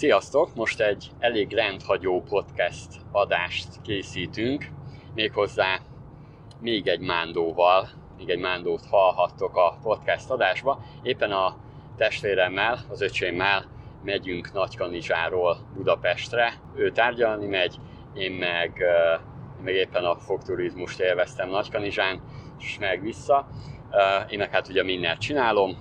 Sziasztok! 0.00 0.54
Most 0.54 0.80
egy 0.80 1.10
elég 1.18 1.52
rendhagyó 1.52 2.22
podcast 2.22 2.88
adást 3.12 3.68
készítünk, 3.82 4.68
méghozzá 5.14 5.78
még 6.60 6.86
egy 6.86 7.00
mándóval, 7.00 7.88
még 8.16 8.28
egy 8.28 8.38
mándót 8.38 8.86
hallhattok 8.86 9.56
a 9.56 9.78
podcast 9.82 10.30
adásba. 10.30 10.80
Éppen 11.02 11.32
a 11.32 11.56
testvéremmel, 11.96 12.78
az 12.88 13.00
öcsémmel 13.00 13.64
megyünk 14.04 14.52
Nagykanizsáról 14.52 15.56
Budapestre. 15.74 16.52
Ő 16.74 16.90
tárgyalni 16.90 17.46
megy, 17.46 17.76
én 18.14 18.32
meg, 18.32 18.78
én 19.56 19.62
meg 19.64 19.74
éppen 19.74 20.04
a 20.04 20.16
fogturizmust 20.16 21.00
élveztem 21.00 21.48
Nagykanizsán, 21.48 22.22
és 22.58 22.78
meg 22.78 23.02
vissza. 23.02 23.46
Én 24.28 24.38
meg 24.38 24.50
hát 24.50 24.68
ugye 24.68 24.82
mindent 24.82 25.20
csinálom, 25.20 25.76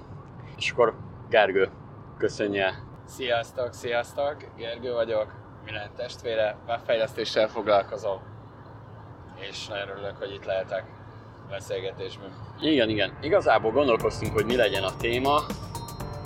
és 0.57 0.71
akkor 0.71 0.95
Gergő, 1.29 1.69
köszönje 2.17 2.87
Sziasztok, 3.15 3.73
sziasztok! 3.73 4.35
Gergő 4.57 4.93
vagyok, 4.93 5.33
Milen 5.65 5.89
testvére, 5.95 6.57
webfejlesztéssel 6.67 7.47
foglalkozom, 7.47 8.19
és 9.49 9.67
nagyon 9.67 9.89
örülök, 9.89 10.17
hogy 10.17 10.33
itt 10.33 10.45
lehetek 10.45 10.83
beszélgetésben. 11.49 12.29
Igen, 12.61 12.89
igen. 12.89 13.17
Igazából 13.21 13.71
gondolkoztunk, 13.71 14.33
hogy 14.33 14.45
mi 14.45 14.55
legyen 14.55 14.83
a 14.83 14.95
téma, 14.97 15.41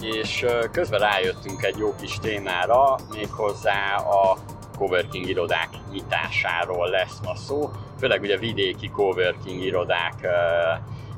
és 0.01 0.45
közben 0.71 0.99
rájöttünk 0.99 1.63
egy 1.63 1.77
jó 1.77 1.95
kis 1.95 2.19
témára, 2.19 2.95
méghozzá 3.09 3.95
a 3.95 4.37
coworking 4.77 5.27
irodák 5.27 5.69
nyitásáról 5.91 6.89
lesz 6.89 7.19
ma 7.23 7.35
szó, 7.35 7.69
főleg 7.99 8.21
ugye 8.21 8.37
vidéki 8.37 8.89
coworking 8.89 9.61
irodák 9.61 10.27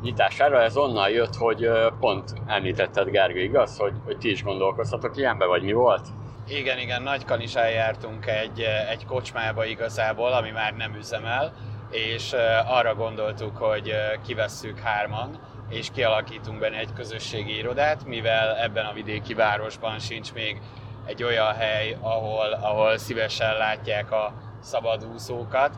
nyitására. 0.05 0.62
Ez 0.62 0.77
onnan 0.77 1.09
jött, 1.09 1.36
hogy 1.36 1.70
pont 2.00 2.34
említetted 2.48 3.09
Gergő, 3.09 3.40
igaz, 3.40 3.77
hogy, 3.77 3.94
hogy 4.05 4.18
ti 4.18 4.30
is 4.32 4.44
gondolkoztatok 4.44 5.18
ilyenbe, 5.18 5.46
vagy 5.46 5.63
mi 5.63 5.73
volt? 5.73 6.08
Igen, 6.48 6.77
igen, 6.77 7.02
nagy 7.02 7.26
kanizsán 7.26 7.70
jártunk 7.70 8.26
egy, 8.26 8.60
egy 8.90 9.05
kocsmába 9.05 9.66
igazából, 9.66 10.32
ami 10.32 10.52
már 10.52 10.74
nem 10.74 10.96
üzemel, 10.96 11.54
és 11.91 12.35
arra 12.68 12.96
gondoltuk, 12.96 13.57
hogy 13.57 13.93
kivesszük 14.26 14.80
hárman, 14.80 15.40
és 15.70 15.90
kialakítunk 15.93 16.60
benne 16.60 16.77
egy 16.77 16.93
közösségi 16.93 17.58
irodát, 17.58 18.05
mivel 18.05 18.55
ebben 18.55 18.85
a 18.85 18.93
vidéki 18.93 19.34
városban 19.34 19.99
sincs 19.99 20.34
még 20.34 20.62
egy 21.05 21.24
olyan 21.24 21.54
hely, 21.54 21.98
ahol, 22.02 22.52
ahol 22.62 22.98
szívesen 22.98 23.58
látják 23.58 24.12
a 24.12 24.34
szabadúszókat, 24.62 25.76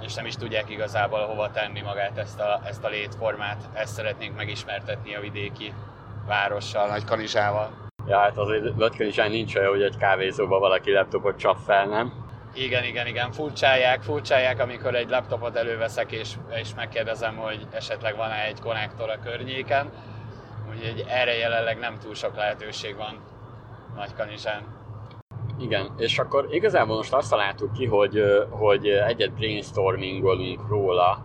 és 0.00 0.14
nem 0.14 0.26
is 0.26 0.34
tudják 0.34 0.70
igazából 0.70 1.26
hova 1.26 1.50
tenni 1.50 1.80
magát 1.80 2.18
ezt 2.18 2.40
a, 2.40 2.60
ezt 2.64 2.84
a 2.84 2.88
létformát. 2.88 3.68
Ezt 3.72 3.94
szeretnénk 3.94 4.36
megismertetni 4.36 5.14
a 5.14 5.20
vidéki 5.20 5.72
várossal, 6.26 6.88
Nagy 6.88 7.04
Kanizsával. 7.04 7.70
Ja, 8.06 8.18
hát 8.18 8.36
azért 8.36 8.76
Nagykanizsán 8.76 9.30
nincs 9.30 9.56
olyan, 9.56 9.70
hogy 9.70 9.82
egy 9.82 9.96
kávézóban 9.96 10.60
valaki 10.60 10.92
laptopot 10.92 11.38
csap 11.38 11.56
fel, 11.66 11.86
nem? 11.86 12.26
Igen, 12.54 12.84
igen, 12.84 13.06
igen, 13.06 13.32
furcsálják, 13.32 14.02
furcsálják, 14.02 14.60
amikor 14.60 14.94
egy 14.94 15.08
laptopot 15.08 15.56
előveszek, 15.56 16.12
és, 16.12 16.32
és 16.54 16.74
megkérdezem, 16.76 17.36
hogy 17.36 17.66
esetleg 17.70 18.16
van-e 18.16 18.44
egy 18.44 18.60
konnektor 18.60 19.10
a 19.10 19.18
környéken. 19.24 19.90
Úgyhogy 20.70 21.04
erre 21.08 21.36
jelenleg 21.36 21.78
nem 21.78 21.98
túl 21.98 22.14
sok 22.14 22.36
lehetőség 22.36 22.96
van 22.96 23.18
Nagykanizsán. 23.96 24.77
Igen, 25.58 25.90
és 25.96 26.18
akkor 26.18 26.46
igazából 26.50 26.96
most 26.96 27.12
azt 27.12 27.30
találtuk 27.30 27.72
ki, 27.72 27.86
hogy, 27.86 28.22
hogy 28.50 28.86
egyet 28.88 29.32
brainstormingolunk 29.32 30.68
róla, 30.68 31.22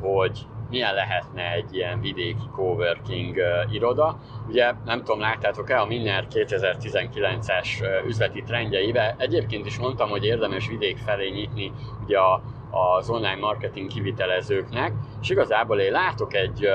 hogy 0.00 0.46
milyen 0.70 0.94
lehetne 0.94 1.52
egy 1.52 1.74
ilyen 1.74 2.00
vidéki 2.00 2.48
coworking 2.52 3.36
iroda. 3.70 4.18
Ugye 4.48 4.72
nem 4.84 4.98
tudom, 4.98 5.20
láttátok-e 5.20 5.80
a 5.80 5.86
Minner 5.86 6.26
2019-es 6.30 7.68
üzleti 8.06 8.42
trendjeibe. 8.42 9.14
Egyébként 9.18 9.66
is 9.66 9.78
mondtam, 9.78 10.08
hogy 10.08 10.24
érdemes 10.24 10.68
vidék 10.68 10.96
felé 10.96 11.28
nyitni 11.28 11.72
ugye 12.04 12.18
a, 12.18 12.42
az 12.70 13.10
online 13.10 13.38
marketing 13.40 13.88
kivitelezőknek, 13.88 14.92
és 15.20 15.30
igazából 15.30 15.80
én 15.80 15.92
látok 15.92 16.34
egy 16.34 16.68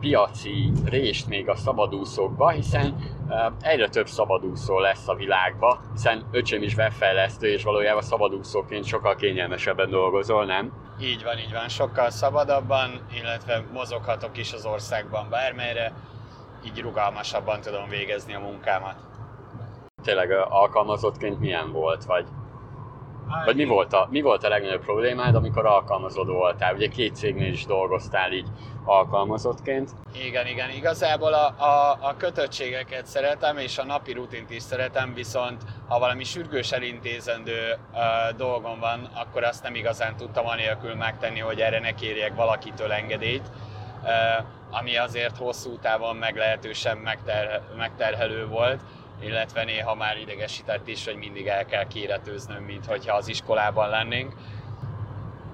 piaci 0.00 0.72
rést 0.84 1.28
még 1.28 1.48
a 1.48 1.56
szabadúszókba, 1.56 2.48
hiszen 2.48 2.96
egyre 3.60 3.88
több 3.88 4.06
szabadúszó 4.06 4.78
lesz 4.78 5.08
a 5.08 5.14
világba, 5.14 5.80
hiszen 5.92 6.24
öcsém 6.30 6.62
is 6.62 6.76
webfejlesztő, 6.76 7.48
és 7.48 7.62
valójában 7.62 8.02
szabadúszóként 8.02 8.84
sokkal 8.84 9.14
kényelmesebben 9.14 9.90
dolgozol, 9.90 10.44
nem? 10.44 10.72
Így 11.00 11.22
van, 11.22 11.38
így 11.38 11.52
van, 11.52 11.68
sokkal 11.68 12.10
szabadabban, 12.10 13.06
illetve 13.14 13.64
mozoghatok 13.72 14.38
is 14.38 14.52
az 14.52 14.66
országban 14.66 15.26
bármelyre, 15.30 15.92
így 16.64 16.80
rugalmasabban 16.80 17.60
tudom 17.60 17.88
végezni 17.88 18.34
a 18.34 18.40
munkámat. 18.40 18.94
Tényleg 20.02 20.30
alkalmazottként 20.48 21.40
milyen 21.40 21.72
volt, 21.72 22.04
vagy 22.04 22.26
vagy 23.44 23.56
mi 23.56 23.64
volt, 23.64 23.92
a, 23.92 24.08
mi 24.10 24.20
volt 24.20 24.44
a 24.44 24.48
legnagyobb 24.48 24.84
problémád, 24.84 25.34
amikor 25.34 25.66
alkalmazott 25.66 26.26
voltál? 26.26 26.74
Ugye 26.74 26.88
két 26.88 27.16
cégnél 27.16 27.52
is 27.52 27.64
dolgoztál 27.64 28.32
így 28.32 28.46
alkalmazottként. 28.84 29.90
Igen, 30.24 30.46
igen. 30.46 30.70
Igazából 30.70 31.32
a, 31.32 31.46
a, 31.64 31.98
a 32.00 32.14
kötöttségeket 32.16 33.06
szeretem, 33.06 33.58
és 33.58 33.78
a 33.78 33.84
napi 33.84 34.12
rutint 34.12 34.50
is 34.50 34.62
szeretem, 34.62 35.14
viszont 35.14 35.62
ha 35.88 35.98
valami 35.98 36.24
sürgős 36.24 36.72
elintézendő 36.72 37.78
uh, 37.92 38.00
dolgom 38.36 38.78
van, 38.80 39.08
akkor 39.14 39.44
azt 39.44 39.62
nem 39.62 39.74
igazán 39.74 40.16
tudtam 40.16 40.46
anélkül 40.46 40.94
megtenni, 40.94 41.38
hogy 41.38 41.60
erre 41.60 41.80
ne 41.80 41.94
kérjek 41.94 42.34
valakitől 42.34 42.92
engedélyt. 42.92 43.50
Uh, 44.02 44.44
ami 44.70 44.96
azért 44.96 45.36
hosszú 45.36 45.78
távon 45.78 46.16
meglehetősen 46.16 46.96
megter, 46.96 47.62
megterhelő 47.76 48.46
volt 48.46 48.80
illetve 49.20 49.64
néha 49.64 49.94
már 49.94 50.18
idegesített 50.18 50.88
is, 50.88 51.04
hogy 51.04 51.16
mindig 51.16 51.46
el 51.46 51.64
kell 51.64 51.86
kéretőznöm, 51.86 52.62
mint 52.62 52.86
hogyha 52.86 53.16
az 53.16 53.28
iskolában 53.28 53.88
lennénk. 53.88 54.34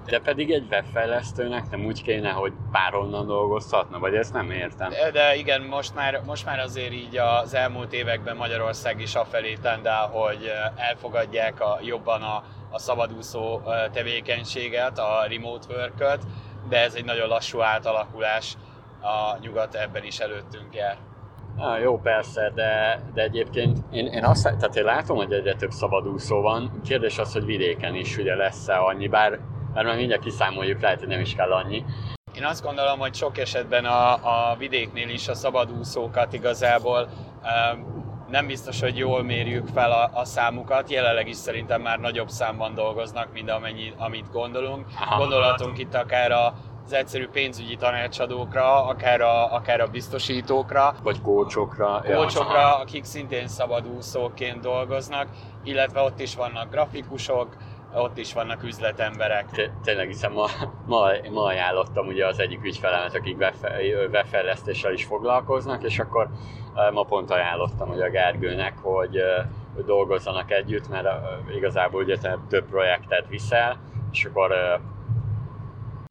De 0.05 0.19
pedig 0.19 0.51
egy 0.51 0.67
webfejlesztőnek 0.69 1.69
nem 1.69 1.85
úgy 1.85 2.03
kéne, 2.03 2.29
hogy 2.29 2.53
bárhonnan 2.71 3.27
dolgozhatna, 3.27 3.99
vagy 3.99 4.15
ezt 4.15 4.33
nem 4.33 4.51
értem. 4.51 4.89
De, 4.89 5.11
de 5.11 5.35
igen, 5.35 5.61
most 5.61 5.95
már, 5.95 6.21
most 6.25 6.45
már 6.45 6.59
azért 6.59 6.91
így 6.91 7.17
az 7.17 7.53
elmúlt 7.53 7.93
években 7.93 8.35
Magyarország 8.35 9.01
is 9.01 9.15
afelé 9.15 9.57
tendál, 9.61 10.07
hogy 10.07 10.51
elfogadják 10.75 11.61
a, 11.61 11.79
jobban 11.81 12.21
a, 12.21 12.43
a 12.69 12.79
szabadúszó 12.79 13.61
tevékenységet, 13.91 14.99
a 14.99 15.25
remote 15.27 15.73
work 15.73 16.19
de 16.69 16.79
ez 16.79 16.93
egy 16.93 17.05
nagyon 17.05 17.27
lassú 17.27 17.61
átalakulás, 17.61 18.57
a 19.01 19.37
nyugat 19.41 19.75
ebben 19.75 20.03
is 20.03 20.19
előttünk 20.19 20.75
jár. 20.75 20.97
Ah, 21.57 21.81
jó, 21.81 21.99
persze, 21.99 22.51
de, 22.55 23.01
de 23.13 23.21
egyébként 23.21 23.77
én, 23.91 24.05
én 24.05 24.23
azt, 24.23 24.43
tehát 24.43 24.75
én 24.75 24.83
látom, 24.83 25.17
hogy 25.17 25.31
egyre 25.31 25.53
több 25.53 25.71
szabadúszó 25.71 26.41
van. 26.41 26.81
Kérdés 26.85 27.17
az, 27.17 27.33
hogy 27.33 27.45
vidéken 27.45 27.95
is 27.95 28.17
ugye 28.17 28.35
lesz-e 28.35 28.79
annyi, 28.79 29.07
bár, 29.07 29.39
bár 29.73 29.85
már 29.85 29.95
mindjárt 29.95 30.23
kiszámoljuk, 30.23 30.81
lehet, 30.81 30.99
hogy 30.99 31.07
nem 31.07 31.19
is 31.19 31.35
kell 31.35 31.51
annyi. 31.51 31.83
Én 32.35 32.45
azt 32.45 32.63
gondolom, 32.63 32.99
hogy 32.99 33.13
sok 33.13 33.37
esetben 33.37 33.85
a, 33.85 34.13
a 34.13 34.55
vidéknél 34.57 35.09
is 35.09 35.27
a 35.27 35.33
szabadúszókat 35.33 36.33
igazából 36.33 37.09
um, 37.43 38.03
nem 38.29 38.47
biztos, 38.47 38.79
hogy 38.79 38.97
jól 38.97 39.23
mérjük 39.23 39.67
fel 39.67 39.91
a, 39.91 40.09
a 40.13 40.25
számukat. 40.25 40.89
Jelenleg 40.89 41.27
is 41.27 41.35
szerintem 41.35 41.81
már 41.81 41.99
nagyobb 41.99 42.29
számban 42.29 42.75
dolgoznak, 42.75 43.33
mint 43.33 43.49
amennyi, 43.49 43.93
amit 43.97 44.31
gondolunk. 44.31 44.85
Aha. 44.99 45.17
Gondolhatunk 45.17 45.77
itt 45.77 45.93
akár 45.93 46.31
a 46.31 46.53
az 46.85 46.93
egyszerű 46.93 47.27
pénzügyi 47.27 47.75
tanácsadókra, 47.75 48.85
akár 48.85 49.21
a, 49.21 49.53
akár 49.53 49.81
a 49.81 49.87
biztosítókra. 49.87 50.95
Vagy 51.03 51.21
kócsokra. 51.21 52.03
Kócsokra, 52.15 52.59
ja. 52.59 52.77
akik 52.77 53.03
szintén 53.03 53.47
szabadúszóként 53.47 54.59
dolgoznak, 54.59 55.27
illetve 55.63 56.01
ott 56.01 56.19
is 56.19 56.35
vannak 56.35 56.69
grafikusok, 56.69 57.57
ott 57.95 58.17
is 58.17 58.33
vannak 58.33 58.63
üzletemberek. 58.63 59.71
Tényleg, 59.83 60.07
hiszen 60.07 60.31
ma, 60.31 60.47
ma, 60.85 61.07
ma 61.31 61.43
ajánlottam 61.43 62.07
ugye 62.07 62.27
az 62.27 62.39
egyik 62.39 62.63
ügyfelemet, 62.63 63.15
akik 63.15 63.37
webfejlesztéssel 64.11 64.93
is 64.93 65.05
foglalkoznak, 65.05 65.83
és 65.83 65.99
akkor 65.99 66.29
ma 66.93 67.03
pont 67.03 67.31
ajánlottam 67.31 67.89
ugye 67.89 68.05
a 68.05 68.09
Gergőnek, 68.09 68.77
hogy, 68.81 69.17
hogy 69.75 69.85
dolgozzanak 69.85 70.51
együtt, 70.51 70.89
mert 70.89 71.07
igazából 71.55 72.03
ugye 72.03 72.17
több 72.49 72.65
projektet 72.69 73.27
viszel, 73.29 73.79
és 74.11 74.25
akkor 74.25 74.51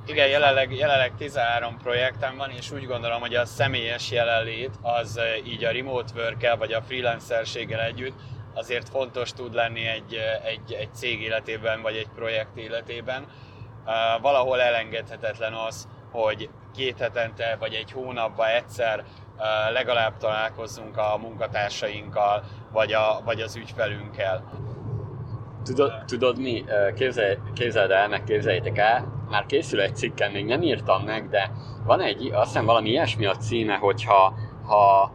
igen, 0.06 0.28
jelenleg, 0.28 0.74
jelenleg 0.74 1.12
13 1.16 1.76
projektem 1.78 2.36
van, 2.36 2.50
és 2.50 2.70
úgy 2.70 2.86
gondolom, 2.86 3.20
hogy 3.20 3.34
a 3.34 3.44
személyes 3.44 4.10
jelenlét 4.10 4.70
az 4.82 5.20
így 5.44 5.64
a 5.64 5.72
remote 5.72 6.12
work 6.16 6.58
vagy 6.58 6.72
a 6.72 6.82
freelancerséggel 6.82 7.80
együtt 7.80 8.18
azért 8.54 8.88
fontos 8.88 9.32
tud 9.32 9.54
lenni 9.54 9.86
egy, 9.86 10.18
egy, 10.44 10.72
egy 10.72 10.94
cég 10.94 11.20
életében, 11.20 11.82
vagy 11.82 11.96
egy 11.96 12.08
projekt 12.14 12.56
életében. 12.56 13.26
Valahol 14.22 14.60
elengedhetetlen 14.60 15.52
az, 15.52 15.88
hogy 16.10 16.48
két 16.74 16.98
hetente, 16.98 17.56
vagy 17.58 17.74
egy 17.74 17.92
hónapban 17.92 18.48
egyszer 18.48 19.04
legalább 19.72 20.16
találkozzunk 20.16 20.96
a 20.96 21.18
munkatársainkkal, 21.20 22.44
vagy, 22.72 22.92
a, 22.92 23.20
vagy 23.24 23.40
az 23.40 23.56
ügyfelünkkel. 23.56 24.44
Tudod, 25.64 26.04
tudod 26.04 26.38
mi? 26.38 26.64
Képzelj, 26.94 27.36
képzeld 27.54 27.90
el, 27.90 28.08
meg 28.08 28.24
képzeljétek 28.24 28.78
el, 28.78 29.21
már 29.32 29.46
készül 29.46 29.80
egy 29.80 29.96
cikkem, 29.96 30.32
még 30.32 30.44
nem 30.44 30.62
írtam 30.62 31.02
meg, 31.02 31.28
de 31.28 31.50
van 31.84 32.00
egy, 32.00 32.30
azt 32.32 32.46
hiszem 32.46 32.64
valami 32.64 32.88
ilyesmi 32.88 33.26
a 33.26 33.36
címe, 33.36 33.74
hogyha 33.74 34.34
ha 34.66 35.10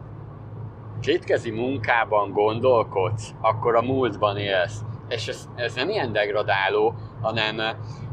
kétkezi 1.00 1.50
munkában 1.50 2.32
gondolkodsz, 2.32 3.34
akkor 3.40 3.76
a 3.76 3.82
múltban 3.82 4.36
élsz. 4.36 4.80
És 5.08 5.28
ez, 5.28 5.48
ez 5.54 5.74
nem 5.74 5.88
ilyen 5.88 6.12
degradáló, 6.12 6.94
hanem, 7.22 7.56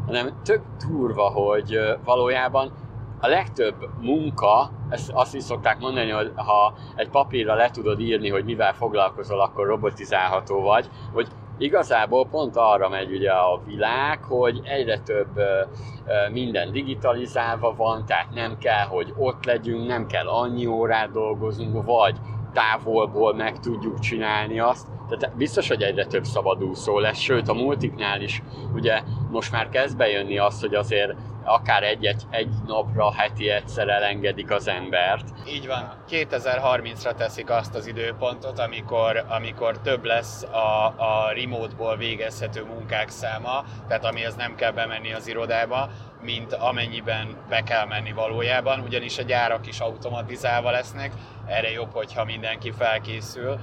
hanem 0.06 0.42
tök 0.44 0.62
durva, 0.88 1.30
hogy 1.30 1.80
valójában 2.04 2.72
a 3.20 3.28
legtöbb 3.28 3.90
munka, 4.00 4.72
ezt 4.90 5.12
azt 5.14 5.36
is 5.36 5.44
szokták 5.44 5.80
mondani, 5.80 6.10
hogy 6.10 6.32
ha 6.36 6.74
egy 6.96 7.10
papírra 7.10 7.56
le 7.56 7.70
tudod 7.70 8.00
írni, 8.00 8.30
hogy 8.30 8.46
mivel 8.46 8.74
foglalkozol, 8.74 9.40
akkor 9.40 9.68
robotizálható 9.68 10.62
vagy, 10.62 10.90
hogy 11.14 11.28
igazából 11.58 12.28
pont 12.28 12.56
arra 12.56 12.90
megy 12.90 13.12
ugye 13.12 13.32
a 13.32 13.62
világ, 13.66 14.24
hogy 14.24 14.62
egyre 14.64 15.00
több 15.00 15.40
minden 16.32 16.72
digitalizálva 16.72 17.76
van, 17.76 18.06
tehát 18.06 18.34
nem 18.34 18.58
kell, 18.58 18.86
hogy 18.86 19.14
ott 19.18 19.46
legyünk, 19.46 19.88
nem 19.88 20.06
kell 20.06 20.28
annyi 20.28 20.66
órát 20.66 21.12
dolgozunk, 21.12 21.86
vagy 21.86 22.16
távolból 22.54 23.34
meg 23.34 23.60
tudjuk 23.60 24.00
csinálni 24.00 24.60
azt. 24.60 24.88
Tehát 25.10 25.38
biztos, 25.38 25.68
hogy 25.68 25.82
egyre 25.82 26.06
több 26.06 26.24
szabadúszó 26.24 27.00
lesz, 27.00 27.18
sőt 27.18 27.48
a 27.48 27.54
multiknál 27.54 28.22
is 28.22 28.44
ugye 28.74 29.02
most 29.32 29.52
már 29.52 29.70
kezd 29.70 29.98
bejönni 29.98 30.38
az, 30.38 30.62
hogy 30.62 30.74
azért 30.76 31.14
akár 31.46 31.84
egy, 31.84 32.16
egy, 32.30 32.50
napra, 32.68 33.14
heti 33.14 33.50
egyszer 33.50 33.88
elengedik 33.88 34.52
az 34.52 34.68
embert. 34.68 35.24
Így 35.48 35.68
van. 35.68 35.94
2030-ra 36.10 37.16
teszik 37.16 37.50
azt 37.50 37.76
az 37.76 37.88
időpontot, 37.88 38.60
amikor, 38.60 39.26
amikor 39.28 39.80
több 39.82 40.04
lesz 40.04 40.44
a, 40.44 40.86
a 40.86 41.32
remote-ból 41.36 41.98
végezhető 41.98 42.64
munkák 42.64 43.10
száma, 43.10 43.64
tehát 43.88 44.06
amihez 44.06 44.36
nem 44.36 44.56
kell 44.56 44.72
bemenni 44.72 45.14
az 45.14 45.28
irodába, 45.28 45.90
mint 46.22 46.54
amennyiben 46.54 47.36
be 47.50 47.62
kell 47.62 47.86
menni 47.86 48.12
valójában, 48.12 48.80
ugyanis 48.80 49.18
a 49.18 49.24
gyárak 49.24 49.68
is 49.68 49.80
automatizálva 49.80 50.72
lesznek, 50.72 51.12
erre 51.46 51.72
jobb, 51.72 51.94
hogyha 51.94 52.26
mindenki 52.26 52.72
felkészül, 52.72 53.60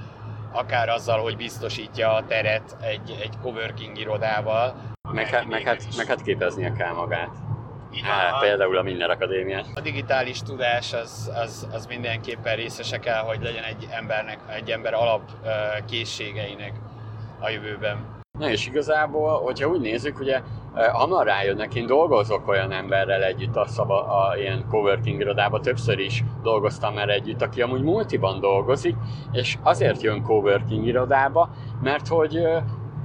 akár 0.51 0.89
azzal, 0.89 1.21
hogy 1.21 1.37
biztosítja 1.37 2.13
a 2.13 2.25
teret 2.25 2.77
egy, 2.81 3.17
egy 3.21 3.33
coworking 3.41 3.97
irodával. 3.97 4.75
Meg, 5.11 5.27
hát, 5.27 5.45
meg, 5.45 5.61
hát, 5.61 5.85
meg 5.97 6.07
hát 6.07 6.21
képeznie 6.21 6.71
kell 6.71 6.93
magát. 6.93 7.52
Hát, 8.01 8.39
például 8.39 8.77
a 8.77 8.81
Minden 8.81 9.09
Akadémia. 9.09 9.63
A 9.75 9.81
digitális 9.81 10.41
tudás 10.41 10.93
az, 10.93 11.31
az, 11.35 11.67
az 11.71 11.85
mindenképpen 11.85 12.55
részese 12.55 12.99
kell, 12.99 13.21
hogy 13.21 13.41
legyen 13.41 13.63
egy 13.63 13.87
embernek, 13.91 14.39
egy 14.55 14.69
ember 14.69 14.93
alap 14.93 15.21
készségeinek 15.87 16.73
a 17.39 17.49
jövőben. 17.49 18.21
Na 18.39 18.49
és 18.49 18.67
igazából, 18.67 19.41
hogyha 19.41 19.67
úgy 19.67 19.79
nézzük, 19.79 20.19
ugye 20.19 20.41
hamar 20.91 21.25
rájönnek, 21.25 21.75
én 21.75 21.85
dolgozok 21.85 22.47
olyan 22.47 22.71
emberrel 22.71 23.23
együtt 23.23 23.55
a, 23.55 23.67
szava, 23.67 24.03
a 24.03 24.37
ilyen 24.37 24.65
coworking 24.69 25.19
irodában, 25.19 25.61
többször 25.61 25.99
is 25.99 26.23
dolgoztam 26.43 26.93
már 26.93 27.09
együtt, 27.09 27.41
aki 27.41 27.61
amúgy 27.61 27.81
multiban 27.81 28.39
dolgozik, 28.39 28.95
és 29.31 29.57
azért 29.63 30.01
jön 30.01 30.23
coworking 30.23 30.85
irodába, 30.85 31.49
mert 31.81 32.07
hogy 32.07 32.47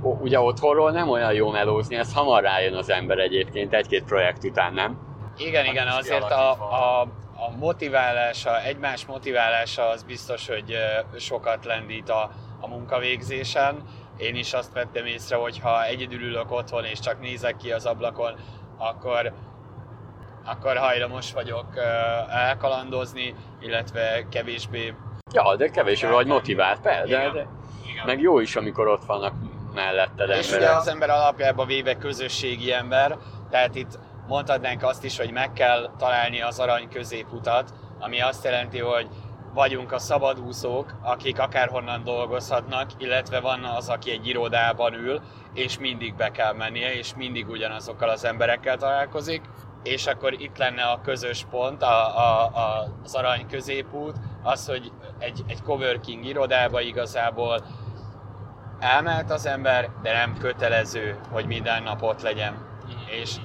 ugye 0.03 0.41
otthonról 0.41 0.91
nem 0.91 1.09
olyan 1.09 1.33
jó 1.33 1.51
melózni, 1.51 1.97
ez 1.97 2.15
hamar 2.15 2.43
rájön 2.43 2.75
az 2.75 2.91
ember 2.91 3.19
egyébként 3.19 3.75
egy-két 3.75 4.05
projekt 4.05 4.45
után, 4.45 4.75
nem? 4.75 4.99
Igen, 5.37 5.65
hát 5.65 5.73
igen, 5.73 5.89
azért 5.89 6.31
a, 6.31 6.51
a, 6.51 7.01
a 7.37 7.51
motiválása, 7.59 8.63
egymás 8.63 9.07
motiválása 9.07 9.89
az 9.89 10.03
biztos, 10.03 10.49
hogy 10.49 10.77
sokat 11.17 11.65
lendít 11.65 12.09
a, 12.09 12.31
a 12.61 12.69
munkavégzésen. 12.69 13.83
Én 14.17 14.35
is 14.35 14.53
azt 14.53 14.73
vettem 14.73 15.07
észre, 15.07 15.37
hogy 15.37 15.59
ha 15.59 15.85
egyedül 15.85 16.23
ülök 16.23 16.53
otthon 16.53 16.85
és 16.85 17.01
csak 17.01 17.21
nézek 17.21 17.57
ki 17.57 17.73
az 17.73 17.87
ablakon, 17.87 18.35
akkor 18.79 19.33
akkor 20.45 20.77
hajlamos 20.77 21.33
vagyok 21.33 21.67
elkalandozni, 22.31 23.35
illetve 23.61 24.27
kevésbé... 24.31 24.95
Ja, 25.33 25.57
de 25.57 25.69
kevésbé 25.69 26.09
vagy 26.09 26.27
motivált, 26.27 26.81
persze, 26.81 27.07
de, 27.07 27.31
de 27.31 27.47
meg 28.05 28.21
jó 28.21 28.39
is, 28.41 28.57
amikor 28.57 28.89
ott 28.89 29.05
vannak 29.05 29.33
melletted 29.79 30.29
És 30.29 30.53
ugye 30.53 30.71
az 30.71 30.89
ember 30.89 31.11
alapjában 31.11 31.67
véve 31.67 31.95
közösségi 31.95 32.73
ember, 32.73 33.17
tehát 33.51 33.75
itt 33.75 33.99
mondhatnánk 34.27 34.83
azt 34.83 35.05
is, 35.05 35.19
hogy 35.19 35.31
meg 35.31 35.53
kell 35.53 35.91
találni 35.99 36.41
az 36.41 36.59
arany 36.59 36.89
középutat, 36.89 37.73
ami 37.99 38.21
azt 38.21 38.45
jelenti, 38.45 38.79
hogy 38.79 39.09
vagyunk 39.55 39.93
a 39.93 39.99
szabadúszók, 39.99 40.95
akik 41.03 41.39
akárhonnan 41.39 42.05
dolgozhatnak, 42.05 42.91
illetve 42.99 43.41
van 43.41 43.65
az, 43.65 43.89
aki 43.89 44.11
egy 44.11 44.27
irodában 44.27 44.95
ül, 44.95 45.21
és 45.55 45.79
mindig 45.79 46.15
be 46.15 46.31
kell 46.31 46.53
mennie, 46.53 46.95
és 46.95 47.15
mindig 47.17 47.49
ugyanazokkal 47.49 48.09
az 48.09 48.25
emberekkel 48.25 48.77
találkozik, 48.77 49.43
és 49.83 50.07
akkor 50.07 50.33
itt 50.33 50.59
lenne 50.59 50.83
a 50.83 51.01
közös 51.01 51.47
pont, 51.51 51.83
a, 51.83 52.19
a, 52.19 52.45
a, 52.45 52.89
az 53.05 53.15
arany 53.15 53.47
középút, 53.47 54.17
az, 54.43 54.67
hogy 54.67 54.93
egy, 55.19 55.43
egy 55.47 55.63
coworking 55.63 56.25
irodába 56.25 56.81
igazából 56.81 57.65
elmehet 58.79 59.31
az 59.31 59.47
ember, 59.47 59.89
de 60.03 60.13
nem 60.13 60.37
kötelező, 60.39 61.19
hogy 61.31 61.47
minden 61.47 61.83
nap 61.83 62.03
ott 62.03 62.23
legyen. 62.23 62.55
És 63.23 63.37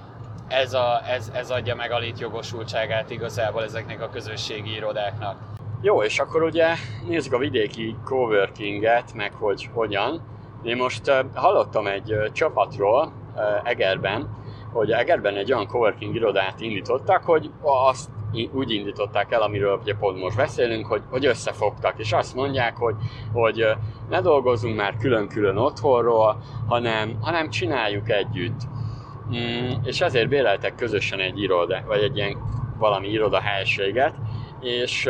ez, 0.47 0.73
a, 0.73 1.01
ez, 1.07 1.31
ez 1.33 1.49
adja 1.49 1.75
meg 1.75 1.91
a 1.91 1.97
létjogosultságát 1.97 3.09
igazából 3.09 3.63
ezeknek 3.63 4.01
a 4.01 4.09
közösségi 4.09 4.73
irodáknak. 4.75 5.35
Jó, 5.81 6.03
és 6.03 6.19
akkor 6.19 6.43
ugye 6.43 6.67
nézzük 7.07 7.33
a 7.33 7.37
vidéki 7.37 7.95
coworkinget, 8.03 9.13
meg 9.13 9.33
hogy 9.33 9.69
hogyan. 9.73 10.21
Én 10.63 10.77
most 10.77 11.09
uh, 11.09 11.15
hallottam 11.33 11.87
egy 11.87 12.13
uh, 12.13 12.31
csapatról 12.31 13.13
uh, 13.35 13.41
Egerben, 13.63 14.29
hogy 14.71 14.91
Egerben 14.91 15.35
egy 15.35 15.53
olyan 15.53 15.67
coworking 15.67 16.15
irodát 16.15 16.61
indítottak, 16.61 17.23
hogy 17.23 17.51
azt 17.61 18.09
úgy 18.53 18.71
indították 18.71 19.31
el, 19.31 19.41
amiről 19.41 19.79
ugye 19.81 19.95
pont 19.95 20.19
most 20.19 20.37
beszélünk, 20.37 20.85
hogy, 20.85 21.01
hogy 21.09 21.25
összefogtak, 21.25 21.99
és 21.99 22.11
azt 22.11 22.35
mondják, 22.35 22.77
hogy, 22.77 22.95
hogy 23.33 23.65
ne 24.09 24.21
dolgozzunk 24.21 24.75
már 24.75 24.97
külön-külön 24.97 25.57
otthonról, 25.57 26.41
hanem, 26.67 27.17
hanem 27.21 27.49
csináljuk 27.49 28.09
együtt. 28.09 28.61
Mm, 29.29 29.71
és 29.83 30.01
ezért 30.01 30.29
béreltek 30.29 30.75
közösen 30.75 31.19
egy 31.19 31.41
iroda, 31.41 31.83
vagy 31.87 32.01
egy 32.01 32.15
ilyen 32.15 32.37
valami 32.77 33.07
iroda 33.07 33.39
helységet, 33.39 34.15
és, 34.61 35.09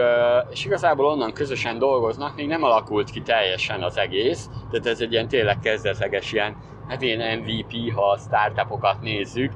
és 0.49 0.65
igazából 0.65 1.05
onnan 1.05 1.33
közösen 1.33 1.79
dolgoznak, 1.79 2.35
még 2.35 2.47
nem 2.47 2.63
alakult 2.63 3.09
ki 3.09 3.21
teljesen 3.21 3.83
az 3.83 3.97
egész, 3.97 4.49
tehát 4.71 4.85
ez 4.85 5.01
egy 5.01 5.11
ilyen 5.11 5.27
tényleg 5.27 5.59
kezdetleges 5.59 6.31
ilyen, 6.31 6.55
hát 6.87 7.01
ilyen 7.01 7.39
MVP, 7.39 7.93
ha 7.93 8.09
a 8.09 8.17
startupokat 8.17 9.01
nézzük, 9.01 9.51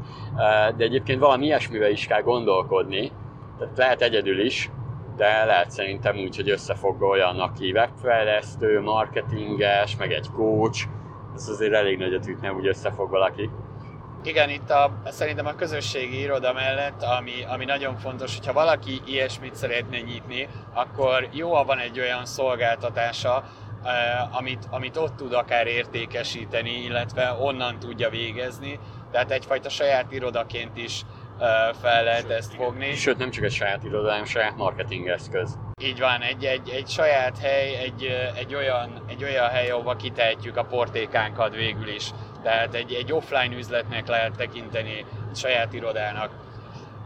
de 0.77 0.83
egyébként 0.83 1.19
valami 1.19 1.45
ilyesmivel 1.45 1.91
is 1.91 2.07
kell 2.07 2.21
gondolkodni, 2.21 3.11
tehát 3.59 3.77
lehet 3.77 4.01
egyedül 4.01 4.39
is, 4.45 4.69
de 5.15 5.45
lehet 5.45 5.71
szerintem 5.71 6.17
úgy, 6.17 6.35
hogy 6.35 6.49
összefog 6.49 7.01
olyan, 7.01 7.39
aki 7.39 7.71
webfejlesztő, 7.71 8.81
marketinges, 8.81 9.95
meg 9.97 10.11
egy 10.11 10.27
coach, 10.35 10.87
ez 11.35 11.49
azért 11.49 11.73
elég 11.73 11.97
nagyot 11.97 12.27
ütne, 12.27 12.51
úgy 12.51 12.67
összefog 12.67 13.09
valaki. 13.09 13.49
Igen, 14.23 14.49
itt 14.49 14.69
a, 14.69 14.91
szerintem 15.05 15.45
a 15.45 15.55
közösségi 15.55 16.19
iroda 16.19 16.53
mellett, 16.53 17.03
ami, 17.03 17.31
ami 17.47 17.65
nagyon 17.65 17.97
fontos, 17.97 18.35
hogyha 18.37 18.53
valaki 18.53 19.01
ilyesmit 19.05 19.55
szeretne 19.55 19.99
nyitni, 19.99 20.47
akkor 20.73 21.27
jó, 21.31 21.53
ha 21.53 21.65
van 21.65 21.79
egy 21.79 21.99
olyan 21.99 22.25
szolgáltatása, 22.25 23.43
eh, 23.83 24.37
amit, 24.37 24.67
amit 24.69 24.97
ott 24.97 25.15
tud 25.15 25.33
akár 25.33 25.67
értékesíteni, 25.67 26.83
illetve 26.83 27.37
onnan 27.39 27.79
tudja 27.79 28.09
végezni, 28.09 28.79
tehát 29.11 29.31
egyfajta 29.31 29.69
saját 29.69 30.11
irodaként 30.11 30.77
is 30.77 31.01
fel 31.81 32.03
lehet 32.03 32.29
ezt 32.29 32.53
fogni. 32.53 32.93
Sőt, 32.93 33.17
nem 33.17 33.29
csak 33.29 33.43
egy 33.43 33.51
saját 33.51 33.83
iroda, 33.83 34.09
hanem 34.09 34.25
saját 34.25 34.55
marketing 34.55 35.07
eszköz. 35.07 35.57
Így 35.81 35.99
van, 35.99 36.21
egy, 36.21 36.45
egy, 36.45 36.69
egy 36.69 36.87
saját 36.87 37.37
hely, 37.37 37.75
egy, 37.75 38.05
egy, 38.35 38.55
olyan, 38.55 39.03
egy 39.07 39.23
olyan 39.23 39.49
hely, 39.49 39.69
ahova 39.69 39.95
kitehetjük 39.95 40.57
a 40.57 40.63
portékánkat 40.63 41.55
végül 41.55 41.87
is. 41.87 42.09
Tehát 42.43 42.73
egy, 42.73 42.93
egy 42.93 43.11
offline 43.13 43.55
üzletnek 43.55 44.07
lehet 44.07 44.35
tekinteni, 44.35 45.05
saját 45.35 45.73
irodának. 45.73 46.31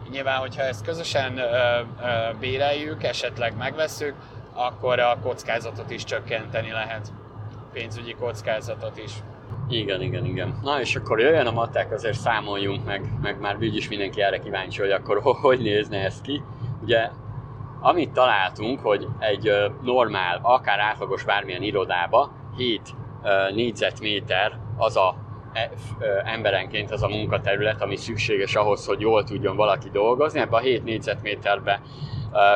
Nyilván, 0.09 0.39
hogyha 0.39 0.61
ezt 0.61 0.85
közösen 0.85 1.37
ö, 1.37 1.43
ö, 1.43 1.81
béreljük, 2.39 3.03
esetleg 3.03 3.57
megveszük, 3.57 4.15
akkor 4.53 4.99
a 4.99 5.17
kockázatot 5.23 5.91
is 5.91 6.03
csökkenteni 6.03 6.71
lehet. 6.71 7.07
Pénzügyi 7.73 8.13
kockázatot 8.13 8.97
is. 8.97 9.11
Igen, 9.71 10.01
igen, 10.01 10.25
igen. 10.25 10.59
Na 10.63 10.79
és 10.79 10.95
akkor 10.95 11.19
jöjjön 11.19 11.47
a 11.47 11.51
matek, 11.51 11.91
azért 11.91 12.17
számoljunk 12.17 12.85
meg, 12.85 13.11
meg 13.21 13.39
már 13.39 13.57
úgyis 13.57 13.89
mindenki 13.89 14.21
erre 14.21 14.39
kíváncsi, 14.39 14.81
hogy 14.81 14.91
akkor 14.91 15.19
hogy 15.21 15.59
nézne 15.59 15.97
ez 16.03 16.21
ki. 16.21 16.41
Ugye, 16.81 17.09
amit 17.81 18.11
találtunk, 18.11 18.79
hogy 18.79 19.07
egy 19.19 19.51
normál, 19.81 20.39
akár 20.41 20.79
átlagos 20.79 21.23
bármilyen 21.23 21.61
irodába 21.61 22.31
7 22.57 22.81
négyzetméter 23.53 24.57
az 24.77 24.97
a 24.97 25.15
e, 25.53 25.71
emberenként 26.25 26.91
az 26.91 27.03
a 27.03 27.07
munkaterület, 27.07 27.81
ami 27.81 27.95
szükséges 27.95 28.55
ahhoz, 28.55 28.85
hogy 28.85 28.99
jól 28.99 29.23
tudjon 29.23 29.55
valaki 29.55 29.89
dolgozni. 29.89 30.39
Ebben 30.39 30.59
a 30.59 30.63
7 30.63 30.83
négyzetméterben 30.83 31.79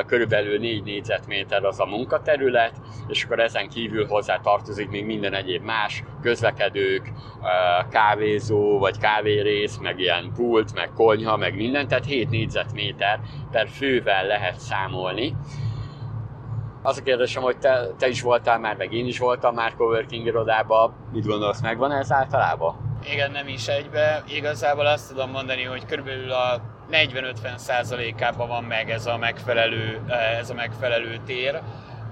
körülbelül 0.06 0.60
4 0.60 0.84
négyzetméter 0.84 1.64
az 1.64 1.80
a 1.80 1.86
munkaterület, 1.86 2.74
és 3.08 3.24
akkor 3.24 3.40
ezen 3.40 3.70
kívül 3.70 4.08
hozzá 4.08 4.40
tartozik 4.40 4.90
még 4.90 5.06
minden 5.06 5.34
egyéb 5.34 5.64
más, 5.64 6.04
közlekedők, 6.22 7.12
kávézó, 7.90 8.80
vagy 8.80 8.98
kávérész, 8.98 9.78
meg 9.78 10.00
ilyen 10.00 10.32
pult, 10.36 10.74
meg 10.74 10.92
konyha, 10.96 11.38
meg 11.38 11.56
minden, 11.56 11.88
tehát 11.88 12.06
7 12.06 12.30
négyzetméter 12.30 13.20
per 13.52 13.68
fővel 13.68 14.26
lehet 14.26 14.60
számolni. 14.60 15.36
Az 16.82 16.98
a 16.98 17.04
kérdésem, 17.04 17.44
hogy 17.44 17.58
te, 17.58 17.88
te 17.98 18.08
is 18.08 18.22
voltál 18.22 18.60
már, 18.60 18.76
meg 18.76 18.94
én 18.94 19.06
is 19.06 19.20
voltam 19.20 19.54
már 19.54 19.76
coworking 19.76 20.26
irodában. 20.26 20.94
Mit 21.12 21.26
gondolsz, 21.26 21.62
megvan 21.62 21.92
ez 21.92 22.12
általában? 22.12 23.00
Igen, 23.12 23.32
nem 23.32 23.48
is 23.48 23.68
egybe. 23.68 24.24
Igazából 24.28 24.86
azt 24.86 25.10
tudom 25.10 25.30
mondani, 25.30 25.64
hogy 25.64 25.86
körülbelül 25.86 26.32
a 26.32 26.62
40-50 26.92 27.58
százalékában 27.58 28.48
van 28.48 28.64
meg 28.64 28.90
ez 28.90 29.06
a 29.06 29.18
megfelelő, 29.18 30.02
ez 30.40 30.50
a 30.50 30.54
megfelelő 30.54 31.20
tér. 31.26 31.62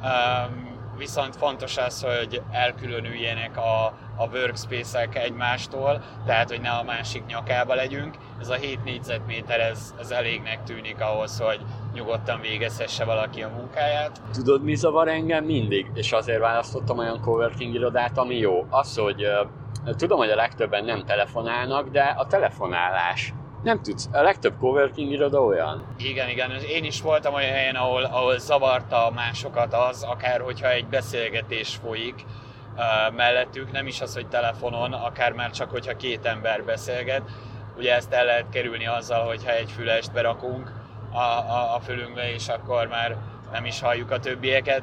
Um, 0.03 0.73
viszont 0.97 1.35
fontos 1.35 1.77
az, 1.77 2.03
hogy 2.03 2.41
elkülönüljenek 2.51 3.57
a, 3.57 3.85
a 4.17 4.27
workspace-ek 4.33 5.15
egymástól, 5.15 6.01
tehát 6.25 6.49
hogy 6.49 6.61
ne 6.61 6.69
a 6.69 6.83
másik 6.83 7.25
nyakába 7.25 7.73
legyünk. 7.75 8.15
Ez 8.39 8.49
a 8.49 8.53
7 8.53 8.83
négyzetméter, 8.83 9.59
ez, 9.59 9.93
ez 9.99 10.11
elégnek 10.11 10.63
tűnik 10.63 11.01
ahhoz, 11.01 11.39
hogy 11.39 11.59
nyugodtan 11.93 12.41
végezhesse 12.41 13.03
valaki 13.03 13.41
a 13.41 13.49
munkáját. 13.49 14.21
Tudod, 14.33 14.63
mi 14.63 14.75
zavar 14.75 15.07
engem 15.07 15.43
mindig? 15.43 15.91
És 15.93 16.11
azért 16.11 16.39
választottam 16.39 16.97
olyan 16.97 17.21
coworking 17.21 17.73
irodát, 17.73 18.17
ami 18.17 18.35
jó. 18.35 18.65
Az, 18.69 18.97
hogy 18.97 19.25
uh, 19.25 19.95
tudom, 19.95 20.17
hogy 20.17 20.29
a 20.29 20.35
legtöbben 20.35 20.85
nem 20.85 21.05
telefonálnak, 21.05 21.89
de 21.89 22.15
a 22.17 22.27
telefonálás 22.27 23.33
nem 23.63 23.81
tudsz, 23.81 24.09
a 24.11 24.21
legtöbb 24.21 24.53
coworking 24.59 25.11
iroda 25.11 25.43
olyan. 25.43 25.83
Igen, 25.97 26.29
igen, 26.29 26.51
én 26.51 26.83
is 26.83 27.01
voltam 27.01 27.33
olyan 27.33 27.51
helyen, 27.51 27.75
ahol, 27.75 28.03
ahol 28.03 28.39
zavarta 28.39 29.11
másokat 29.15 29.73
az, 29.73 30.03
akár 30.03 30.41
hogyha 30.41 30.69
egy 30.71 30.85
beszélgetés 30.85 31.75
folyik 31.75 32.25
uh, 32.75 33.15
mellettük, 33.15 33.71
nem 33.71 33.87
is 33.87 34.01
az, 34.01 34.13
hogy 34.13 34.27
telefonon, 34.27 34.93
akár 34.93 35.31
már 35.31 35.51
csak, 35.51 35.69
hogyha 35.69 35.95
két 35.95 36.25
ember 36.25 36.63
beszélget. 36.63 37.21
Ugye 37.77 37.95
ezt 37.95 38.13
el 38.13 38.25
lehet 38.25 38.49
kerülni 38.49 38.87
azzal, 38.87 39.25
hogyha 39.25 39.51
egy 39.51 39.71
fülest 39.71 40.11
berakunk 40.11 40.71
a, 41.11 41.17
a, 41.17 41.75
a 41.75 41.79
fülünkbe, 41.79 42.33
és 42.33 42.47
akkor 42.47 42.87
már 42.87 43.17
nem 43.51 43.65
is 43.65 43.81
halljuk 43.81 44.11
a 44.11 44.19
többieket 44.19 44.81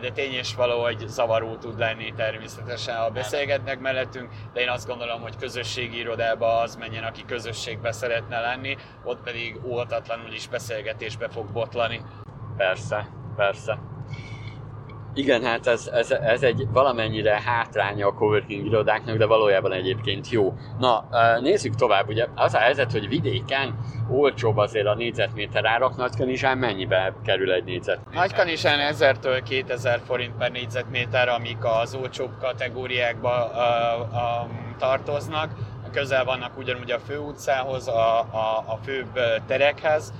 de 0.00 0.10
tény 0.10 0.32
és 0.32 0.54
való, 0.54 0.82
hogy 0.82 1.04
zavaró 1.08 1.56
tud 1.56 1.78
lenni 1.78 2.12
természetesen, 2.16 2.96
ha 2.96 3.10
beszélgetnek 3.10 3.80
mellettünk, 3.80 4.30
de 4.52 4.60
én 4.60 4.68
azt 4.68 4.86
gondolom, 4.86 5.20
hogy 5.20 5.36
közösségi 5.36 5.98
irodába 5.98 6.58
az 6.58 6.76
menjen, 6.76 7.04
aki 7.04 7.24
közösségbe 7.26 7.92
szeretne 7.92 8.40
lenni, 8.40 8.76
ott 9.04 9.22
pedig 9.22 9.60
óhatatlanul 9.64 10.32
is 10.32 10.48
beszélgetésbe 10.48 11.28
fog 11.28 11.52
botlani. 11.52 12.00
Persze, 12.56 13.08
persze. 13.36 13.95
Igen, 15.16 15.44
hát 15.44 15.66
ez, 15.66 15.90
ez, 15.92 16.10
ez 16.10 16.42
egy 16.42 16.66
valamennyire 16.72 17.40
hátránya 17.44 18.06
a 18.06 18.12
coworking 18.12 18.66
irodáknak, 18.66 19.16
de 19.16 19.26
valójában 19.26 19.72
egyébként 19.72 20.30
jó. 20.30 20.54
Na, 20.78 21.08
nézzük 21.40 21.74
tovább, 21.74 22.08
ugye 22.08 22.26
az 22.34 22.54
a 22.54 22.58
helyzet, 22.58 22.92
hogy 22.92 23.08
vidéken 23.08 23.78
olcsóbb 24.10 24.56
azért 24.56 24.86
a 24.86 24.94
négyzetméter 24.94 25.64
árak, 25.64 25.96
Nagykanizsán 25.96 26.58
mennyibe 26.58 27.14
kerül 27.24 27.52
egy 27.52 27.64
négyzet? 27.64 27.98
Nagykanizsán 28.12 28.94
1000-től 28.94 29.42
2000 29.48 30.00
forint 30.06 30.36
per 30.36 30.50
négyzetméter, 30.50 31.28
amik 31.28 31.64
az 31.64 31.94
olcsóbb 31.94 32.30
kategóriákba 32.40 33.50
a, 33.50 34.00
a, 34.00 34.48
tartoznak. 34.78 35.50
Közel 35.92 36.24
vannak 36.24 36.58
ugyanúgy 36.58 36.90
a 36.90 36.98
főutcához, 36.98 37.88
a, 37.88 38.18
a, 38.20 38.64
a 38.66 38.78
főbb 38.84 39.20
terekhez, 39.46 40.12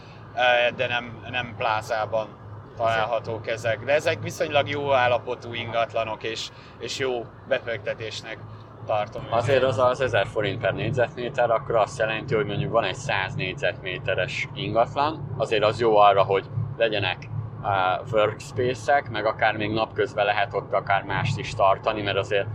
de 0.77 0.87
nem, 0.87 1.27
nem 1.31 1.55
plázában 1.57 2.29
találhatók 2.77 3.47
ezek. 3.49 3.85
De 3.85 3.93
ezek 3.93 4.23
viszonylag 4.23 4.69
jó 4.69 4.93
állapotú 4.93 5.55
ingatlanok, 5.55 6.23
és, 6.23 6.49
és 6.79 6.99
jó 6.99 7.25
befektetésnek 7.49 8.39
tartom. 8.87 9.27
Azért 9.31 9.63
az 9.63 9.79
az 9.79 10.01
1000 10.01 10.27
forint 10.27 10.61
per 10.61 10.75
négyzetméter, 10.75 11.51
akkor 11.51 11.75
azt 11.75 11.99
jelenti, 11.99 12.35
hogy 12.35 12.47
mondjuk 12.47 12.73
van 12.73 12.85
egy 12.85 12.95
100 12.95 13.35
négyzetméteres 13.35 14.49
ingatlan, 14.55 15.35
azért 15.37 15.65
az 15.65 15.81
jó 15.81 15.97
arra, 15.97 16.23
hogy 16.23 16.45
legyenek 16.77 17.29
uh, 17.63 18.13
workspace-ek, 18.13 19.11
meg 19.11 19.27
akár 19.27 19.57
még 19.57 19.71
napközben 19.71 20.25
lehet 20.25 20.55
ott 20.55 20.73
akár 20.73 21.03
mást 21.03 21.39
is 21.39 21.55
tartani, 21.55 22.03
mert 22.03 22.17
azért 22.17 22.47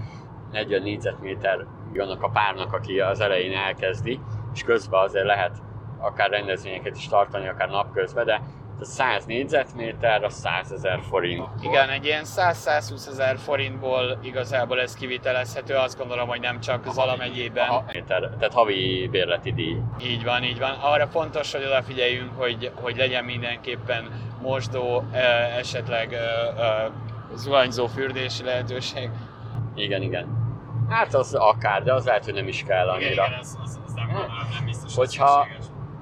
40 0.52 0.82
négyzetméter 0.82 1.66
annak 1.98 2.24
a 2.24 2.30
párnak, 2.30 2.74
aki 2.74 3.00
az 3.00 3.20
elején 3.20 3.58
elkezdi, 3.58 4.20
és 4.54 4.64
közben 4.64 5.04
azért 5.04 5.26
lehet 5.26 5.58
akár 6.00 6.30
rendezvényeket 6.30 6.96
is 6.96 7.08
tartani, 7.08 7.48
akár 7.48 7.70
napközben, 7.70 8.26
de 8.26 8.42
100 8.82 9.26
négyzetméter, 9.26 10.24
a 10.24 10.30
100 10.30 10.72
ezer 10.72 11.00
forint. 11.10 11.48
Igen, 11.62 11.90
egy 11.90 12.06
ilyen 12.06 12.24
100-120 12.26 13.08
ezer 13.08 13.38
forintból 13.38 14.20
igazából 14.24 14.80
ez 14.80 14.94
kivitelezhető, 14.94 15.76
azt 15.76 15.98
gondolom, 15.98 16.28
hogy 16.28 16.40
nem 16.40 16.60
csak 16.60 16.86
Zala 16.94 17.16
megyében. 17.16 17.70
A, 17.70 17.84
méter, 17.94 18.20
tehát 18.20 18.54
havi 18.54 19.08
bérleti 19.12 19.54
díj. 19.54 19.78
Így 20.02 20.24
van, 20.24 20.44
így 20.44 20.60
van. 20.60 20.72
Arra 20.72 21.08
fontos, 21.08 21.52
hogy 21.52 21.64
odafigyeljünk, 21.64 22.32
hogy, 22.38 22.72
hogy 22.76 22.98
legyen 22.98 23.24
mindenképpen 23.24 24.10
mosdó, 24.42 25.04
esetleg 25.58 26.16
zuhanyzó 27.36 27.88
fürdési 27.88 28.44
lehetőség. 28.44 29.10
Igen, 29.76 30.02
igen. 30.02 30.40
Hát 30.90 31.14
az 31.14 31.34
akár, 31.34 31.84
de 31.84 31.94
az 31.94 32.06
lehet, 32.06 32.26
hogy 32.26 32.34
nem 32.34 32.48
is 32.48 32.64
kell 32.68 32.90
annyira. 32.90 33.12
Igen, 33.12 33.26
igen 33.26 33.40
ez, 33.40 33.58
az, 33.64 33.80
az 33.86 33.94
nem, 33.94 34.08
nem 34.54 34.66
biztos, 34.66 34.96
Hogyha, 34.96 35.48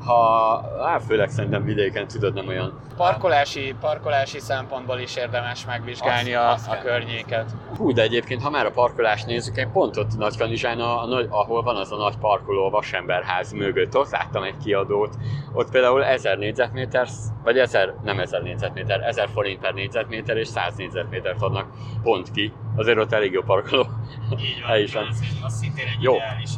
ha, 0.10 0.84
hát 0.86 1.04
főleg 1.04 1.30
szerintem 1.30 1.64
vidéken 1.64 2.08
tudod 2.08 2.34
nem 2.34 2.48
olyan. 2.48 2.80
Parkolási, 2.98 3.76
parkolási 3.80 4.40
szempontból 4.40 5.00
is 5.00 5.16
érdemes 5.16 5.66
megvizsgálni 5.66 6.34
azt, 6.34 6.68
a, 6.68 6.72
azt 6.72 6.80
a 6.80 6.82
környéket. 6.82 7.52
Hú, 7.78 7.94
de 7.94 8.02
egyébként, 8.02 8.42
ha 8.42 8.50
már 8.50 8.66
a 8.66 8.72
parkolást 8.72 9.26
nézzük, 9.26 9.58
én 9.58 9.72
pont 9.72 9.98
ott 9.98 10.18
Nagykanizsán, 10.18 10.80
a, 10.80 11.04
a, 11.04 11.28
ahol 11.30 11.62
van 11.62 11.76
az 11.76 11.92
a 11.92 11.96
nagy 11.96 12.18
parkoló 12.18 12.70
vasemberház 12.70 13.52
mögött, 13.52 13.98
ott 13.98 14.10
láttam 14.10 14.44
egy 14.44 14.58
kiadót, 14.64 15.16
ott 15.54 15.72
például 15.72 16.04
1000 16.04 16.38
négyzetméter, 16.38 17.08
vagy 17.44 17.58
1000, 17.58 17.94
nem 18.04 18.20
1000 18.20 18.42
négyzetméter, 18.42 19.02
1000 19.02 19.30
forint 19.34 19.60
per 19.60 19.74
négyzetméter 19.74 20.38
és 20.38 20.48
100 20.48 20.76
négyzetmétert 20.76 21.42
adnak 21.42 21.68
pont 22.04 22.32
ki. 22.32 22.54
Azért 22.76 22.98
ott 22.98 23.12
elég 23.12 23.32
jó 23.32 23.42
parkoló. 23.42 23.88
Így 24.32 24.64
van, 24.68 24.78
is 24.86 24.94
van. 24.94 25.08
Az, 25.10 25.24
az 25.42 25.54
szintén 25.54 25.88
egy 25.88 26.04
jó. 26.04 26.16
ideális 26.16 26.50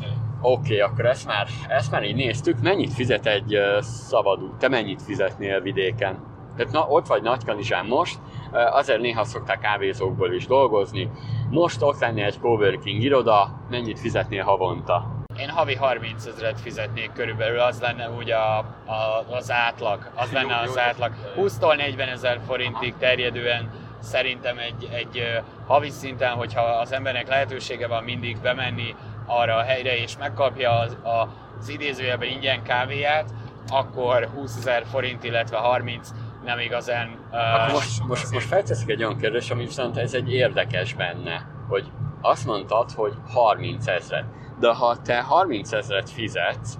Oké, 0.41 0.73
okay, 0.73 0.79
akkor 0.79 1.05
ezt 1.05 1.25
már, 1.25 1.47
ezt 1.67 1.91
már 1.91 2.03
így 2.03 2.15
néztük. 2.15 2.61
Mennyit 2.61 2.93
fizet 2.93 3.25
egy 3.25 3.55
uh, 3.55 3.81
szabadú? 3.81 4.57
Te 4.57 4.67
mennyit 4.67 5.01
fizetnél 5.01 5.61
vidéken? 5.61 6.17
Tehát 6.57 6.71
na, 6.71 6.85
ott 6.87 7.07
vagy 7.07 7.21
Nagykanizsán 7.21 7.85
most, 7.85 8.19
uh, 8.51 8.75
azért 8.75 9.01
néha 9.01 9.23
szokták 9.23 9.59
kávézókból 9.59 10.33
is 10.33 10.45
dolgozni. 10.45 11.09
Most 11.49 11.81
ott 11.81 11.99
lenne 11.99 12.25
egy 12.25 12.39
coworking 12.39 13.03
iroda, 13.03 13.59
mennyit 13.69 13.99
fizetnél 13.99 14.43
havonta? 14.43 15.19
Én 15.39 15.49
havi 15.49 15.75
30 15.75 16.25
ezeret 16.25 16.61
fizetnék 16.61 17.11
körülbelül, 17.13 17.59
az 17.59 17.81
lenne 17.81 18.09
ugye 18.09 18.35
a, 18.35 18.57
a, 18.85 19.25
az 19.31 19.51
átlag, 19.51 20.11
az 20.15 20.31
lenne 20.31 20.59
az 20.59 20.77
átlag. 20.77 21.11
20-tól 21.37 21.75
40 21.75 22.07
ezer 22.07 22.39
forintig 22.47 22.93
terjedően 22.99 23.69
szerintem 23.99 24.57
egy, 24.57 24.89
egy 24.91 25.41
havi 25.67 25.89
szinten, 25.89 26.33
hogyha 26.33 26.61
az 26.61 26.91
embernek 26.91 27.27
lehetősége 27.27 27.87
van 27.87 28.03
mindig 28.03 28.37
bemenni 28.41 28.95
arra 29.39 29.55
a 29.55 29.61
helyre, 29.61 29.97
és 29.97 30.17
megkapja 30.17 30.71
az, 30.71 30.97
a, 31.03 31.27
az 31.59 31.69
idézőjelben 31.69 32.29
ingyen 32.29 32.63
kávéját, 32.63 33.33
akkor 33.67 34.29
20 34.35 34.57
ezer 34.57 34.85
forint, 34.85 35.23
illetve 35.23 35.57
30 35.57 36.09
nem 36.43 36.59
igazán... 36.59 37.19
Uh, 37.31 37.73
most, 37.73 38.07
most, 38.07 38.31
most 38.31 38.47
felteszek 38.47 38.89
egy 38.89 39.03
olyan 39.03 39.17
kérdést, 39.17 39.51
ami 39.51 39.63
viszont 39.63 39.97
ez 39.97 40.13
egy 40.13 40.33
érdekes 40.33 40.93
benne, 40.93 41.47
hogy 41.67 41.91
azt 42.21 42.45
mondtad, 42.45 42.91
hogy 42.91 43.13
30 43.33 43.87
ezeret. 43.87 44.25
De 44.59 44.73
ha 44.73 44.97
te 45.01 45.21
30 45.21 45.71
ezeret 45.71 46.09
fizetsz, 46.09 46.77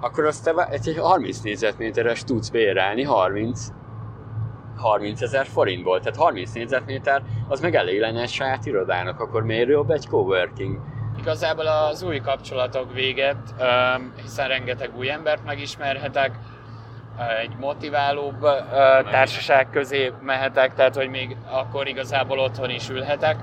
akkor 0.00 0.24
azt 0.24 0.44
te 0.44 0.68
egy 0.70 0.96
30 0.98 1.40
négyzetméteres 1.40 2.24
tudsz 2.24 2.48
bérelni 2.48 3.02
30 3.02 3.68
30 4.76 5.22
ezer 5.22 5.46
forintból. 5.46 5.98
Tehát 5.98 6.16
30 6.16 6.52
négyzetméter, 6.52 7.22
az 7.48 7.60
meg 7.60 7.74
elég 7.74 8.00
lenne 8.00 8.20
egy 8.20 8.30
saját 8.30 8.66
irodának, 8.66 9.20
akkor 9.20 9.42
miért 9.42 9.68
jobb 9.68 9.90
egy 9.90 10.08
coworking? 10.08 10.80
Igazából 11.18 11.66
az 11.66 12.02
új 12.02 12.20
kapcsolatok 12.20 12.92
véget, 12.92 13.36
hiszen 14.22 14.48
rengeteg 14.48 14.96
új 14.96 15.10
embert 15.10 15.44
megismerhetek, 15.44 16.38
egy 17.40 17.56
motiválóbb 17.60 18.40
társaság 19.10 19.70
közé 19.70 20.12
mehetek, 20.22 20.74
tehát 20.74 20.96
hogy 20.96 21.08
még 21.08 21.36
akkor 21.50 21.88
igazából 21.88 22.38
otthon 22.38 22.70
is 22.70 22.88
ülhetek. 22.88 23.36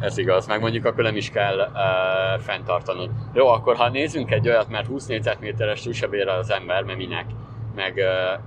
Ez 0.00 0.18
igaz, 0.18 0.46
meg 0.46 0.60
mondjuk 0.60 0.84
akkor 0.84 1.04
nem 1.04 1.16
is 1.16 1.30
kell 1.30 1.58
uh, 1.58 2.40
fenntartanod. 2.40 3.10
Jó, 3.32 3.48
akkor 3.48 3.76
ha 3.76 3.88
nézzünk 3.88 4.30
egy 4.30 4.48
olyat, 4.48 4.68
mert 4.68 4.86
20 4.86 5.06
négyzetméteres 5.06 5.82
túl 5.82 6.28
az 6.28 6.50
ember, 6.50 6.82
mert 6.82 6.98
minek? 6.98 7.24
Meg, 7.78 8.02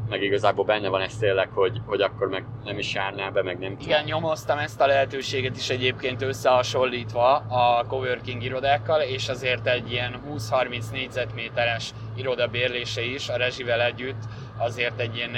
meg 0.09 0.23
igazából 0.23 0.65
benne 0.65 0.87
van 0.87 1.01
ez 1.01 1.17
tényleg, 1.17 1.49
hogy, 1.53 1.81
hogy 1.85 2.01
akkor 2.01 2.29
meg 2.29 2.43
nem 2.63 2.77
is 2.77 2.93
járnál 2.93 3.31
be, 3.31 3.43
meg 3.43 3.59
nem 3.59 3.75
Igen, 3.81 4.03
nyomoztam 4.03 4.57
ezt 4.57 4.81
a 4.81 4.85
lehetőséget 4.85 5.57
is 5.57 5.69
egyébként 5.69 6.21
összehasonlítva 6.21 7.35
a 7.35 7.85
coworking 7.87 8.43
irodákkal, 8.43 9.01
és 9.01 9.29
azért 9.29 9.67
egy 9.67 9.91
ilyen 9.91 10.21
20-30 10.29 10.91
négyzetméteres 10.91 11.93
iroda 12.15 12.47
bérlése 12.47 13.01
is 13.01 13.29
a 13.29 13.35
rezsivel 13.37 13.81
együtt 13.81 14.23
azért 14.57 14.99
egy 14.99 15.15
ilyen 15.15 15.31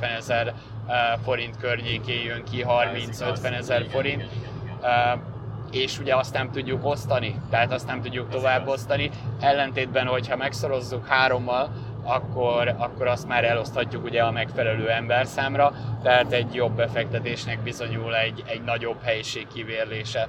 40-50 0.00 0.16
ezer 0.16 0.54
forint 1.24 1.56
környékén 1.56 2.24
jön 2.24 2.44
ki, 2.50 2.64
30-50 2.68 3.56
ezer 3.56 3.86
forint. 3.90 4.24
és 5.70 5.98
ugye 5.98 6.16
azt 6.16 6.34
nem 6.34 6.50
tudjuk 6.50 6.84
osztani, 6.84 7.40
tehát 7.50 7.72
azt 7.72 7.86
nem 7.86 8.02
tudjuk 8.02 8.28
tovább 8.28 8.68
osztani. 8.68 9.10
Ellentétben, 9.40 10.06
hogyha 10.06 10.36
megszorozzuk 10.36 11.06
hárommal, 11.06 11.70
akkor, 12.06 12.74
akkor 12.78 13.06
azt 13.06 13.28
már 13.28 13.44
eloszthatjuk 13.44 14.04
ugye 14.04 14.22
a 14.22 14.30
megfelelő 14.30 14.90
ember 14.90 15.26
számra, 15.26 15.72
tehát 16.02 16.32
egy 16.32 16.54
jobb 16.54 16.72
befektetésnek 16.76 17.62
bizonyul 17.62 18.16
egy, 18.16 18.42
egy 18.46 18.62
nagyobb 18.62 19.02
helyiség 19.02 19.46
kivérlése. 19.46 20.28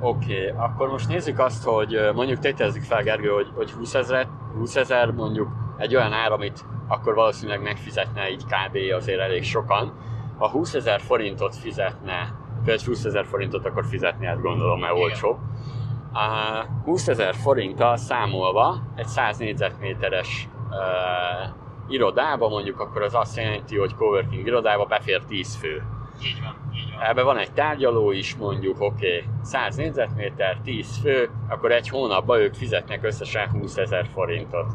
Oké, 0.00 0.50
okay. 0.50 0.64
akkor 0.64 0.88
most 0.88 1.08
nézzük 1.08 1.38
azt, 1.38 1.64
hogy 1.64 2.10
mondjuk 2.14 2.38
tételezzük 2.38 2.82
fel, 2.82 3.02
Gergő, 3.02 3.28
hogy, 3.28 3.48
hogy 3.54 3.70
20 3.70 3.94
ezer, 3.94 4.26
20 4.58 4.76
ezer 4.76 5.10
mondjuk 5.10 5.48
egy 5.78 5.96
olyan 5.96 6.12
ár, 6.12 6.32
amit 6.32 6.64
akkor 6.88 7.14
valószínűleg 7.14 7.62
megfizetne 7.62 8.30
így 8.30 8.44
kb. 8.44 8.78
azért 8.96 9.20
elég 9.20 9.44
sokan. 9.44 9.92
Ha 10.38 10.48
20 10.48 10.74
ezer 10.74 11.00
forintot 11.00 11.56
fizetne, 11.56 12.34
például 12.64 12.86
20 12.86 13.04
ezer 13.04 13.24
forintot 13.26 13.66
akkor 13.66 13.84
fizetni, 13.86 14.26
hát 14.26 14.40
gondolom, 14.40 14.80
mert 14.80 14.92
olcsóbb. 14.92 15.38
A 16.16 16.64
20 16.84 17.08
ezer 17.08 17.34
forinttal 17.34 17.96
számolva 17.96 18.82
egy 18.94 19.06
100 19.06 19.38
négyzetméteres 19.38 20.48
uh, 20.70 21.54
irodába 21.88 22.48
mondjuk, 22.48 22.80
akkor 22.80 23.02
az 23.02 23.14
azt 23.14 23.36
jelenti, 23.36 23.76
hogy 23.76 23.94
coworking 23.94 24.46
irodába 24.46 24.84
befér 24.84 25.22
10 25.28 25.56
fő. 25.56 25.82
Így 26.22 26.40
van, 26.42 26.70
így 26.74 26.92
van. 26.92 27.02
Ebben 27.02 27.24
van 27.24 27.38
egy 27.38 27.52
tárgyaló 27.52 28.10
is, 28.10 28.36
mondjuk, 28.36 28.80
oké, 28.80 29.16
okay, 29.16 29.28
100 29.42 29.76
négyzetméter, 29.76 30.56
10 30.64 30.98
fő, 30.98 31.30
akkor 31.48 31.72
egy 31.72 31.88
hónapban 31.88 32.38
ők 32.38 32.54
fizetnek 32.54 33.04
összesen 33.04 33.50
20 33.50 33.76
ezer 33.76 34.06
forintot. 34.06 34.72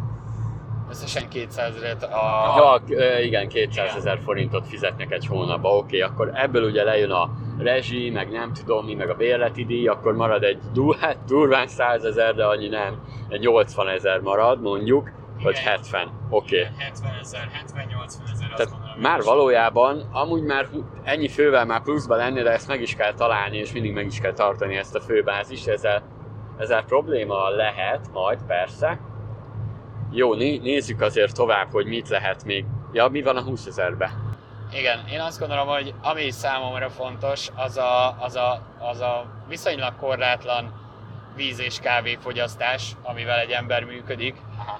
Összesen 0.92 1.30
200 1.30 1.76
ezeret 1.76 2.04
a... 2.04 2.82
Ja, 2.88 3.20
igen, 3.22 3.48
200 3.48 3.96
ezer 3.96 4.20
forintot 4.24 4.68
fizetnek 4.68 5.12
egy 5.12 5.26
hónapban, 5.26 5.78
oké, 5.78 5.86
okay, 5.86 6.02
akkor 6.02 6.32
ebből 6.34 6.64
ugye 6.64 6.84
lejön 6.84 7.12
a 7.12 7.30
rezsi, 7.58 8.10
meg 8.10 8.32
nem 8.32 8.54
tudom 8.54 8.86
mi, 8.86 8.94
meg 8.94 9.10
a 9.10 9.14
bérleti 9.14 9.66
díj, 9.66 9.88
akkor 9.88 10.16
marad 10.16 10.44
egy 10.44 10.60
hát 11.02 11.18
durván 11.26 11.68
100 11.68 12.04
ezer, 12.04 12.36
de 12.36 12.46
annyi 12.46 12.68
nem, 12.68 13.02
egy 13.30 13.40
80 13.40 13.88
ezer 13.88 14.20
marad 14.20 14.62
mondjuk, 14.62 15.12
vagy 15.44 15.58
70, 15.58 16.12
oké. 16.30 16.60
Okay. 16.60 16.74
70 16.78 17.14
ezer, 17.22 17.50
70-80 17.66 18.32
ezer, 18.32 18.54
Tehát 18.56 18.74
már 19.02 19.22
valójában, 19.22 20.10
amúgy 20.12 20.44
már 20.44 20.68
ennyi 21.04 21.28
fővel 21.28 21.66
már 21.66 21.82
pluszban 21.82 22.18
lenni, 22.18 22.42
de 22.42 22.52
ezt 22.52 22.68
meg 22.68 22.82
is 22.82 22.96
kell 22.96 23.14
találni, 23.14 23.58
és 23.58 23.72
mindig 23.72 23.94
meg 23.94 24.06
is 24.06 24.20
kell 24.20 24.34
tartani 24.34 24.76
ezt 24.76 24.96
a 24.96 25.00
főbázist, 25.00 25.68
ezzel, 25.68 26.04
ezzel 26.58 26.84
probléma 26.84 27.50
lehet 27.50 28.10
majd 28.14 28.40
persze. 28.48 29.00
Jó, 30.14 30.34
nézzük 30.34 31.02
azért 31.02 31.36
tovább, 31.36 31.72
hogy 31.72 31.86
mit 31.86 32.10
lehet 32.10 32.44
még. 32.44 32.66
Ja, 32.94 33.08
mi 33.08 33.22
van 33.22 33.38
a 33.38 33.42
20 33.42 33.66
ezerbe? 33.66 34.12
Igen, 34.74 35.08
én 35.08 35.20
azt 35.20 35.40
gondolom, 35.40 35.68
hogy 35.68 35.94
ami 36.02 36.32
számomra 36.32 36.90
fontos, 36.90 37.50
az 37.56 37.78
a, 37.78 38.16
az 38.20 38.36
a, 38.36 38.62
az 38.80 39.00
a 39.00 39.26
viszonylag 39.48 39.96
korlátlan 39.96 40.74
víz 41.36 41.60
és 41.60 41.80
kávéfogyasztás, 41.80 42.92
amivel 43.04 43.40
egy 43.40 43.52
ember 43.52 43.84
működik. 43.84 44.36
Aha. 44.58 44.80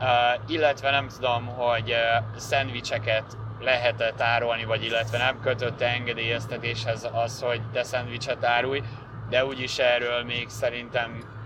Uh, 0.00 0.50
illetve 0.50 0.90
nem 0.90 1.08
tudom, 1.08 1.46
hogy 1.46 1.90
uh, 1.90 2.36
szendvicseket 2.36 3.24
lehet-e 3.60 4.12
tárolni, 4.16 4.64
vagy 4.64 4.84
illetve 4.84 5.18
nem 5.18 5.40
kötött 5.40 5.80
engedélyeztetéshez 5.80 7.08
az, 7.12 7.42
hogy 7.42 7.60
te 7.72 7.82
szendvicset 7.82 8.44
árulj, 8.44 8.82
de 9.28 9.44
úgyis 9.44 9.78
erről 9.78 10.24
még 10.24 10.48
szerintem 10.48 11.37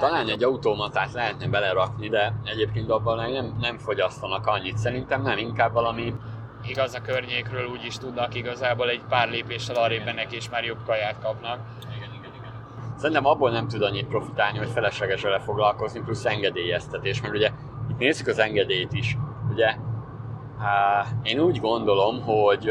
talán 0.00 0.28
egy 0.28 0.44
automatát 0.44 1.12
lehetne 1.12 1.48
belerakni, 1.48 2.08
de 2.08 2.32
egyébként 2.44 2.90
abban 2.90 3.30
nem, 3.30 3.56
nem 3.60 3.78
fogyasztanak 3.78 4.46
annyit. 4.46 4.76
Szerintem 4.76 5.22
nem, 5.22 5.38
inkább 5.38 5.72
valami 5.72 6.14
igaz 6.66 6.94
a 6.94 7.00
környékről 7.00 7.66
úgy 7.66 7.84
is 7.84 7.98
tudnak 7.98 8.34
igazából 8.34 8.88
egy 8.88 9.02
pár 9.08 9.30
lépéssel 9.30 9.76
arrébb 9.76 10.04
mennek 10.04 10.32
és 10.32 10.50
már 10.50 10.64
jobb 10.64 10.84
kaját 10.86 11.18
kapnak. 11.22 11.58
Igen, 11.96 12.10
igen, 12.14 12.30
igen. 12.38 12.52
Szerintem 12.96 13.26
abból 13.26 13.50
nem 13.50 13.68
tud 13.68 13.82
annyit 13.82 14.06
profitálni, 14.06 14.58
hogy 14.58 14.70
felesleges 14.70 15.22
vele 15.22 15.38
foglalkozni, 15.38 16.00
plusz 16.00 16.24
engedélyeztetés, 16.24 17.20
mert 17.20 17.34
ugye 17.34 17.50
itt 17.90 17.98
nézzük 17.98 18.26
az 18.26 18.38
engedélyt 18.38 18.92
is. 18.92 19.16
Ugye 19.50 19.74
én 21.22 21.40
úgy 21.40 21.60
gondolom, 21.60 22.22
hogy 22.22 22.70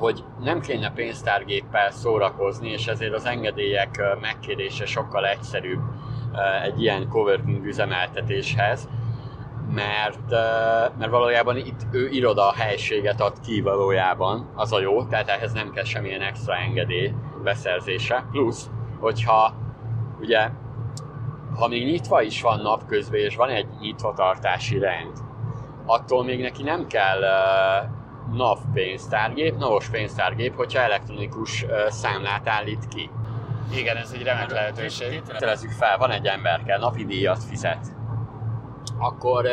hogy 0.00 0.24
nem 0.40 0.60
kéne 0.60 0.92
pénztárgéppel 0.92 1.90
szórakozni, 1.90 2.68
és 2.68 2.86
ezért 2.86 3.14
az 3.14 3.26
engedélyek 3.26 4.00
megkérése 4.20 4.86
sokkal 4.86 5.26
egyszerűbb 5.26 5.80
egy 6.62 6.82
ilyen 6.82 7.08
coworking 7.08 7.64
üzemeltetéshez, 7.64 8.88
mert, 9.74 10.30
mert 10.98 11.10
valójában 11.10 11.56
itt 11.56 11.80
ő 11.90 12.08
iroda 12.08 12.52
helységet 12.52 13.20
ad 13.20 13.40
ki 13.40 13.60
valójában, 13.60 14.50
az 14.54 14.72
a 14.72 14.80
jó, 14.80 15.04
tehát 15.04 15.28
ehhez 15.28 15.52
nem 15.52 15.70
kell 15.70 15.84
semmilyen 15.84 16.22
extra 16.22 16.56
engedély 16.56 17.12
beszerzése. 17.42 18.24
Plusz, 18.30 18.70
hogyha 19.00 19.54
ugye, 20.20 20.48
ha 21.58 21.68
még 21.68 21.84
nyitva 21.84 22.22
is 22.22 22.42
van 22.42 22.60
napközben, 22.60 23.20
és 23.20 23.36
van 23.36 23.48
egy 23.48 23.66
nyitvatartási 23.80 24.78
rend, 24.78 25.12
attól 25.86 26.24
még 26.24 26.40
neki 26.40 26.62
nem 26.62 26.86
kell 26.86 27.20
NAV 28.32 28.58
pénztárgép, 28.72 29.56
NAV-os 29.56 29.88
pénztárgép, 29.88 30.56
hogyha 30.56 30.80
elektronikus 30.80 31.66
számlát 31.88 32.48
állít 32.48 32.88
ki. 32.88 33.10
Igen, 33.74 33.96
ez 33.96 34.12
egy 34.14 34.22
remek 34.22 34.50
lehetőség. 34.50 35.22
Tételezzük 35.22 35.70
fel, 35.70 35.98
van 35.98 36.10
egy 36.10 36.26
ember 36.26 36.62
kell, 36.62 36.78
napi 36.78 37.04
díjat 37.04 37.44
fizet 37.44 37.98
akkor, 38.98 39.46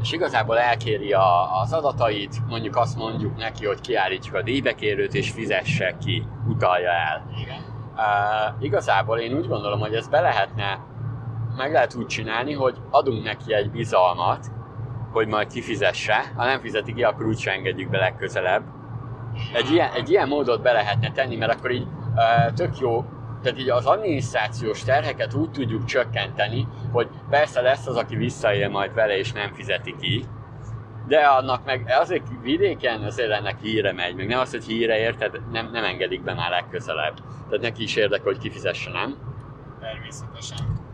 és 0.00 0.12
igazából 0.12 0.58
elkéri 0.58 1.12
a, 1.12 1.60
az 1.60 1.72
adatait, 1.72 2.46
mondjuk 2.48 2.76
azt 2.76 2.96
mondjuk 2.96 3.36
neki, 3.36 3.66
hogy 3.66 3.80
kiállítjuk 3.80 4.34
a 4.34 4.42
díjbekérőt, 4.42 5.14
és 5.14 5.30
fizesse 5.30 5.96
ki, 6.04 6.26
utalja 6.48 6.90
el. 6.90 7.30
Igen. 7.40 7.56
Uh, 7.96 8.62
igazából 8.64 9.18
én 9.18 9.36
úgy 9.36 9.48
gondolom, 9.48 9.80
hogy 9.80 9.94
ezt 9.94 10.10
be 10.10 10.20
lehetne, 10.20 10.78
meg 11.56 11.72
lehet 11.72 11.94
úgy 11.94 12.06
csinálni, 12.06 12.52
hogy 12.52 12.76
adunk 12.90 13.24
neki 13.24 13.54
egy 13.54 13.70
bizalmat, 13.70 14.46
hogy 15.18 15.28
majd 15.28 15.52
kifizesse, 15.52 16.32
ha 16.36 16.44
nem 16.44 16.60
fizeti 16.60 16.94
ki, 16.94 17.02
akkor 17.02 17.26
úgy 17.26 17.42
engedjük 17.46 17.90
be 17.90 17.98
legközelebb. 17.98 18.62
Egy 19.54 19.70
ilyen, 19.70 19.92
egy 19.92 20.10
ilyen 20.10 20.28
módot 20.28 20.62
be 20.62 20.72
lehetne 20.72 21.12
tenni, 21.12 21.36
mert 21.36 21.52
akkor 21.52 21.70
így 21.70 21.86
uh, 22.14 22.52
tök 22.54 22.78
jó 22.78 23.04
tehát 23.42 23.58
így 23.58 23.70
az 23.70 23.86
adminisztrációs 23.86 24.82
terheket 24.82 25.34
úgy 25.34 25.50
tudjuk 25.50 25.84
csökkenteni, 25.84 26.68
hogy 26.92 27.08
persze 27.30 27.60
lesz 27.60 27.86
az, 27.86 27.96
aki 27.96 28.16
visszaél 28.16 28.68
majd 28.68 28.94
vele 28.94 29.18
és 29.18 29.32
nem 29.32 29.52
fizeti 29.52 29.94
ki, 30.00 30.24
de 31.06 31.18
annak 31.18 31.64
meg 31.64 31.92
azért 32.00 32.26
vidéken 32.42 33.02
azért 33.02 33.30
ennek 33.30 33.60
híre 33.60 33.92
megy, 33.92 34.14
meg 34.14 34.26
nem 34.26 34.38
az, 34.38 34.50
hogy 34.50 34.64
híre 34.64 34.98
érted, 34.98 35.40
nem, 35.50 35.70
nem 35.72 35.84
engedik 35.84 36.22
be 36.22 36.34
már 36.34 36.50
legközelebb. 36.50 37.14
Tehát 37.48 37.60
neki 37.60 37.82
is 37.82 37.96
érdekel, 37.96 38.24
hogy 38.24 38.38
kifizesse, 38.38 38.90
nem? 38.90 39.16
Természetesen. 39.80 40.87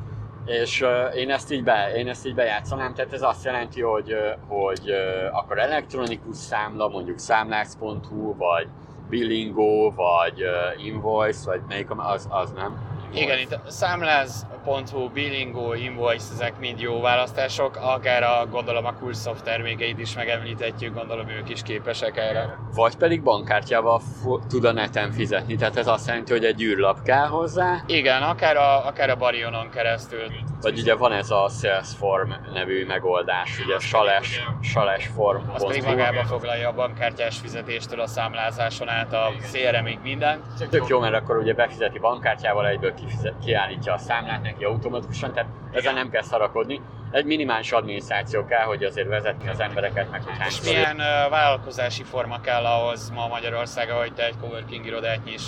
És 0.45 0.85
én 1.15 1.31
ezt 1.31 1.53
így 1.53 1.65
be, 1.65 1.93
én 1.97 2.09
ezt 2.09 2.27
így 2.27 2.35
bejátszanám, 2.35 2.95
tehát 2.95 3.13
ez 3.13 3.23
azt 3.23 3.45
jelenti, 3.45 3.81
hogy, 3.81 4.15
hogy 4.49 4.93
akkor 5.33 5.59
elektronikus 5.59 6.37
számla, 6.37 6.89
mondjuk 6.89 7.19
számlász.hu, 7.19 8.37
vagy 8.37 8.69
Billingo, 9.09 9.91
vagy 9.95 10.45
Invoice, 10.85 11.51
vagy 11.51 11.61
melyik 11.69 11.91
az, 11.97 12.29
az 12.31 12.53
nem? 12.53 12.94
Igen, 13.15 13.39
itt 13.39 13.59
számláz.hu, 13.67 15.09
Billingo, 15.09 15.75
Invoice, 15.75 16.33
ezek 16.33 16.59
mind 16.59 16.81
jó 16.81 17.01
választások, 17.01 17.77
akár 17.77 18.23
a, 18.23 18.47
gondolom 18.51 18.85
a 18.85 18.95
Coolsoft 18.95 19.45
termékeit 19.45 19.99
is 19.99 20.15
megemlíthetjük, 20.15 20.95
gondolom 20.95 21.29
ők 21.29 21.49
is 21.49 21.63
képesek 21.63 22.17
erre. 22.17 22.59
Vagy 22.75 22.97
pedig 22.97 23.23
bankkártyával 23.23 24.03
tud 24.49 24.65
a 24.65 24.73
neten 24.73 25.13
fizetni, 25.13 25.57
tehát 25.57 25.77
ez 25.77 25.87
azt 25.87 26.07
jelenti, 26.07 26.33
hogy 26.33 26.45
egy 26.45 26.63
űrlap 26.63 27.03
kell 27.03 27.27
hozzá. 27.27 27.83
Igen, 27.87 28.23
akár 28.23 28.57
a, 28.57 28.87
akár 28.87 29.11
a 29.11 29.17
Barionon 29.17 29.71
keresztül. 29.71 30.21
Vagy 30.65 30.79
ugye 30.79 30.95
van 30.95 31.13
ez 31.13 31.31
a 31.31 31.49
Salesform 31.49 32.31
nevű 32.53 32.87
megoldás, 32.87 33.61
ugye 33.65 33.79
Sales, 33.79 34.43
Sales 34.61 35.07
Form. 35.07 35.43
Az 35.53 35.67
pedig 35.67 35.83
magába 35.83 36.25
foglalja 36.25 36.69
a 36.69 36.73
bankkártyás 36.73 37.39
fizetéstől 37.39 38.01
a 38.01 38.07
számlázáson 38.07 38.89
át 38.89 39.13
a 39.13 39.33
CRM-ig 39.53 39.99
mindent. 40.03 40.69
Tök 40.71 40.87
jó, 40.87 41.01
mert 41.01 41.15
akkor 41.15 41.37
ugye 41.37 41.55
befizeti 41.55 41.99
bankkártyával 41.99 42.67
egyből 42.67 42.95
kifizet, 42.95 43.35
kiállítja 43.45 43.93
a 43.93 43.99
számlát 43.99 44.43
neki 44.43 44.65
automatikusan, 44.65 45.33
tehát 45.33 45.51
ezzel 45.73 45.93
nem 45.93 46.11
kell 46.11 46.23
szarakodni. 46.23 46.81
Egy 47.11 47.25
minimális 47.25 47.73
adminisztráció 47.73 48.45
kell, 48.45 48.65
hogy 48.65 48.85
azért 48.85 49.09
vezetni 49.09 49.49
az 49.49 49.61
embereket, 49.61 50.11
meg 50.11 50.23
hogy 50.23 50.47
És 50.47 50.63
milyen 50.63 50.97
uh, 50.97 51.31
vállalkozási 51.31 52.03
forma 52.03 52.41
kell 52.41 52.65
ahhoz 52.65 53.11
ma 53.11 53.27
Magyarországon, 53.27 53.99
hogy 53.99 54.15
te 54.15 54.27
egy 54.27 54.39
coworking 54.41 54.87
irodát 54.87 55.25
nyis? 55.25 55.43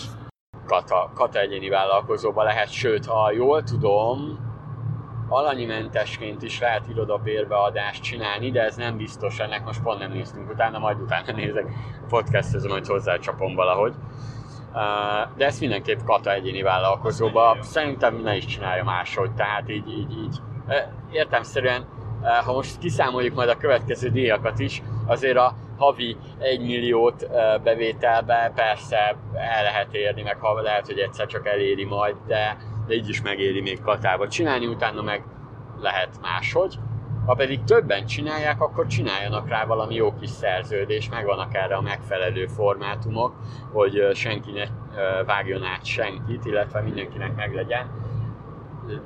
Kata, 0.66 1.10
kata 1.14 1.38
egyéni 1.38 1.68
vállalkozóba 1.68 2.42
lehet, 2.42 2.70
sőt, 2.70 3.06
ha 3.06 3.32
jól 3.32 3.62
tudom, 3.62 4.45
alanyi 5.28 5.64
mentesként 5.64 6.42
is 6.42 6.60
lehet 6.60 6.88
irodabérbeadást 6.88 8.02
csinálni, 8.02 8.50
de 8.50 8.62
ez 8.62 8.76
nem 8.76 8.96
biztos, 8.96 9.38
ennek 9.38 9.64
most 9.64 9.82
pont 9.82 9.98
nem 9.98 10.12
néztünk 10.12 10.50
utána, 10.50 10.78
majd 10.78 11.00
utána 11.00 11.32
nézek, 11.32 11.66
podcastezem, 12.08 12.70
hogy 12.70 12.86
hozzácsapom 12.86 13.54
valahogy 13.54 13.94
de 15.36 15.44
ezt 15.44 15.60
mindenképp 15.60 15.98
kata 16.04 16.32
egyéni 16.32 16.62
vállalkozóba. 16.62 17.56
Szerintem 17.60 18.20
ne 18.22 18.36
is 18.36 18.44
csinálja 18.44 18.84
máshogy, 18.84 19.30
tehát 19.32 19.70
így, 19.70 19.88
így, 19.88 20.10
így 20.10 20.40
értemszerűen, 21.10 21.86
ha 22.44 22.52
most 22.52 22.78
kiszámoljuk 22.78 23.34
majd 23.34 23.48
a 23.48 23.56
következő 23.56 24.08
díjakat 24.08 24.58
is, 24.58 24.82
azért 25.06 25.36
a 25.36 25.54
havi 25.78 26.16
1 26.38 26.60
milliót 26.60 27.26
bevételbe 27.62 28.52
persze 28.54 29.16
el 29.34 29.62
lehet 29.62 29.94
érni, 29.94 30.22
meg 30.22 30.36
ha 30.40 30.60
lehet, 30.60 30.86
hogy 30.86 30.98
egyszer 30.98 31.26
csak 31.26 31.46
eléri 31.46 31.84
majd, 31.84 32.16
de, 32.26 32.56
de 32.86 32.94
így 32.94 33.08
is 33.08 33.22
megéri 33.22 33.60
még 33.60 33.80
katába 33.80 34.28
csinálni, 34.28 34.66
utána 34.66 35.02
meg 35.02 35.24
lehet 35.80 36.20
máshogy. 36.22 36.78
Ha 37.26 37.34
pedig 37.34 37.64
többen 37.64 38.06
csinálják, 38.06 38.60
akkor 38.60 38.86
csináljanak 38.86 39.48
rá 39.48 39.64
valami 39.64 39.94
jó 39.94 40.14
kis 40.14 40.30
szerződés, 40.30 41.08
megvannak 41.08 41.54
erre 41.54 41.74
a 41.74 41.80
megfelelő 41.80 42.46
formátumok, 42.46 43.34
hogy 43.72 44.10
senki 44.14 44.50
ne 44.52 44.64
vágjon 45.24 45.62
át 45.62 45.84
senkit, 45.84 46.44
illetve 46.44 46.80
mindenkinek 46.80 47.36
meglegyen. 47.36 47.90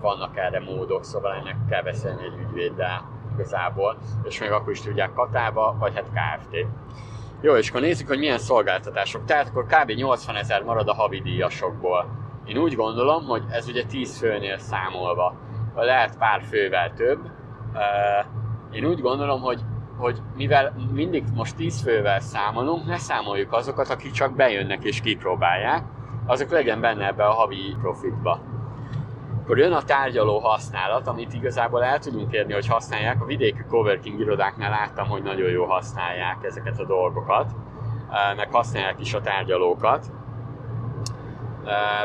Vannak 0.00 0.36
erre 0.36 0.60
módok, 0.60 1.04
szóval 1.04 1.34
ennek 1.34 1.56
kell 1.68 1.82
beszélni 1.82 2.22
egy 2.24 2.46
ügyvéddel 2.46 3.08
igazából, 3.34 3.96
és 4.24 4.40
még 4.40 4.50
akkor 4.50 4.72
is 4.72 4.80
tudják 4.80 5.12
Katába, 5.12 5.76
vagy 5.78 5.94
hát 5.94 6.38
Kft. 6.38 6.66
Jó, 7.40 7.54
és 7.56 7.68
akkor 7.68 7.80
nézzük, 7.80 8.08
hogy 8.08 8.18
milyen 8.18 8.38
szolgáltatások. 8.38 9.24
Tehát 9.24 9.48
akkor 9.48 9.66
kb. 9.66 9.90
80 9.90 10.36
ezer 10.36 10.62
marad 10.62 10.88
a 10.88 10.94
havi 10.94 11.20
díjasokból. 11.20 12.06
Én 12.44 12.58
úgy 12.58 12.74
gondolom, 12.74 13.24
hogy 13.24 13.42
ez 13.50 13.68
ugye 13.68 13.84
10 13.84 14.18
főnél 14.18 14.58
számolva, 14.58 15.34
lehet 15.74 16.18
pár 16.18 16.42
fővel 16.42 16.92
több. 16.92 17.18
Én 18.70 18.84
úgy 18.84 19.00
gondolom, 19.00 19.40
hogy, 19.40 19.60
hogy 19.96 20.22
mivel 20.36 20.72
mindig 20.92 21.24
most 21.34 21.56
10 21.56 21.82
fővel 21.82 22.20
számolunk, 22.20 22.86
ne 22.86 22.98
számoljuk 22.98 23.52
azokat, 23.52 23.90
akik 23.90 24.12
csak 24.12 24.36
bejönnek 24.36 24.84
és 24.84 25.00
kipróbálják, 25.00 25.84
azok 26.26 26.50
legyen 26.50 26.80
benne 26.80 27.06
ebbe 27.06 27.24
a 27.24 27.32
havi 27.32 27.76
profitba. 27.80 28.40
Akkor 29.42 29.58
jön 29.58 29.72
a 29.72 29.82
tárgyaló 29.82 30.38
használat, 30.38 31.06
amit 31.06 31.32
igazából 31.32 31.84
el 31.84 31.98
tudunk 31.98 32.32
érni, 32.32 32.52
hogy 32.52 32.66
használják. 32.66 33.22
A 33.22 33.24
vidéki 33.24 33.64
coworking 33.68 34.20
irodáknál 34.20 34.70
láttam, 34.70 35.08
hogy 35.08 35.22
nagyon 35.22 35.50
jól 35.50 35.66
használják 35.66 36.36
ezeket 36.42 36.78
a 36.78 36.84
dolgokat, 36.84 37.50
meg 38.36 38.52
használják 38.52 39.00
is 39.00 39.14
a 39.14 39.20
tárgyalókat. 39.20 40.06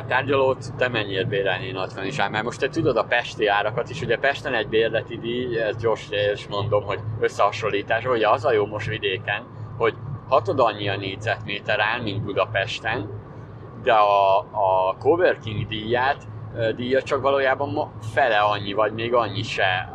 Tárgyalót 0.07 0.75
te 0.77 0.87
mennyiért 0.87 1.27
bérelnél 1.27 1.73
60 1.73 2.05
is? 2.05 2.17
Mert 2.17 2.43
most 2.43 2.59
te 2.59 2.69
tudod 2.69 2.97
a 2.97 3.03
pesti 3.03 3.47
árakat 3.47 3.89
is, 3.89 4.01
ugye 4.01 4.17
Pesten 4.17 4.53
egy 4.53 4.67
bérleti 4.67 5.17
díj, 5.17 5.59
ez 5.59 5.77
gyors 5.77 6.09
és 6.09 6.47
mondom, 6.47 6.83
hogy 6.83 6.99
összehasonlítás, 7.19 8.05
ugye 8.05 8.29
az 8.29 8.45
a 8.45 8.51
jó 8.51 8.65
most 8.65 8.87
vidéken, 8.87 9.43
hogy 9.77 9.93
hatod 10.27 10.59
annyi 10.59 10.89
a 10.89 10.97
négyzetméter 10.97 11.79
áll, 11.79 12.01
mint 12.01 12.23
Budapesten, 12.23 13.09
de 13.83 13.93
a, 13.93 14.37
a 14.39 14.95
coworking 14.99 15.67
díját 15.67 16.23
díja 16.75 17.01
csak 17.01 17.21
valójában 17.21 17.91
fele 18.13 18.37
annyi, 18.37 18.73
vagy 18.73 18.93
még 18.93 19.13
annyi 19.13 19.43
se, 19.43 19.89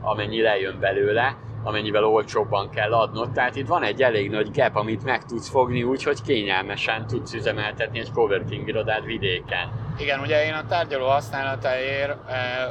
amennyi 0.00 0.42
lejön 0.42 0.78
belőle, 0.80 1.36
amennyivel 1.62 2.04
olcsóbban 2.04 2.70
kell 2.70 2.92
adnod. 2.92 3.32
Tehát 3.32 3.56
itt 3.56 3.66
van 3.66 3.82
egy 3.82 4.02
elég 4.02 4.30
nagy 4.30 4.50
gap, 4.50 4.76
amit 4.76 5.04
meg 5.04 5.24
tudsz 5.24 5.50
fogni 5.50 5.82
úgy, 5.82 6.02
hogy 6.02 6.22
kényelmesen 6.22 7.06
tudsz 7.06 7.34
üzemeltetni 7.34 7.98
egy 7.98 8.12
coworking 8.12 8.68
irodát 8.68 9.04
vidéken. 9.04 9.70
Igen, 9.98 10.20
ugye 10.20 10.46
én 10.46 10.52
a 10.52 10.66
tárgyaló 10.66 11.06
használatáért 11.06 12.18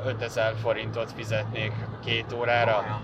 5000 0.05 0.53
forintot 0.61 1.11
fizetnék 1.11 1.71
két 2.05 2.35
órára. 2.39 3.01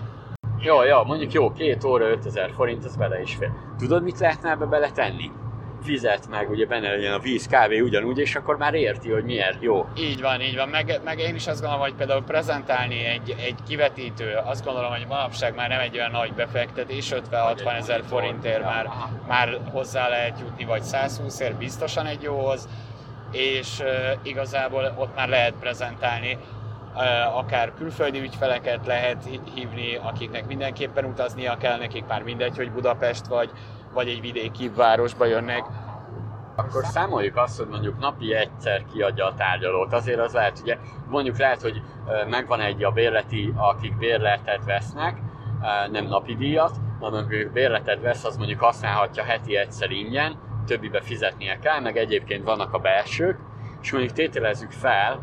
Jó, 0.60 0.82
jó, 0.82 1.04
mondjuk 1.04 1.32
jó, 1.32 1.52
két 1.52 1.84
óra 1.84 2.08
5000 2.08 2.50
forint, 2.54 2.84
az 2.84 2.96
bele 2.96 3.20
is 3.20 3.34
fél. 3.34 3.74
Tudod, 3.78 4.02
mit 4.02 4.18
lehetne 4.18 4.50
ebbe 4.50 4.64
beletenni? 4.64 5.30
Fizet 5.82 6.28
meg, 6.28 6.50
ugye 6.50 6.66
benne 6.66 6.88
legyen 6.88 7.12
a 7.12 7.18
víz, 7.18 7.46
kávé 7.46 7.80
ugyanúgy, 7.80 8.18
és 8.18 8.34
akkor 8.34 8.56
már 8.56 8.74
érti, 8.74 9.10
hogy 9.10 9.24
miért 9.24 9.62
jó. 9.62 9.88
Így 9.98 10.20
van, 10.20 10.40
így 10.40 10.56
van. 10.56 10.68
Meg, 10.68 11.00
meg 11.04 11.18
én 11.18 11.34
is 11.34 11.46
azt 11.46 11.60
gondolom, 11.60 11.84
hogy 11.84 11.94
például 11.94 12.22
prezentálni 12.22 13.04
egy, 13.04 13.34
egy 13.38 13.58
kivetítő, 13.68 14.34
azt 14.44 14.64
gondolom, 14.64 14.90
hogy 14.90 15.06
manapság 15.08 15.54
már 15.54 15.68
nem 15.68 15.80
egy 15.80 15.96
olyan 15.96 16.10
nagy 16.10 16.32
befektetés, 16.32 17.12
50-60 17.30 17.76
ezer 17.76 18.02
forintért 18.08 18.62
már, 18.62 18.88
már 19.28 19.60
hozzá 19.70 20.08
lehet 20.08 20.40
jutni, 20.40 20.64
vagy 20.64 20.82
120 20.82 21.40
ér 21.40 21.54
biztosan 21.54 22.06
egy 22.06 22.22
jóhoz, 22.22 22.68
és 23.32 23.78
uh, 23.80 23.88
igazából 24.22 24.94
ott 24.98 25.14
már 25.14 25.28
lehet 25.28 25.54
prezentálni, 25.60 26.38
akár 27.34 27.72
külföldi 27.78 28.20
ügyfeleket 28.20 28.86
lehet 28.86 29.28
hívni, 29.54 29.96
akiknek 30.02 30.46
mindenképpen 30.46 31.04
utaznia 31.04 31.56
kell, 31.56 31.78
nekik 31.78 32.06
már 32.06 32.22
mindegy, 32.22 32.56
hogy 32.56 32.70
Budapest 32.70 33.26
vagy, 33.26 33.50
vagy 33.96 34.08
egy 34.08 34.20
vidéki 34.20 34.68
városba 34.68 35.24
jönnek, 35.24 35.64
akkor 36.56 36.84
számoljuk 36.84 37.36
azt, 37.36 37.58
hogy 37.58 37.68
mondjuk 37.68 37.98
napi 37.98 38.34
egyszer 38.34 38.84
kiadja 38.92 39.26
a 39.26 39.34
tárgyalót. 39.34 39.92
Azért 39.92 40.20
az 40.20 40.32
lehet, 40.32 40.58
ugye 40.62 40.78
mondjuk 41.08 41.38
lehet, 41.38 41.62
hogy 41.62 41.82
megvan 42.28 42.60
egy 42.60 42.84
a 42.84 42.90
bérleti, 42.90 43.52
akik 43.56 43.96
bérletet 43.96 44.64
vesznek, 44.64 45.18
nem 45.90 46.04
napi 46.04 46.34
díjat, 46.34 46.76
hanem 47.00 47.24
akik 47.24 47.52
bérletet 47.52 48.00
vesz, 48.00 48.24
az 48.24 48.36
mondjuk 48.36 48.60
használhatja 48.60 49.22
heti 49.22 49.56
egyszer 49.56 49.90
ingyen, 49.90 50.38
többibe 50.66 51.00
fizetnie 51.00 51.58
kell, 51.58 51.80
meg 51.80 51.96
egyébként 51.96 52.44
vannak 52.44 52.72
a 52.72 52.78
belsők, 52.78 53.38
és 53.82 53.92
mondjuk 53.92 54.12
tételezzük 54.12 54.70
fel, 54.70 55.20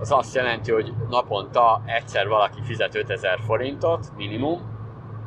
az 0.00 0.12
azt 0.12 0.34
jelenti, 0.34 0.72
hogy 0.72 0.92
naponta 1.08 1.82
egyszer 1.84 2.28
valaki 2.28 2.60
fizet 2.62 2.94
5000 2.94 3.38
forintot 3.46 4.06
minimum, 4.16 4.73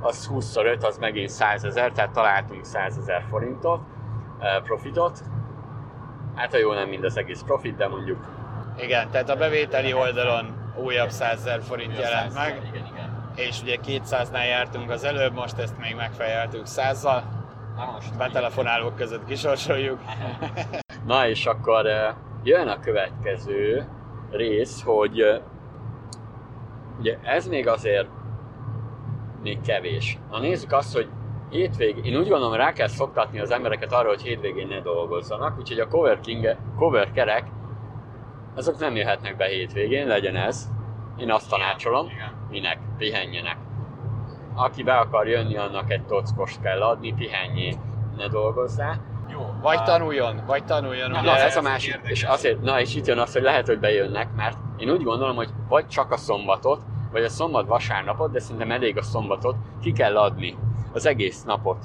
az 0.02 0.28
20 0.28 0.56
5 0.56 0.84
az 0.84 0.98
megint 0.98 1.30
100 1.30 1.64
ezer, 1.64 1.92
tehát 1.92 2.12
találtunk 2.12 2.66
100 2.66 2.98
ezer 2.98 3.24
forintot, 3.30 3.82
profitot. 4.64 5.20
Hát 6.36 6.54
a 6.54 6.58
jó 6.58 6.74
nem 6.74 6.90
mind 6.90 7.04
az 7.04 7.18
egész 7.18 7.42
profit, 7.42 7.76
de 7.76 7.88
mondjuk... 7.88 8.26
Igen, 8.78 9.10
tehát 9.10 9.30
a 9.30 9.36
bevételi 9.36 9.94
oldalon 9.94 10.72
újabb 10.76 11.10
100 11.10 11.40
ezer 11.40 11.62
forint 11.62 11.98
jelent 11.98 12.34
meg. 12.34 12.62
Igen, 12.74 12.86
igen. 12.86 13.32
És 13.36 13.62
ugye 13.62 13.78
200-nál 13.86 14.48
jártunk 14.48 14.90
az 14.90 15.04
előbb, 15.04 15.34
most 15.34 15.58
ezt 15.58 15.78
még 15.78 15.96
megfejeltük 15.96 16.64
100-zal. 16.66 17.22
Na 17.76 17.92
most. 17.92 18.18
Betelefonálók 18.18 18.96
között 18.96 19.26
kisorsoljuk. 19.26 20.00
Na 21.08 21.28
és 21.28 21.46
akkor 21.46 21.86
jön 22.44 22.68
a 22.68 22.80
következő 22.80 23.88
rész, 24.32 24.84
hogy 24.84 25.42
ugye 27.00 27.18
ez 27.24 27.48
még 27.48 27.68
azért 27.68 28.08
még 29.41 29.62
kevés. 29.62 30.17
Na 30.32 30.39
nézzük 30.39 30.71
azt, 30.71 30.93
hogy 30.93 31.08
hétvégén, 31.50 32.04
én 32.04 32.19
úgy 32.19 32.28
gondolom, 32.28 32.54
rá 32.54 32.73
kell 32.73 32.88
szoktatni 32.88 33.39
az 33.39 33.52
embereket 33.52 33.93
arra, 33.93 34.08
hogy 34.08 34.21
hétvégén 34.21 34.67
ne 34.67 34.82
dolgozzanak, 34.82 35.58
úgyhogy 35.58 35.80
a 35.80 35.88
coworking, 35.88 36.56
cover 36.78 37.12
kerek, 37.12 37.43
azok 38.56 38.80
nem 38.80 38.95
jöhetnek 38.95 39.38
be 39.38 39.45
hétvégén, 39.45 40.08
legyen 40.08 40.36
ez. 40.36 40.67
Én 41.17 41.32
azt 41.32 41.50
tanácsolom, 41.50 42.08
minek, 42.50 42.80
pihenjenek. 42.97 43.58
Aki 44.56 44.84
be 44.84 44.97
akar 44.97 45.28
jönni, 45.28 45.58
annak 45.58 45.91
egy 45.91 46.06
tockost 46.06 46.62
kell 46.62 46.82
adni, 46.82 47.13
pihenjé, 47.13 47.76
ne 48.17 48.28
dolgozzá. 48.28 48.95
Jó. 49.30 49.39
Vagy 49.62 49.84
tanuljon, 49.84 50.43
vagy 50.45 50.63
tanuljon. 50.63 51.12
Na, 51.12 51.21
na 51.21 51.38
ez 51.38 51.56
a 51.56 51.62
másik, 51.62 52.00
és 52.04 52.23
azért, 52.23 52.62
na 52.62 52.80
és 52.80 52.95
itt 52.95 53.06
jön 53.06 53.19
az, 53.19 53.34
hogy 53.34 53.41
lehet, 53.41 53.67
hogy 53.67 53.80
bejönnek, 53.80 54.36
mert 54.36 54.58
én 54.78 54.89
úgy 54.89 55.04
gondolom, 55.04 55.36
hogy 55.36 55.50
vagy 55.67 55.88
csak 55.88 56.12
a 56.12 56.17
szombatot, 56.17 56.82
vagy 57.17 57.25
a 57.25 57.30
szombat 57.30 57.67
vasárnapot, 57.67 58.32
de 58.32 58.39
szerintem 58.39 58.71
elég 58.71 58.97
a 58.97 59.01
szombatot, 59.01 59.56
ki 59.82 59.91
kell 59.91 60.17
adni 60.17 60.58
az 60.93 61.06
egész 61.06 61.43
napot 61.43 61.77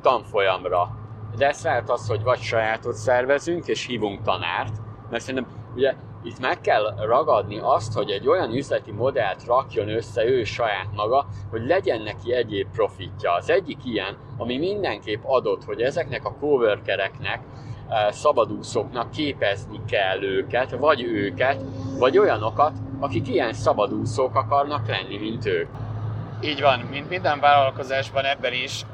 tanfolyamra. 0.00 0.88
De 1.36 1.46
ez 1.46 1.62
lehet 1.64 1.90
az, 1.90 2.08
hogy 2.08 2.22
vagy 2.22 2.40
sajátot 2.40 2.94
szervezünk, 2.94 3.66
és 3.66 3.86
hívunk 3.86 4.22
tanárt, 4.22 4.74
mert 5.10 5.22
szerintem 5.22 5.52
ugye 5.74 5.94
itt 6.22 6.40
meg 6.40 6.60
kell 6.60 6.94
ragadni 6.98 7.58
azt, 7.58 7.92
hogy 7.92 8.10
egy 8.10 8.28
olyan 8.28 8.52
üzleti 8.52 8.92
modellt 8.92 9.44
rakjon 9.46 9.88
össze 9.88 10.24
ő 10.24 10.44
saját 10.44 10.88
maga, 10.94 11.26
hogy 11.50 11.66
legyen 11.66 12.02
neki 12.02 12.32
egyéb 12.32 12.68
profitja. 12.72 13.32
Az 13.32 13.50
egyik 13.50 13.78
ilyen, 13.84 14.16
ami 14.36 14.58
mindenképp 14.58 15.22
adott, 15.24 15.64
hogy 15.64 15.80
ezeknek 15.80 16.24
a 16.24 16.36
coworkereknek 16.40 17.40
szabadúszóknak 18.10 19.10
képezni 19.10 19.80
kell 19.88 20.22
őket, 20.22 20.70
vagy 20.70 21.02
őket, 21.02 21.62
vagy 21.98 22.18
olyanokat, 22.18 22.72
akik 23.00 23.28
ilyen 23.28 23.52
szabadúszók 23.52 24.34
akarnak 24.34 24.88
lenni, 24.88 25.18
mint 25.18 25.46
ők. 25.46 25.68
Így 26.40 26.60
van, 26.60 26.78
mint 26.78 27.08
minden 27.08 27.40
vállalkozásban 27.40 28.24
ebben 28.24 28.52
is 28.52 28.86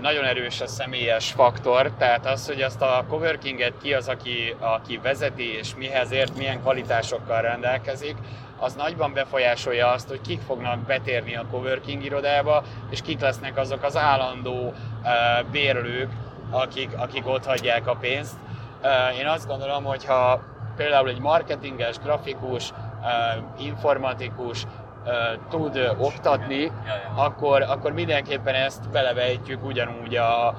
nagyon 0.00 0.24
erős 0.24 0.60
a 0.60 0.66
személyes 0.66 1.32
faktor, 1.32 1.90
tehát 1.98 2.26
az, 2.26 2.46
hogy 2.46 2.62
azt 2.62 2.82
a 2.82 3.04
coworkinget 3.08 3.72
ki 3.82 3.94
az, 3.94 4.08
aki, 4.08 4.54
aki 4.58 5.00
vezeti 5.02 5.56
és 5.56 5.74
mihez 5.76 6.12
ért, 6.12 6.36
milyen 6.36 6.60
kvalitásokkal 6.60 7.40
rendelkezik, 7.40 8.16
az 8.58 8.74
nagyban 8.74 9.12
befolyásolja 9.12 9.88
azt, 9.88 10.08
hogy 10.08 10.20
kik 10.20 10.40
fognak 10.40 10.78
betérni 10.78 11.36
a 11.36 11.46
coworking 11.50 12.04
irodába, 12.04 12.62
és 12.90 13.02
kik 13.02 13.20
lesznek 13.20 13.56
azok 13.56 13.82
az 13.82 13.96
állandó 13.96 14.72
bérlők, 15.50 16.10
akik, 16.50 16.90
akik 16.96 17.26
ott 17.26 17.44
hagyják 17.44 17.86
a 17.86 17.96
pénzt. 17.96 18.34
Én 19.18 19.26
azt 19.26 19.46
gondolom, 19.46 19.84
hogy 19.84 20.04
ha 20.04 20.42
például 20.76 21.08
egy 21.08 21.20
marketinges, 21.20 21.98
grafikus, 21.98 22.72
informatikus 23.58 24.66
tud 25.50 25.94
oktatni, 25.98 26.72
akkor, 27.14 27.62
akkor 27.62 27.92
mindenképpen 27.92 28.54
ezt 28.54 28.90
belevejtjük 28.90 29.64
ugyanúgy 29.64 30.16
a, 30.16 30.54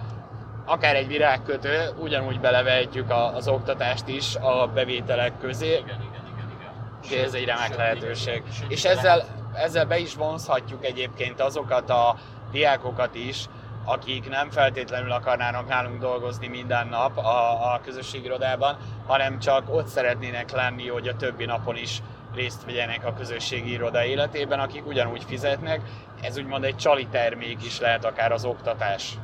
akár 0.65 0.95
egy 0.95 1.07
virágkötő, 1.07 1.89
ugyanúgy 1.99 2.39
belevejtjük 2.39 3.11
az 3.33 3.47
oktatást 3.47 4.07
is 4.07 4.35
a 4.35 4.67
bevételek 4.73 5.31
közé. 5.39 5.67
Igen, 5.67 5.83
igen, 5.83 6.01
igen, 6.33 6.73
igen. 7.09 7.25
Ez 7.25 7.33
egy 7.33 7.45
remek 7.45 7.75
lehetőség. 7.75 8.43
És 8.67 8.85
ezzel, 8.85 9.23
ezzel 9.53 9.85
be 9.85 9.97
is 9.97 10.15
vonzhatjuk 10.15 10.85
egyébként 10.85 11.41
azokat 11.41 11.89
a 11.89 12.15
diákokat 12.51 13.15
is, 13.15 13.45
akik 13.85 14.29
nem 14.29 14.49
feltétlenül 14.49 15.11
akarnának 15.11 15.67
nálunk 15.67 15.99
dolgozni 15.99 16.47
minden 16.47 16.87
nap 16.87 17.17
a, 17.17 17.73
a 17.73 17.79
közösségirodában, 17.83 18.77
hanem 19.07 19.39
csak 19.39 19.63
ott 19.73 19.87
szeretnének 19.87 20.51
lenni, 20.51 20.87
hogy 20.87 21.07
a 21.07 21.15
többi 21.15 21.45
napon 21.45 21.75
is 21.75 22.01
részt 22.35 22.65
vegyenek 22.65 23.05
a 23.05 23.13
közösségi 23.13 23.71
iroda 23.71 24.03
életében, 24.03 24.59
akik 24.59 24.87
ugyanúgy 24.87 25.23
fizetnek. 25.23 25.81
Ez 26.21 26.37
úgymond 26.37 26.63
egy 26.63 26.75
csali 26.75 27.07
termék 27.07 27.65
is 27.65 27.79
lehet 27.79 28.05
akár 28.05 28.31
az 28.31 28.45
oktatás. 28.45 29.17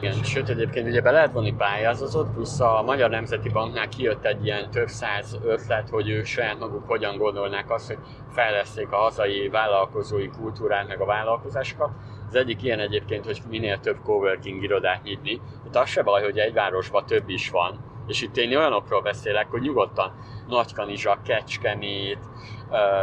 Igen, 0.00 0.22
sőt 0.22 0.48
egyébként 0.48 0.88
ugye 0.88 1.00
be 1.00 1.10
lehet 1.10 1.32
vonni 1.32 1.54
pályázatot, 1.54 2.32
plusz 2.32 2.60
a 2.60 2.82
Magyar 2.82 3.10
Nemzeti 3.10 3.48
Banknál 3.48 3.88
kijött 3.88 4.24
egy 4.24 4.44
ilyen 4.44 4.70
több 4.70 4.88
száz 4.88 5.38
ötlet, 5.44 5.88
hogy 5.88 6.08
ők 6.08 6.24
saját 6.24 6.58
maguk 6.58 6.86
hogyan 6.86 7.16
gondolnák 7.16 7.70
azt, 7.70 7.86
hogy 7.86 7.98
fejleszték 8.32 8.92
a 8.92 8.96
hazai 8.96 9.48
vállalkozói 9.48 10.28
kultúrát, 10.28 10.88
meg 10.88 11.00
a 11.00 11.04
vállalkozásokat. 11.04 11.90
Az 12.28 12.34
egyik 12.34 12.62
ilyen 12.62 12.78
egyébként, 12.78 13.24
hogy 13.24 13.42
minél 13.48 13.80
több 13.80 13.96
coworking 14.04 14.62
irodát 14.62 15.02
nyitni. 15.02 15.36
Tehát 15.36 15.76
az 15.86 15.88
se 15.88 16.02
baj, 16.02 16.22
hogy 16.22 16.38
egy 16.38 16.52
városban 16.52 17.06
több 17.06 17.28
is 17.28 17.50
van. 17.50 17.89
És 18.10 18.22
itt 18.22 18.36
én 18.36 18.56
olyanokról 18.56 19.02
beszélek, 19.02 19.50
hogy 19.50 19.60
nyugodtan 19.60 20.12
Nagykanizsa, 20.48 21.18
Kecskemét, 21.24 22.18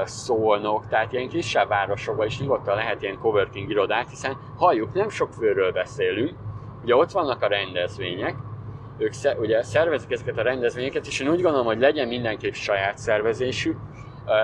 Szolnok, 0.04 0.88
tehát 0.88 1.14
ilyen 1.14 1.30
kisebb 1.30 1.68
városokban 1.68 2.26
is 2.26 2.40
nyugodtan 2.40 2.76
lehet 2.76 3.02
ilyen 3.02 3.18
coworking 3.20 3.70
irodát, 3.70 4.10
hiszen 4.10 4.38
halljuk, 4.58 4.94
nem 4.94 5.10
sok 5.10 5.34
főről 5.34 5.72
beszélünk, 5.72 6.38
ugye 6.84 6.96
ott 6.96 7.12
vannak 7.12 7.42
a 7.42 7.48
rendezvények, 7.48 8.36
ők 8.98 9.14
ugye 9.40 9.64
szervezik 9.64 10.12
ezeket 10.12 10.38
a 10.38 10.42
rendezvényeket, 10.42 11.08
és 11.08 11.20
én 11.20 11.30
úgy 11.30 11.42
gondolom, 11.42 11.66
hogy 11.66 11.80
legyen 11.80 12.08
mindenképp 12.08 12.54
saját 12.54 12.98
szervezésű, 12.98 13.76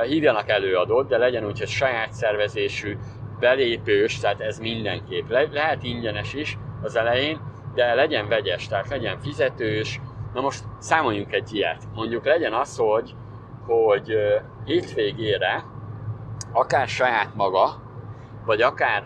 hívjanak 0.07 0.49
előadót, 0.49 1.07
de 1.07 1.17
legyen 1.17 1.45
úgy, 1.45 1.59
hogy 1.59 1.67
saját 1.67 2.13
szervezésű, 2.13 2.97
belépős, 3.39 4.19
tehát 4.19 4.39
ez 4.39 4.59
mindenképp. 4.59 5.29
Le- 5.29 5.49
lehet 5.51 5.83
ingyenes 5.83 6.33
is 6.33 6.57
az 6.81 6.95
elején, 6.95 7.39
de 7.75 7.93
legyen 7.93 8.27
vegyes, 8.27 8.67
tehát 8.67 8.89
legyen 8.89 9.19
fizetős. 9.19 9.99
Na 10.33 10.41
most 10.41 10.63
számoljunk 10.77 11.33
egy 11.33 11.53
ilyet. 11.53 11.83
Mondjuk 11.93 12.25
legyen 12.25 12.53
az, 12.53 12.77
hogy, 12.77 13.15
hogy 13.65 14.13
hétvégére 14.65 15.63
akár 16.51 16.87
saját 16.87 17.35
maga, 17.35 17.81
vagy 18.45 18.61
akár 18.61 19.03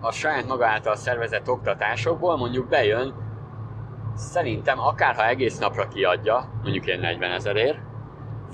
a 0.00 0.12
saját 0.12 0.46
maga 0.46 0.66
által 0.66 0.96
szervezett 0.96 1.48
oktatásokból 1.48 2.36
mondjuk 2.36 2.68
bejön, 2.68 3.14
szerintem 4.14 4.80
akár 4.80 5.14
ha 5.14 5.26
egész 5.26 5.58
napra 5.58 5.88
kiadja, 5.88 6.48
mondjuk 6.62 6.86
ilyen 6.86 7.00
40 7.00 7.30
ezerért, 7.30 7.78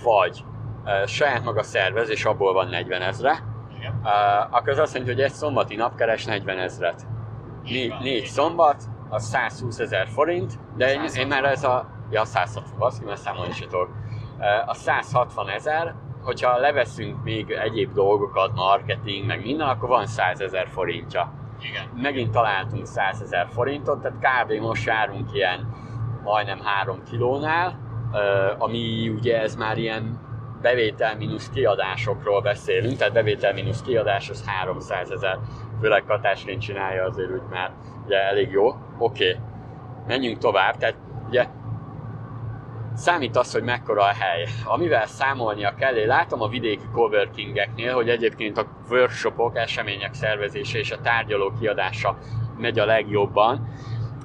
vagy 0.02 0.44
uh, 0.84 1.06
saját 1.06 1.44
maga 1.44 1.62
szervez, 1.62 2.10
és 2.10 2.24
abból 2.24 2.52
van 2.52 2.68
40 2.68 3.02
ezre, 3.02 3.38
uh, 4.02 4.56
akkor 4.56 4.68
az 4.68 4.78
azt 4.78 4.92
jelenti, 4.92 5.14
hogy 5.14 5.24
egy 5.24 5.32
szombati 5.32 5.76
nap 5.76 5.94
keres 5.94 6.24
40 6.24 6.58
ezret. 6.58 7.06
Né- 7.62 8.00
négy 8.00 8.24
szombat, 8.24 8.82
az 9.08 9.24
120 9.24 9.78
ezer 9.78 10.08
forint, 10.08 10.52
de 10.76 10.92
én, 10.92 11.04
én 11.16 11.26
már 11.26 11.44
ez 11.44 11.64
a... 11.64 11.86
Ja, 12.10 12.24
160, 12.24 12.80
az 12.80 12.98
ki, 12.98 13.04
mert 13.04 13.20
számolni 13.20 13.52
se 13.52 13.66
tudok. 13.66 13.88
A 14.66 14.74
160 14.74 15.48
ezer, 15.48 15.94
hogyha 16.22 16.58
leveszünk 16.58 17.22
még 17.22 17.50
egyéb 17.50 17.92
dolgokat, 17.92 18.54
marketing, 18.54 19.26
meg 19.26 19.42
minden, 19.42 19.68
akkor 19.68 19.88
van 19.88 20.06
100 20.06 20.40
ezer 20.40 20.68
forintja. 20.68 21.32
Igen. 21.60 22.02
Megint 22.02 22.30
találtunk 22.30 22.86
100 22.86 23.22
ezer 23.22 23.46
forintot, 23.52 24.00
tehát 24.00 24.44
kb. 24.46 24.52
most 24.52 24.86
járunk 24.86 25.32
ilyen 25.32 25.74
majdnem 26.22 26.60
3 26.60 27.02
kilónál, 27.02 27.78
ami 28.58 29.08
ugye 29.08 29.40
ez 29.40 29.56
már 29.56 29.78
ilyen 29.78 30.20
bevétel 30.60 31.16
mínusz 31.16 31.50
kiadásokról 31.50 32.40
beszélünk, 32.40 32.96
tehát 32.96 33.12
bevétel 33.12 33.52
mínusz 33.52 33.82
kiadás 33.82 34.30
az 34.30 34.46
300 34.46 35.10
ezer, 35.10 35.38
főleg 35.80 36.04
Katáslin 36.04 36.58
csinálja 36.58 37.04
azért 37.04 37.30
úgy 37.30 37.48
már 37.50 37.72
ugye 38.04 38.16
elég 38.16 38.50
jó. 38.50 38.66
Oké, 38.98 39.30
okay. 39.30 39.42
menjünk 40.06 40.38
tovább, 40.38 40.76
tehát 40.76 40.96
ugye 41.28 41.46
számít 42.94 43.36
az, 43.36 43.52
hogy 43.52 43.62
mekkora 43.62 44.02
a 44.02 44.12
hely. 44.18 44.46
Amivel 44.64 45.06
számolnia 45.06 45.74
kell, 45.74 45.94
én 45.94 46.06
látom 46.06 46.42
a 46.42 46.48
vidéki 46.48 46.84
coworkingeknél, 46.92 47.94
hogy 47.94 48.08
egyébként 48.08 48.58
a 48.58 48.66
workshopok, 48.90 49.56
események 49.56 50.14
szervezése 50.14 50.78
és 50.78 50.90
a 50.90 51.00
tárgyaló 51.00 51.52
kiadása 51.60 52.16
megy 52.58 52.78
a 52.78 52.84
legjobban. 52.84 53.68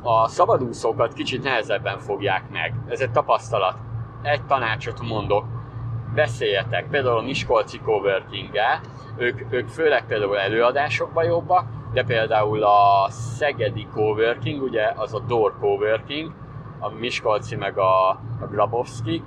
A 0.01 0.27
szabadúszókat 0.27 1.13
kicsit 1.13 1.43
nehezebben 1.43 1.97
fogják 1.99 2.49
meg. 2.51 2.73
Ez 2.87 2.99
egy 2.99 3.11
tapasztalat. 3.11 3.77
Egy 4.21 4.45
tanácsot 4.45 5.01
mondok, 5.01 5.45
beszéljetek, 6.15 6.87
például 6.89 7.17
a 7.17 7.21
Miskolci 7.21 7.79
coworking 7.79 8.49
ők, 9.17 9.41
ők 9.49 9.67
főleg 9.67 10.05
például 10.05 10.37
előadásokban 10.37 11.23
jobbak, 11.23 11.65
de 11.93 12.03
például 12.03 12.63
a 12.63 13.07
Szegedi 13.09 13.87
Coworking, 13.93 14.61
ugye 14.61 14.91
az 14.95 15.13
a 15.13 15.19
Door 15.19 15.57
Coworking, 15.59 16.31
a 16.79 16.89
Miskolci 16.89 17.55
meg 17.55 17.77
a, 17.77 18.09
a 18.09 18.47
Grabowski, 18.51 19.23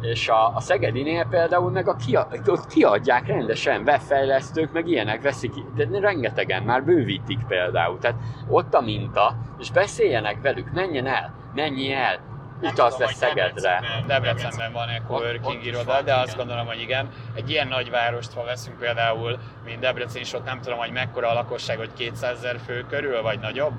és 0.00 0.28
a, 0.28 0.54
a 0.54 0.60
Szegedinél 0.60 1.26
például 1.30 1.70
meg 1.70 1.88
a 1.88 1.96
kia, 1.96 2.28
ott 2.46 2.66
kiadják 2.66 3.26
rendesen, 3.26 3.82
webfejlesztők, 3.82 4.72
meg 4.72 4.88
ilyenek 4.88 5.22
veszik, 5.22 5.52
de 5.74 6.00
rengetegen 6.00 6.62
már 6.62 6.84
bővítik 6.84 7.38
például. 7.48 7.98
Tehát 7.98 8.16
ott 8.48 8.74
a 8.74 8.80
minta, 8.80 9.36
és 9.58 9.70
beszéljenek 9.70 10.42
velük, 10.42 10.72
menjen 10.72 11.06
el, 11.06 11.34
menj 11.54 11.92
el, 11.92 12.18
utaz 12.62 12.96
le 12.98 13.06
Szegedre. 13.06 13.82
Debrecenben 14.06 14.72
van 14.72 14.88
egy 14.88 15.02
coworking 15.06 15.64
iroda, 15.64 16.02
de 16.02 16.14
azt 16.14 16.36
gondolom, 16.36 16.66
hogy 16.66 16.80
igen. 16.80 17.08
Egy 17.34 17.50
ilyen 17.50 17.68
nagy 17.68 17.90
várost, 17.90 18.32
ha 18.32 18.44
veszünk 18.44 18.78
például, 18.78 19.38
mint 19.64 19.80
Debrecen, 19.80 20.22
és 20.22 20.32
ott 20.32 20.44
nem 20.44 20.60
tudom, 20.60 20.78
hogy 20.78 20.92
mekkora 20.92 21.28
a 21.28 21.34
lakosság, 21.34 21.76
hogy 21.76 21.92
200 21.96 22.36
ezer 22.36 22.58
fő 22.66 22.84
körül, 22.88 23.22
vagy 23.22 23.38
nagyobb, 23.38 23.72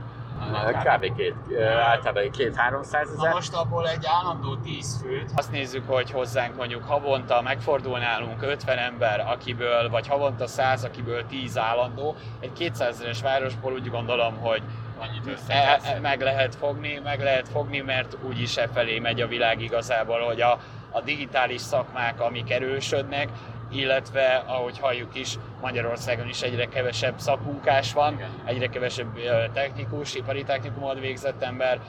Kb. 0.84 1.16
két, 1.16 1.36
általában 1.84 2.32
két-háromszáz 2.32 3.10
ezer. 3.10 3.30
Na 3.30 3.36
most 3.36 3.54
abból 3.54 3.90
egy 3.90 4.06
állandó 4.06 4.56
10 4.56 5.02
főt. 5.02 5.32
Azt 5.36 5.52
nézzük, 5.52 5.84
hogy 5.88 6.12
hozzánk 6.12 6.56
mondjuk 6.56 6.84
havonta 6.84 7.42
megfordul 7.42 8.00
nálunk 8.00 8.42
50 8.42 8.78
ember, 8.78 9.20
akiből, 9.20 9.90
vagy 9.90 10.08
havonta 10.08 10.48
100, 10.48 10.84
akiből 10.84 11.26
10 11.26 11.58
állandó. 11.58 12.16
Egy 12.40 12.54
200 12.54 12.96
ezeres 12.96 13.22
városból 13.22 13.74
úgy 13.74 13.90
gondolom, 13.90 14.38
hogy 14.38 14.62
annyit 15.00 15.40
e, 15.48 15.80
e, 15.84 16.00
meg 16.00 16.22
lehet 16.22 16.56
fogni, 16.56 17.00
meg 17.04 17.22
lehet 17.22 17.50
fogni, 17.50 17.80
mert 17.80 18.18
úgyis 18.28 18.58
e 18.58 18.68
felé 18.68 19.00
megy 19.00 19.22
a 19.22 19.28
világ 19.28 19.62
igazából, 19.62 20.20
hogy 20.20 20.42
a, 20.42 20.60
a 20.92 21.02
digitális 21.02 21.62
szakmák, 21.62 22.22
amik 22.22 22.52
erősödnek, 22.52 23.30
illetve 23.70 24.44
ahogy 24.46 24.80
halljuk 24.80 25.16
is, 25.16 25.38
Magyarországon 25.66 26.28
is 26.28 26.42
egyre 26.42 26.66
kevesebb 26.66 27.14
szakmunkás 27.18 27.94
van, 27.94 28.14
Igen. 28.14 28.30
egyre 28.46 28.68
kevesebb 28.68 29.08
technikus, 29.54 30.16
ipari 30.16 30.44
technikumot 30.44 31.00
végzett 31.00 31.42
ember, 31.42 31.80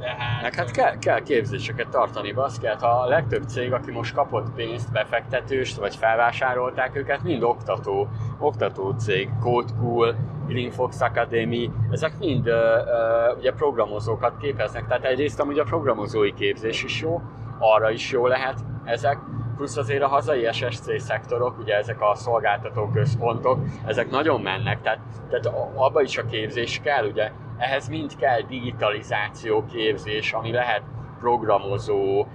tehát... 0.00 0.42
Meg 0.42 0.54
hát 0.54 0.70
kell, 0.70 0.98
kell 0.98 1.22
képzéseket 1.22 1.88
tartani, 1.88 2.32
baszkát. 2.32 2.80
Ha 2.80 2.88
a 2.88 3.06
legtöbb 3.06 3.42
cég, 3.42 3.72
aki 3.72 3.90
most 3.90 4.14
kapott 4.14 4.50
pénzt, 4.54 4.92
befektetőst, 4.92 5.76
vagy 5.76 5.96
felvásárolták 5.96 6.96
őket, 6.96 7.22
mind 7.22 7.42
oktató, 7.42 8.08
oktató 8.38 8.94
cég, 8.98 9.30
Code 9.40 9.72
Cool, 9.80 10.14
Greenfox 10.46 11.00
Academy, 11.00 11.70
ezek 11.90 12.18
mind 12.18 12.48
uh, 12.48 12.54
uh, 12.54 13.38
ugye 13.38 13.52
programozókat 13.52 14.36
képeznek. 14.40 14.86
Tehát 14.86 15.04
egyrészt 15.04 15.40
amúgy 15.40 15.58
a 15.58 15.64
programozói 15.64 16.34
képzés 16.34 16.84
is 16.84 17.00
jó, 17.00 17.20
arra 17.58 17.90
is 17.90 18.10
jó 18.10 18.26
lehet 18.26 18.58
ezek, 18.84 19.18
plusz 19.58 19.76
azért 19.76 20.02
a 20.02 20.08
hazai 20.08 20.48
SSC 20.52 21.00
szektorok, 21.00 21.58
ugye 21.58 21.74
ezek 21.74 22.00
a 22.00 22.14
szolgáltató 22.14 22.90
központok, 22.94 23.58
ezek 23.86 24.10
nagyon 24.10 24.40
mennek, 24.40 24.80
tehát, 24.80 24.98
tehát 25.30 25.46
abba 25.74 26.02
is 26.02 26.18
a 26.18 26.24
képzés 26.24 26.80
kell, 26.84 27.04
ugye? 27.04 27.30
Ehhez 27.58 27.88
mind 27.88 28.16
kell 28.16 28.40
digitalizáció 28.40 29.64
képzés, 29.72 30.32
ami 30.32 30.52
lehet 30.52 30.82
programozó, 31.18 32.26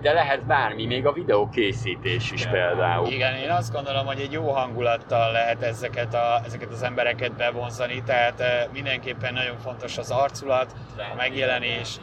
de 0.00 0.12
lehet 0.12 0.46
bármi, 0.46 0.86
még 0.86 1.06
a 1.06 1.12
videókészítés 1.12 2.32
is 2.32 2.46
például. 2.46 3.06
Igen, 3.06 3.34
én 3.34 3.50
azt 3.50 3.72
gondolom, 3.72 4.06
hogy 4.06 4.20
egy 4.20 4.32
jó 4.32 4.50
hangulattal 4.50 5.32
lehet 5.32 5.62
ezeket, 5.62 6.14
a, 6.14 6.40
ezeket 6.44 6.70
az 6.70 6.82
embereket 6.82 7.32
bevonzani, 7.32 8.02
tehát 8.02 8.40
eh, 8.40 8.64
mindenképpen 8.72 9.32
nagyon 9.32 9.56
fontos 9.58 9.98
az 9.98 10.10
arculat, 10.10 10.72
a 10.96 11.14
megjelenés, 11.16 11.96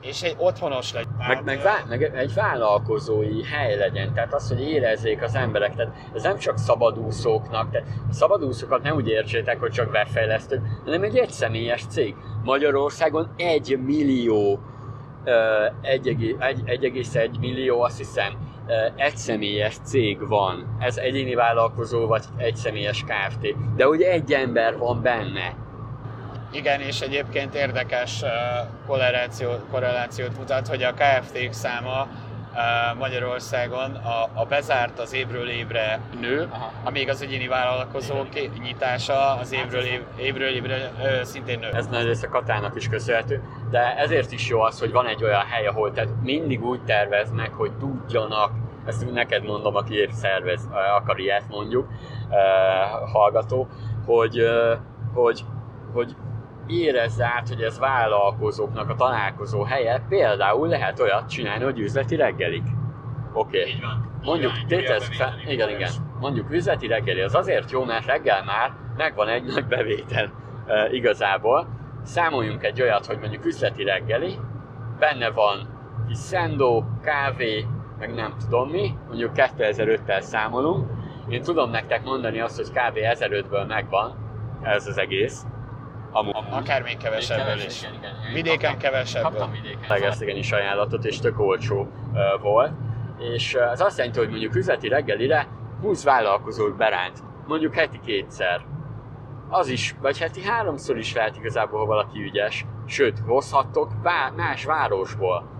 és 0.00 0.22
egy 0.22 0.34
otthonos 0.38 0.92
legyen. 0.92 1.14
Meg, 1.28 1.44
meg, 1.44 1.62
vá- 1.62 1.88
meg 1.88 2.02
egy 2.02 2.34
vállalkozói 2.34 3.44
hely 3.44 3.76
legyen, 3.76 4.14
tehát 4.14 4.34
az, 4.34 4.48
hogy 4.48 4.60
érezzék 4.60 5.22
az 5.22 5.34
emberek, 5.34 5.74
tehát 5.74 5.94
ez 6.14 6.22
nem 6.22 6.38
csak 6.38 6.58
szabadúszóknak, 6.58 7.70
tehát 7.70 7.88
a 8.08 8.12
szabadúszókat 8.12 8.82
nem 8.82 8.94
úgy 8.94 9.08
értsétek, 9.08 9.60
hogy 9.60 9.70
csak 9.70 9.90
befejlesztők, 9.90 10.60
hanem 10.84 11.02
egy 11.02 11.16
egyszemélyes 11.16 11.86
cég. 11.86 12.14
Magyarországon 12.44 13.28
egy 13.36 13.78
millió, 13.84 14.60
1,1 15.82 17.38
millió, 17.40 17.80
azt 17.82 17.98
hiszem, 17.98 18.32
egyszemélyes 18.96 19.76
cég 19.84 20.28
van. 20.28 20.76
Ez 20.80 20.96
egyéni 20.96 21.34
vállalkozó 21.34 22.06
vagy 22.06 22.24
egyszemélyes 22.36 23.04
Kft. 23.04 23.74
De 23.76 23.88
ugye 23.88 24.10
egy 24.10 24.32
ember 24.32 24.78
van 24.78 25.02
benne 25.02 25.54
igen, 26.50 26.80
és 26.80 27.00
egyébként 27.00 27.54
érdekes 27.54 28.22
korrelációt, 28.86 29.62
korrelációt 29.70 30.38
mutat, 30.38 30.68
hogy 30.68 30.82
a 30.82 30.94
KFT-k 30.94 31.52
száma 31.52 32.08
Magyarországon 32.98 33.94
a, 33.94 34.40
a 34.40 34.44
bezárt 34.44 34.98
az 34.98 35.14
évről 35.14 35.48
évre 35.48 36.00
nő, 36.20 36.48
Aha. 36.52 36.72
amíg 36.84 37.08
az 37.08 37.22
egyéni 37.22 37.46
vállalkozók 37.48 38.28
nyitása 38.62 39.34
az 39.34 39.52
évről, 39.52 39.82
év, 39.82 40.02
évről 40.16 40.48
évre 40.48 40.92
ö, 41.02 41.24
szintén 41.24 41.58
nő. 41.58 41.68
Ez 41.72 41.86
nagy 41.86 42.04
rész 42.04 42.22
a 42.22 42.28
Katának 42.28 42.76
is 42.76 42.88
köszönhető, 42.88 43.42
de 43.70 43.96
ezért 43.96 44.32
is 44.32 44.48
jó 44.48 44.60
az, 44.60 44.80
hogy 44.80 44.92
van 44.92 45.06
egy 45.06 45.24
olyan 45.24 45.44
hely, 45.44 45.66
ahol 45.66 45.92
tehát 45.92 46.10
mindig 46.22 46.64
úgy 46.64 46.84
terveznek, 46.84 47.52
hogy 47.52 47.72
tudjanak 47.72 48.50
ezt 48.86 49.12
neked 49.12 49.44
mondom, 49.44 49.74
aki 49.74 49.94
épp 49.94 50.10
szervez, 50.10 50.68
akar 50.96 51.20
ilyet 51.20 51.44
mondjuk, 51.48 51.88
hallgató, 53.12 53.68
hogy, 54.06 54.42
hogy, 55.14 55.44
hogy 55.92 56.16
érezze 56.66 57.24
át, 57.24 57.48
hogy 57.48 57.62
ez 57.62 57.78
vállalkozóknak 57.78 58.90
a 58.90 58.94
találkozó 58.94 59.62
helye, 59.62 60.02
például 60.08 60.68
lehet 60.68 61.00
olyat 61.00 61.28
csinálni, 61.28 61.64
hogy 61.64 61.78
üzleti 61.78 62.16
reggelik. 62.16 62.64
Oké. 63.32 63.60
Okay. 63.60 63.74
Mondjuk, 64.22 64.52
tétezzük 64.66 65.12
fel, 65.12 65.34
igen, 65.46 65.68
igen. 65.68 65.90
Mondjuk 66.20 66.50
üzleti 66.50 66.86
reggeli 66.86 67.20
az 67.20 67.34
azért 67.34 67.70
jó, 67.70 67.84
mert 67.84 68.06
reggel 68.06 68.44
már 68.44 68.72
megvan 68.96 69.28
egy 69.28 69.44
nagy 69.44 69.66
bevétel 69.66 70.32
e, 70.66 70.88
igazából. 70.90 71.66
Számoljunk 72.02 72.64
egy 72.64 72.82
olyat, 72.82 73.06
hogy 73.06 73.18
mondjuk 73.18 73.44
üzleti 73.44 73.84
reggeli, 73.84 74.38
benne 74.98 75.30
van 75.30 75.68
kis 76.08 76.16
szendó, 76.16 76.84
kávé, 77.02 77.66
meg 77.98 78.14
nem 78.14 78.34
tudom 78.38 78.70
mi, 78.70 78.94
mondjuk 79.06 79.30
2005-tel 79.34 80.20
számolunk. 80.20 80.90
Én 81.28 81.42
tudom 81.42 81.70
nektek 81.70 82.04
mondani 82.04 82.40
azt, 82.40 82.56
hogy 82.56 82.68
kb. 82.68 82.98
1005-ből 82.98 83.66
megvan 83.66 84.14
ez 84.62 84.86
az 84.86 84.98
egész. 84.98 85.46
Amúgy. 86.10 86.34
Akár 86.50 86.82
még 86.82 86.96
kevesebből 86.96 87.60
is. 87.66 87.82
Igen, 87.82 87.94
igen. 87.94 88.14
Vidéken 88.34 88.70
kaptam, 88.72 88.78
kevesebből. 88.78 89.30
Kaptam 89.30 89.50
vidéken. 89.50 90.36
is 90.36 90.52
ajánlatot, 90.52 91.04
és 91.04 91.18
tök 91.18 91.40
olcsó 91.40 91.80
uh, 91.80 92.42
volt. 92.42 92.72
És 93.34 93.54
uh, 93.54 93.70
az 93.70 93.80
azt 93.80 93.98
jelenti, 93.98 94.18
hogy 94.18 94.28
mondjuk 94.28 94.54
üzleti 94.54 94.88
reggelire 94.88 95.46
20 95.80 96.04
vállalkozót 96.04 96.76
beránt, 96.76 97.22
mondjuk 97.46 97.74
heti 97.74 98.00
kétszer. 98.04 98.64
Az 99.48 99.68
is, 99.68 99.94
vagy 100.00 100.18
heti 100.18 100.42
háromszor 100.42 100.98
is 100.98 101.14
lehet 101.14 101.36
igazából, 101.36 101.78
ha 101.78 101.86
valaki 101.86 102.22
ügyes. 102.22 102.66
Sőt, 102.86 103.18
hozhattok 103.26 103.92
más 104.36 104.64
városból. 104.64 105.54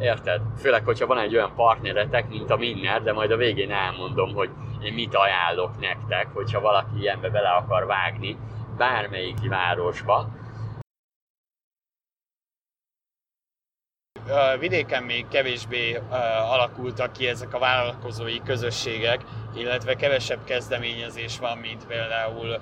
Érted? 0.00 0.40
Főleg, 0.56 0.84
hogyha 0.84 1.06
van 1.06 1.18
egy 1.18 1.34
olyan 1.34 1.52
partneretek, 1.56 2.28
mint 2.28 2.50
a 2.50 2.56
Minner, 2.56 3.02
de 3.02 3.12
majd 3.12 3.30
a 3.30 3.36
végén 3.36 3.70
elmondom, 3.70 4.34
hogy 4.34 4.50
én 4.82 4.92
mit 4.92 5.14
ajánlok 5.14 5.80
nektek, 5.80 6.28
hogyha 6.34 6.60
valaki 6.60 7.00
ilyenbe 7.00 7.30
bele 7.30 7.48
akar 7.48 7.86
vágni, 7.86 8.36
bármelyik 8.78 9.48
városba. 9.48 10.28
Vidéken 14.58 15.02
még 15.02 15.28
kevésbé 15.28 16.00
alakultak 16.50 17.12
ki 17.12 17.26
ezek 17.26 17.54
a 17.54 17.58
vállalkozói 17.58 18.42
közösségek, 18.42 19.20
illetve 19.54 19.94
kevesebb 19.94 20.44
kezdeményezés 20.44 21.38
van, 21.38 21.58
mint 21.58 21.86
például 21.86 22.58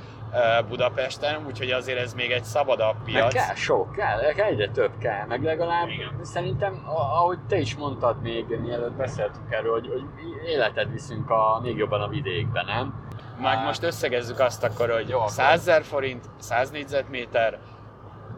Budapesten, 0.69 1.47
úgyhogy 1.47 1.71
azért 1.71 1.99
ez 1.99 2.15
még 2.15 2.31
egy 2.31 2.45
szabadabb 2.45 2.97
piac. 3.05 3.35
Meg 3.35 3.45
kell 3.45 3.55
sok, 3.55 3.93
kell, 3.93 4.19
egyre 4.21 4.69
több 4.69 4.99
kell, 4.99 5.27
meg 5.27 5.43
legalább 5.43 5.89
Igen. 5.89 6.19
szerintem, 6.23 6.83
ahogy 6.87 7.39
te 7.49 7.57
is 7.57 7.77
mondtad 7.77 8.23
még, 8.23 8.47
mielőtt 8.47 8.95
beszéltünk 8.97 9.53
erről, 9.53 9.73
hogy, 9.73 9.89
hogy 9.89 10.05
életet 10.47 10.91
viszünk 10.91 11.31
a, 11.31 11.61
még 11.63 11.77
jobban 11.77 12.01
a 12.01 12.09
vidékben, 12.09 12.65
nem? 12.65 13.06
Meg 13.41 13.65
most 13.65 13.83
összegezzük 13.83 14.41
azt 14.41 14.65
akkor, 14.65 14.91
hogy 14.91 15.09
Jó, 15.09 15.27
100 15.27 15.61
ezer 15.61 15.83
forint, 15.83 16.25
100 16.39 16.71
négyzetméter, 16.71 17.59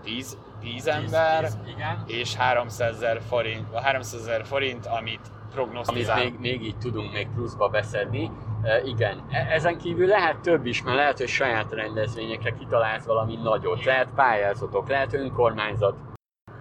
10, 0.02 0.36
10 0.60 0.86
ember, 0.86 1.40
10, 1.40 1.58
10, 1.64 1.74
igen. 1.74 2.04
és 2.06 2.34
300 2.34 2.94
ezer 2.94 3.20
forint, 3.28 3.74
300 3.74 4.20
ezer 4.20 4.46
forint, 4.46 4.86
amit 4.86 5.20
prognosztizál. 5.54 6.18
Amit 6.18 6.40
még, 6.40 6.58
még 6.58 6.68
így 6.68 6.78
tudunk 6.78 7.12
még 7.12 7.28
pluszba 7.34 7.68
beszedni. 7.68 8.30
E, 8.62 8.82
igen, 8.82 9.26
e, 9.30 9.46
ezen 9.50 9.78
kívül 9.78 10.06
lehet 10.06 10.40
több 10.40 10.66
is, 10.66 10.82
mert 10.82 10.96
lehet, 10.96 11.18
hogy 11.18 11.28
saját 11.28 11.72
rendezvényekre 11.72 12.50
kitalálsz 12.50 13.04
valami 13.04 13.36
nagyot. 13.42 13.84
Lehet 13.84 14.08
pályázatok, 14.14 14.88
lehet 14.88 15.12
önkormányzat. 15.12 15.96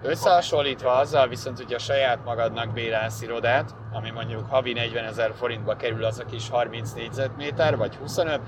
Összehasonlítva 0.02 0.92
azzal 0.92 1.28
viszont, 1.28 1.58
hogy 1.58 1.74
a 1.74 1.80
saját 1.80 2.26
magadnak 2.26 2.74
bérelsz 2.74 3.22
irodát, 3.22 3.76
ami 3.92 4.10
mondjuk 4.10 4.50
havi 4.50 4.74
40 4.74 5.06
ezer 5.06 5.32
forintba 5.36 5.76
kerül 5.76 6.04
az 6.04 6.20
a 6.20 6.26
kis 6.26 6.50
30 6.50 6.94
négyzetméter, 6.94 7.78
vagy 7.78 7.96
25, 7.96 8.40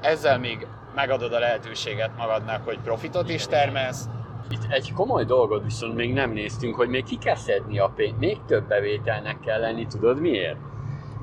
ezzel 0.00 0.38
még 0.38 0.66
megadod 0.94 1.32
a 1.32 1.38
lehetőséget 1.38 2.16
magadnak, 2.16 2.64
hogy 2.64 2.78
profitot 2.84 3.28
is 3.28 3.46
termelsz. 3.46 4.08
Itt 4.48 4.66
egy 4.68 4.92
komoly 4.92 5.24
dolgot 5.24 5.64
viszont 5.64 5.94
még 5.94 6.12
nem 6.12 6.30
néztünk, 6.30 6.74
hogy 6.74 6.88
még 6.88 7.04
ki 7.04 7.16
kell 7.16 7.36
szedni 7.36 7.78
a 7.78 7.92
pénzt, 7.96 8.18
még 8.18 8.38
több 8.46 8.68
bevételnek 8.68 9.40
kell 9.40 9.60
lenni, 9.60 9.86
tudod 9.86 10.20
miért? 10.20 10.56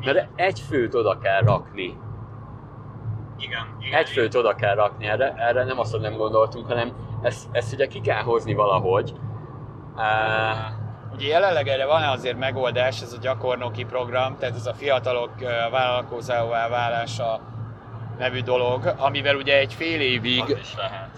Mert 0.05 0.27
egy 0.35 0.59
főt 0.59 0.95
oda 0.95 1.17
kell 1.17 1.41
rakni. 1.41 1.97
Igen. 3.39 3.77
igen 3.79 3.99
egy 3.99 4.09
főt 4.09 4.35
oda 4.35 4.55
kell 4.55 4.75
rakni, 4.75 5.05
erre, 5.05 5.33
erre 5.33 5.63
nem 5.63 5.79
azt, 5.79 5.91
hogy 5.91 6.01
nem 6.01 6.15
gondoltunk, 6.15 6.67
hanem 6.67 6.91
ezt, 7.21 7.47
ezt 7.51 7.73
ugye 7.73 7.87
ki 7.87 8.01
kell 8.01 8.21
hozni 8.21 8.53
valahogy, 8.53 9.13
ugye 11.13 11.27
jelenleg 11.27 11.67
erre 11.67 11.85
van 11.85 12.03
azért 12.03 12.37
megoldás, 12.37 13.01
ez 13.01 13.13
a 13.13 13.17
gyakornoki 13.21 13.83
program, 13.83 14.37
tehát 14.37 14.55
ez 14.55 14.65
a 14.65 14.73
fiatalok 14.73 15.31
vállalkozóvá 15.71 16.67
válása 16.67 17.39
nevű 18.17 18.41
dolog, 18.41 18.93
amivel 18.97 19.35
ugye 19.35 19.57
egy 19.57 19.73
fél 19.73 20.01
évig, 20.01 20.57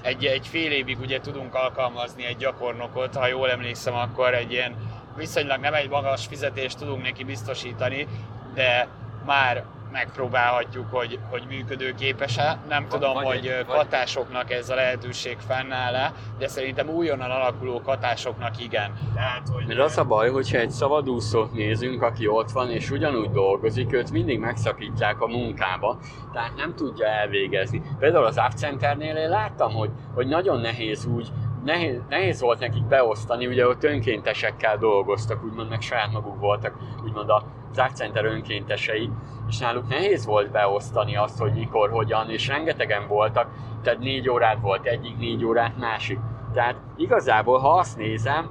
egy, 0.02 0.26
egy 0.26 0.48
fél 0.48 0.72
évig 0.72 1.00
ugye 1.00 1.20
tudunk 1.20 1.56
alkalmazni 1.56 2.26
egy 2.26 2.38
gyakornokot, 2.38 3.16
ha 3.16 3.28
jól 3.28 3.52
emlékszem, 3.52 3.96
akkor 3.96 4.34
egy 4.34 4.52
ilyen 4.52 4.76
viszonylag 5.16 5.60
nem 5.60 5.74
egy 5.74 5.90
magas 5.90 6.26
fizetést 6.26 6.78
tudunk 6.78 7.04
neki 7.04 7.24
biztosítani, 7.24 8.08
de 8.54 8.88
már 9.26 9.64
megpróbálhatjuk, 9.92 10.86
hogy, 10.92 11.20
hogy 11.30 11.44
működőképes-e. 11.50 12.60
Nem 12.70 12.82
vagy, 12.82 13.00
tudom, 13.00 13.14
vagy 13.14 13.26
hogy 13.26 13.48
egy, 13.48 13.66
katásoknak 13.66 14.48
vagy... 14.48 14.52
ez 14.52 14.70
a 14.70 14.76
lehetőség 14.76 15.38
fennáll-e, 15.48 16.14
de 16.38 16.48
szerintem 16.48 16.90
újonnan 16.90 17.32
alakuló 17.32 17.82
katásoknak 17.82 18.64
igen. 18.64 18.94
Tehát, 19.14 19.48
hogy... 19.54 19.66
Mert 19.68 19.80
az 19.80 19.98
a 19.98 20.06
baj, 20.06 20.30
hogyha 20.30 20.58
egy 20.58 20.72
szabadúszót 20.72 21.54
nézünk, 21.54 22.02
aki 22.02 22.28
ott 22.28 22.52
van 22.52 22.70
és 22.70 22.92
ugyanúgy 22.92 23.30
dolgozik, 23.30 23.94
őt 23.94 24.12
mindig 24.12 24.40
megszakítják 24.40 25.22
a 25.22 25.28
munkába, 25.28 26.00
tehát 26.34 26.56
nem 26.56 26.76
tudja 26.76 27.08
elvégezni. 27.08 27.82
Például 28.00 28.26
az 28.26 28.42
Centernél 28.56 29.16
én 29.16 29.30
láttam, 29.30 29.74
hogy, 29.74 29.90
hogy 30.14 30.28
nagyon 30.28 30.60
nehéz 30.60 31.06
úgy 31.06 31.32
nehéz, 31.64 32.02
nehéz 32.10 32.42
volt 32.42 32.60
nekik 32.60 32.86
beosztani, 32.86 33.48
ugye 33.48 33.68
ott 33.68 33.84
önkéntesekkel 33.84 34.78
dolgoztak, 34.78 35.44
úgymond 35.44 35.70
meg 35.70 35.82
saját 35.82 36.12
maguk 36.12 36.40
voltak, 36.40 36.76
úgymond 37.04 37.30
a 37.30 37.44
Zack 37.74 37.96
Center 37.96 38.26
önkéntesei, 38.26 39.10
és 39.50 39.58
náluk 39.58 39.88
nehéz 39.88 40.26
volt 40.26 40.52
beosztani 40.52 41.16
azt, 41.16 41.40
hogy 41.40 41.54
mikor, 41.54 41.90
hogyan, 41.90 42.30
és 42.30 42.48
rengetegen 42.48 43.08
voltak, 43.08 43.48
tehát 43.84 44.00
négy 44.00 44.30
órát 44.30 44.60
volt 44.62 44.86
egyik, 44.86 45.18
négy 45.18 45.46
órát 45.46 45.78
másik. 45.78 46.20
Tehát 46.54 46.76
igazából, 46.96 47.60
ha 47.60 47.70
azt 47.70 47.98
nézem, 47.98 48.50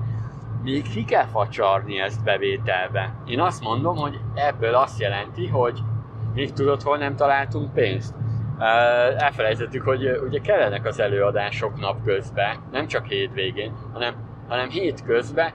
még 0.63 0.91
ki 0.91 1.05
kell 1.05 1.27
facsarni 1.27 2.01
ezt 2.01 2.25
bevételbe. 2.25 3.15
Én 3.27 3.41
azt 3.41 3.63
mondom, 3.63 3.97
hogy 3.97 4.19
ebből 4.35 4.75
azt 4.75 5.01
jelenti, 5.01 5.47
hogy 5.47 5.81
még 6.35 6.53
tudod, 6.53 6.83
hol 6.83 6.97
nem 6.97 7.17
találtunk 7.17 7.73
pénzt? 7.73 8.15
elfelejtettük, 9.17 9.83
hogy 9.83 10.21
ugye 10.27 10.41
kellenek 10.41 10.85
az 10.85 11.01
előadások 11.01 11.81
napközben, 11.81 12.57
nem 12.71 12.87
csak 12.87 13.07
hétvégén, 13.07 13.73
hanem, 13.93 14.15
hanem 14.49 14.69
hétközben 14.69 15.53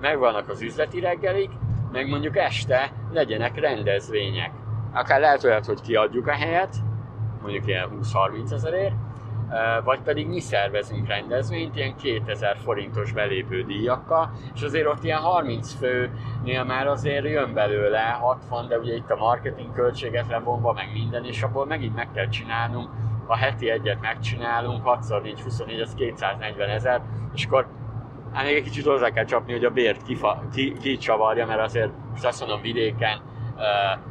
megvannak 0.00 0.48
az 0.48 0.62
üzleti 0.62 1.00
reggelik, 1.00 1.50
meg 1.92 2.08
mondjuk 2.08 2.36
este 2.36 2.92
legyenek 3.12 3.60
rendezvények. 3.60 4.50
Akár 4.92 5.20
lehet 5.20 5.44
olyat, 5.44 5.66
hogy 5.66 5.80
kiadjuk 5.80 6.26
a 6.26 6.32
helyet, 6.32 6.76
mondjuk 7.42 7.66
ilyen 7.66 7.88
20-30 8.02 8.52
ezerért, 8.52 8.94
vagy 9.84 10.00
pedig 10.00 10.28
mi 10.28 10.40
szervezünk 10.40 11.06
rendezvényt 11.06 11.76
ilyen 11.76 11.96
2000 11.96 12.56
forintos 12.56 13.12
belépő 13.12 13.62
díjakkal, 13.62 14.30
és 14.54 14.62
azért 14.62 14.86
ott 14.86 15.04
ilyen 15.04 15.18
30 15.18 15.72
főnél 15.72 16.64
már 16.64 16.86
azért 16.86 17.24
jön 17.24 17.54
belőle 17.54 18.00
60, 18.00 18.68
de 18.68 18.78
ugye 18.78 18.94
itt 18.94 19.10
a 19.10 19.16
marketing 19.16 19.72
költséget 19.72 20.28
levonva, 20.28 20.72
meg 20.72 20.90
minden, 20.92 21.24
és 21.24 21.42
abból 21.42 21.66
megint 21.66 21.94
meg 21.94 22.08
kell 22.14 22.28
csinálnunk, 22.28 22.88
ha 23.26 23.36
heti 23.36 23.70
egyet 23.70 24.00
megcsinálunk, 24.00 24.82
6x4, 24.84 25.40
24, 25.44 25.80
az 25.80 25.94
240 25.94 26.68
ezer, 26.68 27.00
és 27.34 27.46
akkor 27.46 27.66
hát 28.32 28.44
még 28.44 28.54
egy 28.54 28.62
kicsit 28.62 28.86
hozzá 28.86 29.10
kell 29.10 29.24
csapni, 29.24 29.52
hogy 29.52 29.64
a 29.64 29.70
bért 29.70 30.02
kifa, 30.02 30.42
ki, 30.52 30.72
kicsavarja, 30.80 31.46
mert 31.46 31.60
azért 31.60 31.90
most 32.10 32.24
azt 32.24 32.40
mondom 32.40 32.60
vidéken, 32.60 33.20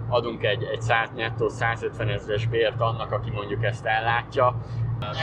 adunk 0.09 0.43
egy, 0.43 0.63
egy 0.63 0.81
100 0.81 1.09
nettó 1.15 1.47
150 1.47 2.09
ezeres 2.09 2.47
bért 2.47 2.81
annak, 2.81 3.11
aki 3.11 3.29
mondjuk 3.29 3.63
ezt 3.63 3.85
ellátja, 3.85 4.55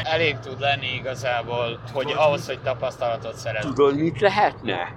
Elég 0.04 0.38
tud 0.38 0.60
lenni 0.60 0.94
igazából, 0.94 1.80
hogy 1.92 2.06
Tudod, 2.06 2.22
ahhoz, 2.22 2.46
hogy 2.46 2.60
tapasztalatot 2.62 3.34
szeret. 3.34 3.62
Tudod, 3.62 3.96
mit 3.96 4.20
lehetne? 4.20 4.96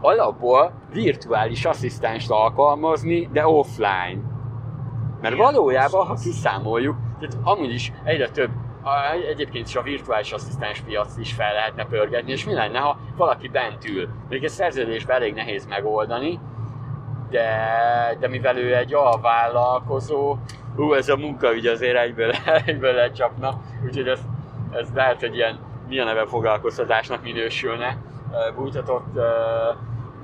Alapból 0.00 0.72
virtuális 0.92 1.64
asszisztenst 1.64 2.30
alkalmazni, 2.30 3.28
de 3.32 3.46
offline. 3.46 4.20
Mert 5.20 5.34
Igen, 5.34 5.46
valójában, 5.46 6.06
ha 6.06 6.14
kiszámoljuk, 6.14 6.96
tehát 7.20 7.36
amúgy 7.42 7.72
is 7.72 7.92
egyre 8.04 8.28
több 8.28 8.50
egyébként 9.28 9.68
is 9.68 9.76
a 9.76 9.82
virtuális 9.82 10.32
asszisztens 10.32 10.80
piac 10.80 11.16
is 11.16 11.32
fel 11.32 11.52
lehetne 11.52 11.84
pörgetni, 11.84 12.32
és 12.32 12.44
mi 12.44 12.54
lenne, 12.54 12.78
ha 12.78 12.98
valaki 13.16 13.48
bent 13.48 13.88
ül? 13.88 14.08
Még 14.28 14.44
egy 14.44 14.50
szerződésben 14.50 15.16
elég 15.16 15.34
nehéz 15.34 15.66
megoldani, 15.66 16.40
de, 17.34 18.16
de 18.20 18.28
mivel 18.28 18.58
ő 18.58 18.76
egy 18.76 18.94
alvállalkozó, 18.94 20.36
ú, 20.76 20.92
ez 20.92 21.08
a 21.08 21.16
munkaügy 21.16 21.66
azért 21.66 21.96
egyből, 21.96 22.30
egyből 22.66 22.92
lecsapna, 22.92 23.60
úgyhogy 23.84 24.08
ez, 24.08 24.20
ez 24.72 24.88
lehet, 24.94 25.20
hogy 25.20 25.34
ilyen 25.34 25.58
milyen 25.88 26.06
neve 26.06 26.26
foglalkoztatásnak 26.26 27.22
minősülne. 27.22 27.96
Bújtatott 28.54 29.18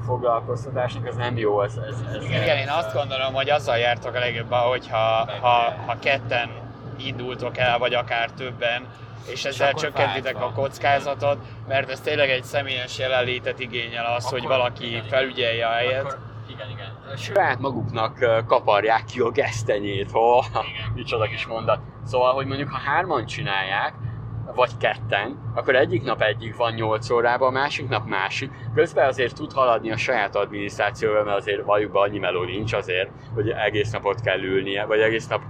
foglalkoztatásnak, 0.04 1.06
ez 1.06 1.16
nem 1.16 1.36
jó. 1.36 1.62
Ez, 1.62 1.76
ez, 1.88 2.04
ez 2.14 2.24
igen, 2.24 2.42
igen, 2.42 2.56
én 2.56 2.68
azt 2.68 2.94
gondolom, 2.94 3.34
hogy 3.34 3.50
azzal 3.50 3.76
jártok 3.76 4.14
a 4.14 4.18
legjobban, 4.18 4.61
hogyha 4.61 5.28
ha, 5.40 5.74
ha 5.86 5.96
ketten 6.00 6.50
indultok 6.96 7.58
el, 7.58 7.78
vagy 7.78 7.94
akár 7.94 8.30
többen, 8.30 8.86
és 9.26 9.44
ezzel 9.44 9.72
csökkentitek 9.72 10.42
a 10.42 10.52
kockázatot, 10.52 11.38
mert 11.68 11.90
ez 11.90 12.00
tényleg 12.00 12.30
egy 12.30 12.44
személyes 12.44 12.98
jelenlétet 12.98 13.61
igényel 13.61 14.14
az, 14.16 14.24
akkor, 14.24 14.38
hogy 14.38 14.48
valaki 14.48 15.02
felügyelje 15.08 15.66
a 15.66 15.70
helyet. 15.70 16.04
Akkor, 16.04 16.30
igen, 16.51 16.70
igen. 16.70 17.16
Saját 17.16 17.59
maguknak 17.59 18.44
kaparják 18.46 19.05
ki 19.05 19.20
a 19.20 19.30
gesztenyét, 19.30 20.11
ha 20.11 20.44
micsoda 20.94 21.24
kis 21.24 21.46
mondat. 21.46 21.80
Szóval, 22.05 22.32
hogy 22.32 22.46
mondjuk 22.46 22.68
ha 22.68 22.78
hárman 22.78 23.26
csinálják, 23.26 23.94
vagy 24.55 24.76
ketten, 24.76 25.53
akkor 25.55 25.76
egyik 25.76 26.03
nap 26.03 26.22
egyik 26.22 26.57
van 26.57 26.72
8 26.72 27.11
órában, 27.11 27.48
a 27.48 27.59
másik 27.59 27.88
nap 27.88 28.07
másik. 28.07 28.51
Közben 28.74 29.07
azért 29.07 29.34
tud 29.34 29.53
haladni 29.53 29.90
a 29.90 29.96
saját 29.96 30.36
adminisztrációval, 30.36 31.24
mert 31.24 31.36
azért 31.36 31.64
valljuk 31.64 31.92
be 31.92 31.98
annyi 31.98 32.18
meló 32.18 32.42
nincs 32.42 32.72
azért, 32.72 33.11
hogy 33.34 33.51
egész 33.51 33.90
napot 33.90 34.20
kell 34.20 34.42
ülnie, 34.42 34.84
vagy 34.84 35.01
egész 35.01 35.26
nap 35.26 35.42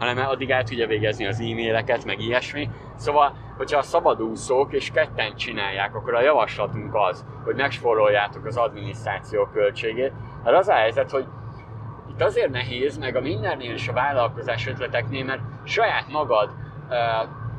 hanem 0.00 0.28
addig 0.28 0.50
el 0.50 0.64
tudja 0.64 0.86
végezni 0.86 1.26
az 1.26 1.40
e-maileket, 1.40 2.04
meg 2.04 2.20
ilyesmi. 2.20 2.70
Szóval, 2.96 3.32
hogyha 3.56 3.78
a 3.78 3.82
szabadúszók 3.82 4.72
és 4.72 4.90
ketten 4.90 5.36
csinálják, 5.36 5.94
akkor 5.94 6.14
a 6.14 6.22
javaslatunk 6.22 6.94
az, 6.94 7.24
hogy 7.44 7.54
megsporoljátok 7.54 8.44
az 8.44 8.56
adminisztráció 8.56 9.48
költségét. 9.52 10.12
Hát 10.44 10.54
az 10.54 10.68
a 10.68 10.74
helyzet, 10.74 11.10
hogy 11.10 11.24
itt 12.10 12.22
azért 12.22 12.50
nehéz, 12.50 12.98
meg 12.98 13.16
a 13.16 13.20
mindennél 13.20 13.72
és 13.72 13.88
a 13.88 13.92
vállalkozás 13.92 14.66
ötleteknél, 14.66 15.24
mert 15.24 15.40
saját 15.64 16.08
magad 16.08 16.50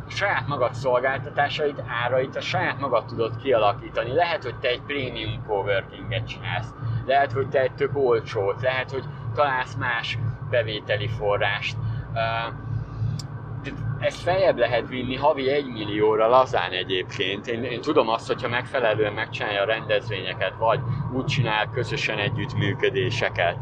saját 0.07 0.47
magad 0.47 0.73
szolgáltatásait, 0.73 1.83
árait 2.03 2.35
a 2.35 2.41
saját 2.41 2.79
magad 2.79 3.05
tudod 3.05 3.35
kialakítani. 3.37 4.13
Lehet, 4.13 4.43
hogy 4.43 4.55
te 4.55 4.67
egy 4.67 4.81
prémium 4.81 5.43
coworkinget 5.47 6.27
csinálsz, 6.27 6.73
lehet, 7.05 7.31
hogy 7.31 7.47
te 7.47 7.59
egy 7.59 7.73
tök 7.73 7.97
olcsót, 7.97 8.61
lehet, 8.61 8.91
hogy 8.91 9.03
találsz 9.35 9.75
más 9.75 10.17
bevételi 10.49 11.07
forrást. 11.07 11.77
Ezt 13.99 14.22
feljebb 14.22 14.57
lehet 14.57 14.88
vinni 14.88 15.16
havi 15.16 15.49
egy 15.49 15.66
millióra 15.66 16.28
lazán 16.28 16.72
egyébként. 16.72 17.47
Én, 17.47 17.64
én 17.64 17.82
tudom 17.82 18.09
azt, 18.09 18.28
hogyha 18.28 18.47
megfelelően 18.47 19.14
megcsinálja 19.14 19.62
a 19.62 19.66
rendezvényeket, 19.66 20.53
vagy 20.57 20.80
úgy 21.14 21.26
csinál 21.26 21.70
közösen 21.70 22.18
együttműködéseket, 22.18 23.57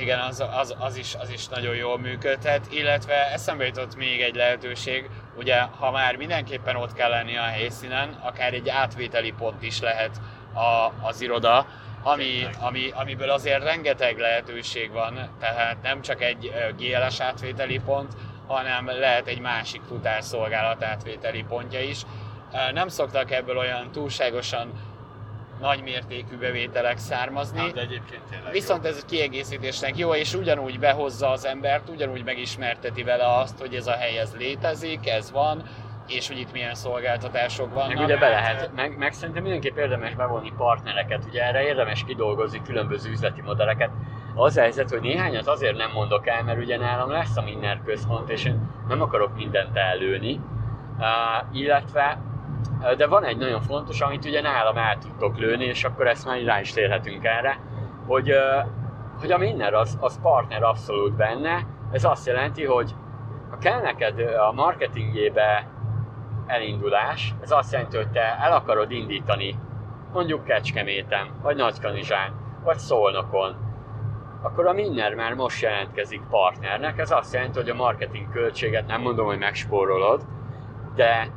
igen, 0.00 0.18
az, 0.18 0.44
az, 0.52 0.74
az, 0.78 0.96
is, 0.96 1.14
az 1.14 1.30
is 1.30 1.48
nagyon 1.48 1.74
jól 1.74 1.98
működhet, 1.98 2.66
illetve 2.70 3.32
eszembe 3.32 3.66
jutott 3.66 3.96
még 3.96 4.20
egy 4.20 4.34
lehetőség, 4.34 5.10
ugye 5.36 5.60
ha 5.60 5.90
már 5.90 6.16
mindenképpen 6.16 6.76
ott 6.76 6.92
kell 6.92 7.10
lenni 7.10 7.36
a 7.36 7.42
helyszínen, 7.42 8.16
akár 8.22 8.54
egy 8.54 8.68
átvételi 8.68 9.32
pont 9.38 9.62
is 9.62 9.80
lehet 9.80 10.20
a, 10.54 11.06
az 11.06 11.20
iroda, 11.20 11.66
ami, 12.02 12.48
ami, 12.60 12.90
amiből 12.94 13.30
azért 13.30 13.62
rengeteg 13.62 14.18
lehetőség 14.18 14.90
van, 14.92 15.28
tehát 15.40 15.82
nem 15.82 16.00
csak 16.00 16.22
egy 16.22 16.52
GLS 16.76 17.20
átvételi 17.20 17.80
pont, 17.84 18.12
hanem 18.46 18.86
lehet 18.86 19.26
egy 19.26 19.40
másik 19.40 19.80
futárszolgálat 19.88 20.82
átvételi 20.84 21.44
pontja 21.48 21.80
is. 21.80 22.02
Nem 22.72 22.88
szoktak 22.88 23.30
ebből 23.30 23.56
olyan 23.56 23.90
túlságosan 23.92 24.72
nagy 25.60 25.82
mértékű 25.82 26.36
bevételek 26.38 26.98
származni. 26.98 27.60
Na, 27.60 27.72
de 27.72 27.80
egyébként 27.80 28.22
tényleg 28.30 28.52
Viszont 28.52 28.84
jó. 28.84 28.90
ez 28.90 29.04
kiegészítésnek 29.04 29.96
jó, 29.96 30.14
és 30.14 30.34
ugyanúgy 30.34 30.78
behozza 30.78 31.30
az 31.30 31.46
embert, 31.46 31.88
ugyanúgy 31.88 32.24
megismerteti 32.24 33.02
vele 33.02 33.36
azt, 33.38 33.58
hogy 33.58 33.74
ez 33.74 33.86
a 33.86 33.92
hely 33.92 34.18
ez 34.18 34.34
létezik, 34.38 35.08
ez 35.08 35.30
van, 35.30 35.62
és 36.14 36.28
hogy 36.28 36.38
itt 36.38 36.52
milyen 36.52 36.74
szolgáltatások 36.74 37.74
vannak. 37.74 37.94
Meg 37.94 38.04
ugye 38.04 38.18
be 38.18 38.28
lehet, 38.28 38.70
meg, 38.74 38.96
meg 38.98 39.12
szerintem 39.12 39.42
mindenképp 39.42 39.76
érdemes 39.76 40.14
bevonni 40.14 40.52
partnereket, 40.56 41.24
ugye 41.28 41.42
erre 41.42 41.62
érdemes 41.62 42.04
kidolgozni 42.04 42.62
különböző 42.62 43.10
üzleti 43.10 43.40
modelleket. 43.40 43.90
Az 44.34 44.56
a 44.56 44.60
helyzet, 44.60 44.90
hogy 44.90 45.00
néhányat 45.00 45.46
azért 45.46 45.76
nem 45.76 45.90
mondok 45.90 46.26
el, 46.26 46.42
mert 46.42 46.58
ugye 46.58 46.78
nálam 46.78 47.10
lesz 47.10 47.36
a 47.36 47.42
minden 47.42 47.82
központ, 47.84 48.30
és 48.30 48.44
én 48.44 48.70
nem 48.88 49.02
akarok 49.02 49.34
mindent 49.36 49.76
ellőni, 49.76 50.40
uh, 50.98 51.58
illetve 51.58 52.18
de 52.96 53.06
van 53.06 53.24
egy 53.24 53.36
nagyon 53.36 53.60
fontos, 53.60 54.00
amit 54.00 54.24
ugye 54.24 54.40
nálam 54.40 54.76
el 54.76 54.98
tudtok 54.98 55.38
lőni, 55.38 55.64
és 55.64 55.84
akkor 55.84 56.06
ezt 56.06 56.26
már 56.26 56.42
rá 56.42 56.60
is 56.60 56.72
térhetünk 56.72 57.24
erre, 57.24 57.58
hogy, 58.06 58.32
hogy 59.20 59.30
a 59.30 59.38
minden 59.38 59.74
az, 59.74 59.96
az 60.00 60.20
partner 60.22 60.62
abszolút 60.62 61.16
benne. 61.16 61.66
Ez 61.92 62.04
azt 62.04 62.26
jelenti, 62.26 62.64
hogy 62.64 62.94
ha 63.50 63.58
kell 63.58 63.80
neked 63.80 64.18
a 64.20 64.52
marketingébe 64.52 65.66
elindulás, 66.52 67.34
ez 67.40 67.50
azt 67.50 67.72
jelenti, 67.72 67.96
hogy 67.96 68.10
te 68.10 68.38
el 68.40 68.52
akarod 68.52 68.90
indítani 68.90 69.54
mondjuk 70.12 70.44
Kecskeméten, 70.44 71.28
vagy 71.42 71.56
Nagykanizsán, 71.56 72.32
vagy 72.64 72.78
Szolnokon, 72.78 73.56
akkor 74.42 74.66
a 74.66 74.72
Minner 74.72 75.14
már 75.14 75.34
most 75.34 75.62
jelentkezik 75.62 76.22
partnernek. 76.30 76.98
Ez 76.98 77.10
azt 77.10 77.34
jelenti, 77.34 77.58
hogy 77.58 77.68
a 77.68 77.74
marketing 77.74 78.30
költséget 78.30 78.86
nem 78.86 79.00
mondom, 79.00 79.26
hogy 79.26 79.38
megspórolod, 79.38 80.22
de 80.94 81.28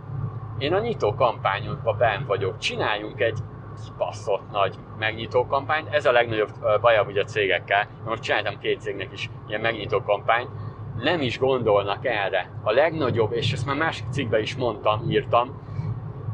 én 0.57 0.73
a 0.73 0.79
nyitó 0.79 1.15
kampányunkban 1.15 1.97
ben 1.97 2.25
vagyok. 2.25 2.57
Csináljunk 2.57 3.19
egy 3.19 3.37
kibaszott 3.85 4.51
nagy 4.51 4.75
megnyitó 4.97 5.45
kampányt. 5.45 5.93
Ez 5.93 6.05
a 6.05 6.11
legnagyobb 6.11 6.49
bajom 6.81 7.07
ugye 7.07 7.21
a 7.21 7.25
cégekkel. 7.25 7.87
Most 8.05 8.21
csináltam 8.21 8.59
két 8.59 8.81
cégnek 8.81 9.11
is 9.11 9.29
ilyen 9.47 9.61
megnyitó 9.61 10.01
kampányt. 10.01 10.49
Nem 11.03 11.21
is 11.21 11.39
gondolnak 11.39 12.05
erre. 12.05 12.51
A 12.63 12.71
legnagyobb, 12.71 13.33
és 13.33 13.53
ezt 13.53 13.65
már 13.65 13.75
másik 13.75 14.05
cikkben 14.09 14.41
is 14.41 14.55
mondtam, 14.55 15.09
írtam, 15.09 15.63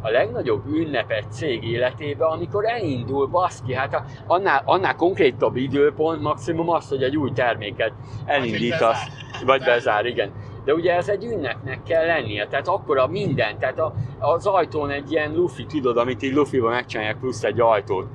a 0.03 0.09
legnagyobb 0.09 0.66
ünnep 0.66 1.12
egy 1.12 1.32
cég 1.32 1.64
életében, 1.64 2.30
amikor 2.30 2.66
elindul, 2.66 3.28
baszki, 3.28 3.74
hát 3.74 4.03
annál, 4.28 4.62
annál 4.66 4.95
konkrétabb 4.95 5.55
időpont 5.55 6.22
maximum 6.22 6.70
az, 6.70 6.89
hogy 6.89 7.03
egy 7.03 7.18
új 7.18 7.32
terméket 7.32 7.93
elindítasz, 8.26 9.07
vagy 9.45 9.64
bezár, 9.64 10.05
igen 10.05 10.32
de 10.66 10.74
ugye 10.74 10.95
ez 10.95 11.09
egy 11.09 11.24
ünnepnek 11.24 11.84
kell 11.84 12.05
lennie, 12.05 12.47
tehát 12.47 12.68
akkor 12.68 12.97
a 12.97 13.07
minden, 13.07 13.57
tehát 13.59 13.80
a, 13.80 13.93
az 14.20 14.45
ajtón 14.45 14.89
egy 14.89 15.12
ilyen 15.12 15.34
lufi, 15.34 15.66
tudod, 15.66 15.97
amit 15.97 16.24
így 16.24 16.34
lufiba 16.34 16.70
megcsinálják, 16.70 17.18
plusz 17.18 17.43
egy 17.43 17.59
ajtót. 17.59 18.07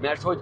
Mert 0.00 0.22
hogy, 0.22 0.40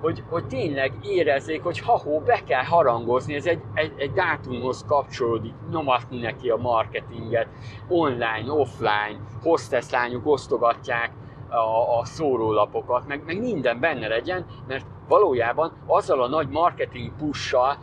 hogy, 0.00 0.22
hogy 0.30 0.46
tényleg 0.46 0.92
érezzék, 1.02 1.62
hogy 1.62 1.78
ha-hó, 1.80 2.20
be 2.20 2.40
kell 2.46 2.64
harangozni, 2.64 3.34
ez 3.34 3.46
egy, 3.46 3.60
egy, 3.74 3.92
egy 3.96 4.12
dátumhoz 4.12 4.84
kapcsolódik, 4.86 5.54
nyomatni 5.70 6.20
neki 6.20 6.48
a 6.48 6.56
marketinget, 6.56 7.48
online, 7.88 8.52
offline, 8.52 9.18
hostess 9.42 9.90
lányok 9.90 10.26
osztogatják 10.26 11.10
a, 11.48 11.98
a 11.98 12.04
szórólapokat, 12.04 13.06
meg, 13.06 13.22
meg 13.26 13.40
minden 13.40 13.80
benne 13.80 14.08
legyen, 14.08 14.46
mert 14.66 14.86
valójában 15.08 15.72
azzal 15.86 16.22
a 16.22 16.28
nagy 16.28 16.48
marketing 16.48 17.12
pussal 17.18 17.76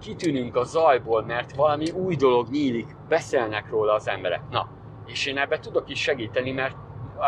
kitűnünk 0.00 0.56
a 0.56 0.64
zajból, 0.64 1.24
mert 1.24 1.56
valami 1.56 1.90
új 1.90 2.16
dolog 2.16 2.48
nyílik, 2.48 2.96
beszélnek 3.08 3.70
róla 3.70 3.92
az 3.92 4.08
emberek. 4.08 4.40
Na, 4.50 4.68
és 5.06 5.26
én 5.26 5.38
ebbe 5.38 5.58
tudok 5.58 5.90
is 5.90 6.00
segíteni, 6.00 6.50
mert 6.50 6.76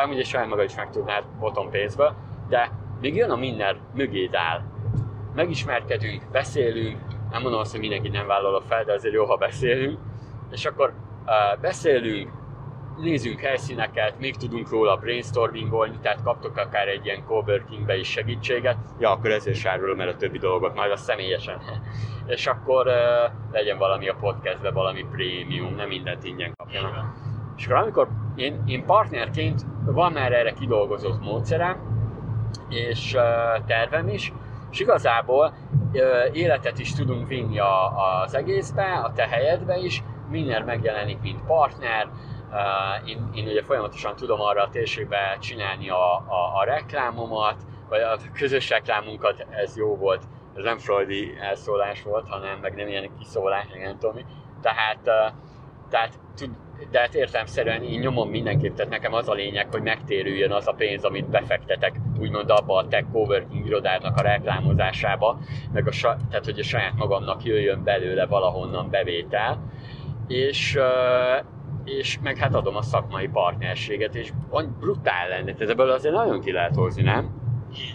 amúgy 0.05 0.19
is 0.19 0.29
saját 0.29 0.49
maga 0.49 0.63
is 0.63 0.75
meg 0.75 0.91
tudnád 0.91 1.25
bottom 1.41 1.71
pénzből, 1.71 2.15
de 2.49 2.71
még 3.03 3.17
jön 3.17 3.31
a 3.31 3.37
minden 3.37 3.77
mögéd 3.95 4.35
áll. 4.35 4.61
Megismerkedünk, 5.35 6.23
beszélünk, 6.33 6.99
nem 7.31 7.43
mondom 7.43 7.61
azt, 7.61 7.71
hogy 7.71 7.81
mindenki 7.81 8.09
nem 8.09 8.27
vállal 8.27 8.63
fel, 8.69 8.85
de 8.85 8.93
azért 8.93 9.15
jó, 9.15 9.25
ha 9.25 9.37
beszélünk, 9.37 9.99
és 10.51 10.65
akkor 10.65 10.93
uh, 11.25 11.61
beszélünk, 11.61 12.31
nézzünk 12.99 13.41
helyszíneket, 13.41 14.19
még 14.19 14.37
tudunk 14.37 14.71
róla 14.71 14.97
brainstormingolni, 14.97 15.99
tehát 16.03 16.23
kaptok 16.23 16.57
akár 16.57 16.89
egy 16.89 17.05
ilyen 17.05 17.25
coworkingbe 17.25 17.97
is 17.97 18.09
segítséget. 18.09 18.77
Ja, 18.99 19.11
akkor 19.11 19.31
ezért 19.31 19.57
is 19.57 19.65
árulom 19.65 20.01
el 20.01 20.09
a 20.09 20.17
többi 20.17 20.39
dolgot, 20.39 20.75
majd 20.75 20.91
a 20.91 20.97
személyesen. 20.97 21.59
és 22.35 22.47
akkor 22.47 22.87
uh, 22.87 22.95
legyen 23.53 23.79
valami 23.79 24.09
a 24.09 24.17
podcastbe, 24.21 24.71
valami 24.71 25.07
prémium, 25.11 25.75
nem 25.75 25.89
mindent 25.89 26.25
ingyen 26.25 26.53
kapjanak. 26.57 27.15
És 27.57 27.67
akkor 27.67 27.77
amikor 27.77 28.09
én, 28.35 28.63
én 28.67 28.85
partnerként 28.85 29.63
van 29.85 30.13
már 30.13 30.33
erre 30.33 30.53
kidolgozott 30.53 31.21
módszerem, 31.21 31.93
és 32.73 33.17
tervem 33.67 34.09
is, 34.09 34.33
és 34.71 34.81
igazából 34.81 35.55
életet 36.33 36.79
is 36.79 36.95
tudunk 36.95 37.29
vinni 37.29 37.59
a, 37.59 37.93
az 38.23 38.35
egészbe, 38.35 38.93
a 39.05 39.13
te 39.13 39.29
helyedbe 39.29 39.77
is, 39.77 40.03
minden 40.31 40.63
megjelenik, 40.63 41.21
mint 41.21 41.45
partner, 41.47 42.09
én, 43.05 43.31
én 43.35 43.47
ugye 43.47 43.63
folyamatosan 43.63 44.17
tudom 44.17 44.41
arra 44.41 44.63
a 44.63 44.69
térségbe 44.69 45.37
csinálni 45.41 45.91
a, 45.91 46.15
a, 46.15 46.53
a 46.55 46.65
reklámomat, 46.65 47.57
vagy 47.89 48.01
a 48.01 48.17
közös 48.35 48.69
reklámunkat, 48.69 49.47
ez 49.51 49.77
jó 49.77 49.97
volt, 49.97 50.23
ez 50.57 50.65
nem 50.65 50.79
freudi 50.79 51.37
elszólás 51.41 52.03
volt, 52.03 52.29
hanem 52.29 52.59
meg 52.59 52.75
nem 52.75 52.89
ilyen 52.89 53.11
kiszólás, 53.19 53.67
nem 53.83 53.99
tudom 53.99 54.15
mi. 54.15 54.25
Tehát, 54.61 55.03
tehát 55.89 56.19
tud, 56.37 56.51
de 56.91 56.99
hát 56.99 57.15
értelmszerűen 57.15 57.83
én 57.83 58.01
nyomom 58.01 58.29
mindenképp, 58.31 58.75
tehát 58.75 58.91
nekem 58.91 59.13
az 59.13 59.29
a 59.29 59.33
lényeg, 59.33 59.67
hogy 59.71 59.83
megtérüljön 59.83 60.53
az 60.53 60.69
a 60.69 60.73
pénz, 60.73 61.05
amit 61.05 61.29
befektetek, 61.29 62.01
úgymond 62.21 62.51
abba 62.51 62.77
a 62.77 62.89
tech 62.89 63.05
coworking 63.13 63.67
irodának 63.67 64.17
a 64.17 64.23
reklámozásába, 64.23 65.39
meg 65.73 65.87
a, 65.87 65.91
tehát 66.01 66.45
hogy 66.45 66.59
a 66.59 66.63
saját 66.63 66.95
magamnak 66.97 67.45
jöjjön 67.45 67.85
belőle 67.85 68.27
valahonnan 68.27 68.91
bevétel, 68.91 69.71
és, 70.27 70.79
és 71.85 72.19
meg 72.23 72.37
hát 72.37 72.55
adom 72.55 72.77
a 72.77 72.83
szakmai 72.83 73.29
partnerséget, 73.29 74.15
és 74.15 74.33
brutál 74.79 75.29
lenne, 75.29 75.53
tehát 75.53 75.71
ebből 75.71 75.91
azért 75.91 76.15
nagyon 76.15 76.41
ki 76.41 76.53
lehet 76.53 76.75
hozni, 76.75 77.03
nem? 77.03 77.41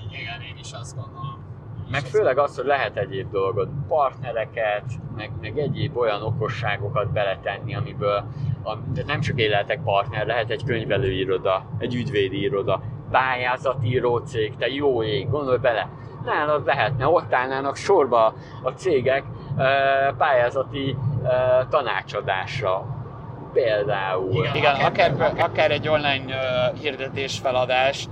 Igen, 0.09 0.41
én 0.41 0.57
is 0.59 0.71
azt 0.71 0.95
gondolom. 0.95 1.45
Meg 1.91 2.01
főleg 2.01 2.37
az, 2.37 2.55
hogy 2.55 2.65
lehet 2.65 2.97
egyéb 2.97 3.31
dolgot, 3.31 3.69
partnereket, 3.87 4.83
meg, 5.15 5.31
meg 5.41 5.57
egyéb 5.57 5.97
olyan 5.97 6.21
okosságokat 6.21 7.11
beletenni, 7.11 7.75
amiből 7.75 8.23
a, 8.67 8.77
nem 9.05 9.19
csak 9.19 9.39
életek 9.39 9.79
partner, 9.83 10.25
lehet 10.25 10.49
egy 10.49 10.63
könyvelőiroda, 10.63 11.65
egy 11.77 11.95
ügyvédi 11.95 12.41
iroda, 12.41 12.81
pályázatíró 13.11 14.17
cég, 14.17 14.55
te 14.55 14.67
jó 14.67 15.03
ég, 15.03 15.29
gondolj 15.29 15.57
bele, 15.57 15.89
nálad 16.25 16.65
lehetne, 16.65 17.07
ott 17.07 17.33
állnának 17.33 17.75
sorba 17.75 18.33
a 18.63 18.69
cégek 18.69 19.23
pályázati 20.17 20.97
tanácsadásra, 21.69 22.85
például. 23.53 24.31
Igen, 24.31 24.55
Igen 24.55 24.75
akár, 24.75 25.33
akár 25.37 25.71
egy 25.71 25.87
online 25.87 26.33
hirdetés 26.81 27.39
feladás, 27.39 28.07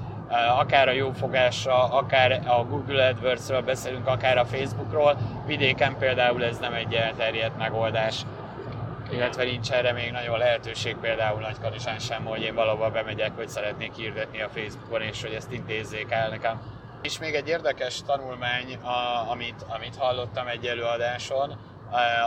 akár 0.59 0.87
a 0.87 0.91
jófogásra, 0.91 1.83
akár 1.83 2.41
a 2.47 2.63
Google 2.69 3.07
AdWords-ről 3.07 3.61
beszélünk, 3.61 4.07
akár 4.07 4.37
a 4.37 4.45
Facebookról. 4.45 5.17
Vidéken 5.45 5.95
például 5.99 6.43
ez 6.43 6.57
nem 6.57 6.73
egy 6.73 6.93
elterjedt 6.93 7.57
megoldás 7.57 8.21
illetve 9.11 9.43
nincs 9.43 9.71
erre 9.71 9.91
még 9.91 10.11
nagyon 10.11 10.37
lehetőség, 10.37 10.95
például 10.95 11.39
Nagykanizsán 11.39 11.99
sem, 11.99 12.25
hogy 12.25 12.41
én 12.41 12.55
valahol 12.55 12.89
bemegyek, 12.89 13.35
hogy 13.35 13.49
szeretnék 13.49 13.93
hirdetni 13.93 14.41
a 14.41 14.49
Facebookon, 14.49 15.01
és 15.01 15.21
hogy 15.21 15.33
ezt 15.33 15.51
intézzék 15.51 16.11
el 16.11 16.29
nekem. 16.29 16.61
És 17.01 17.19
még 17.19 17.33
egy 17.33 17.47
érdekes 17.47 18.01
tanulmány, 18.05 18.75
a, 18.75 19.29
amit, 19.31 19.65
amit 19.67 19.95
hallottam 19.95 20.47
egy 20.47 20.65
előadáson, 20.65 21.57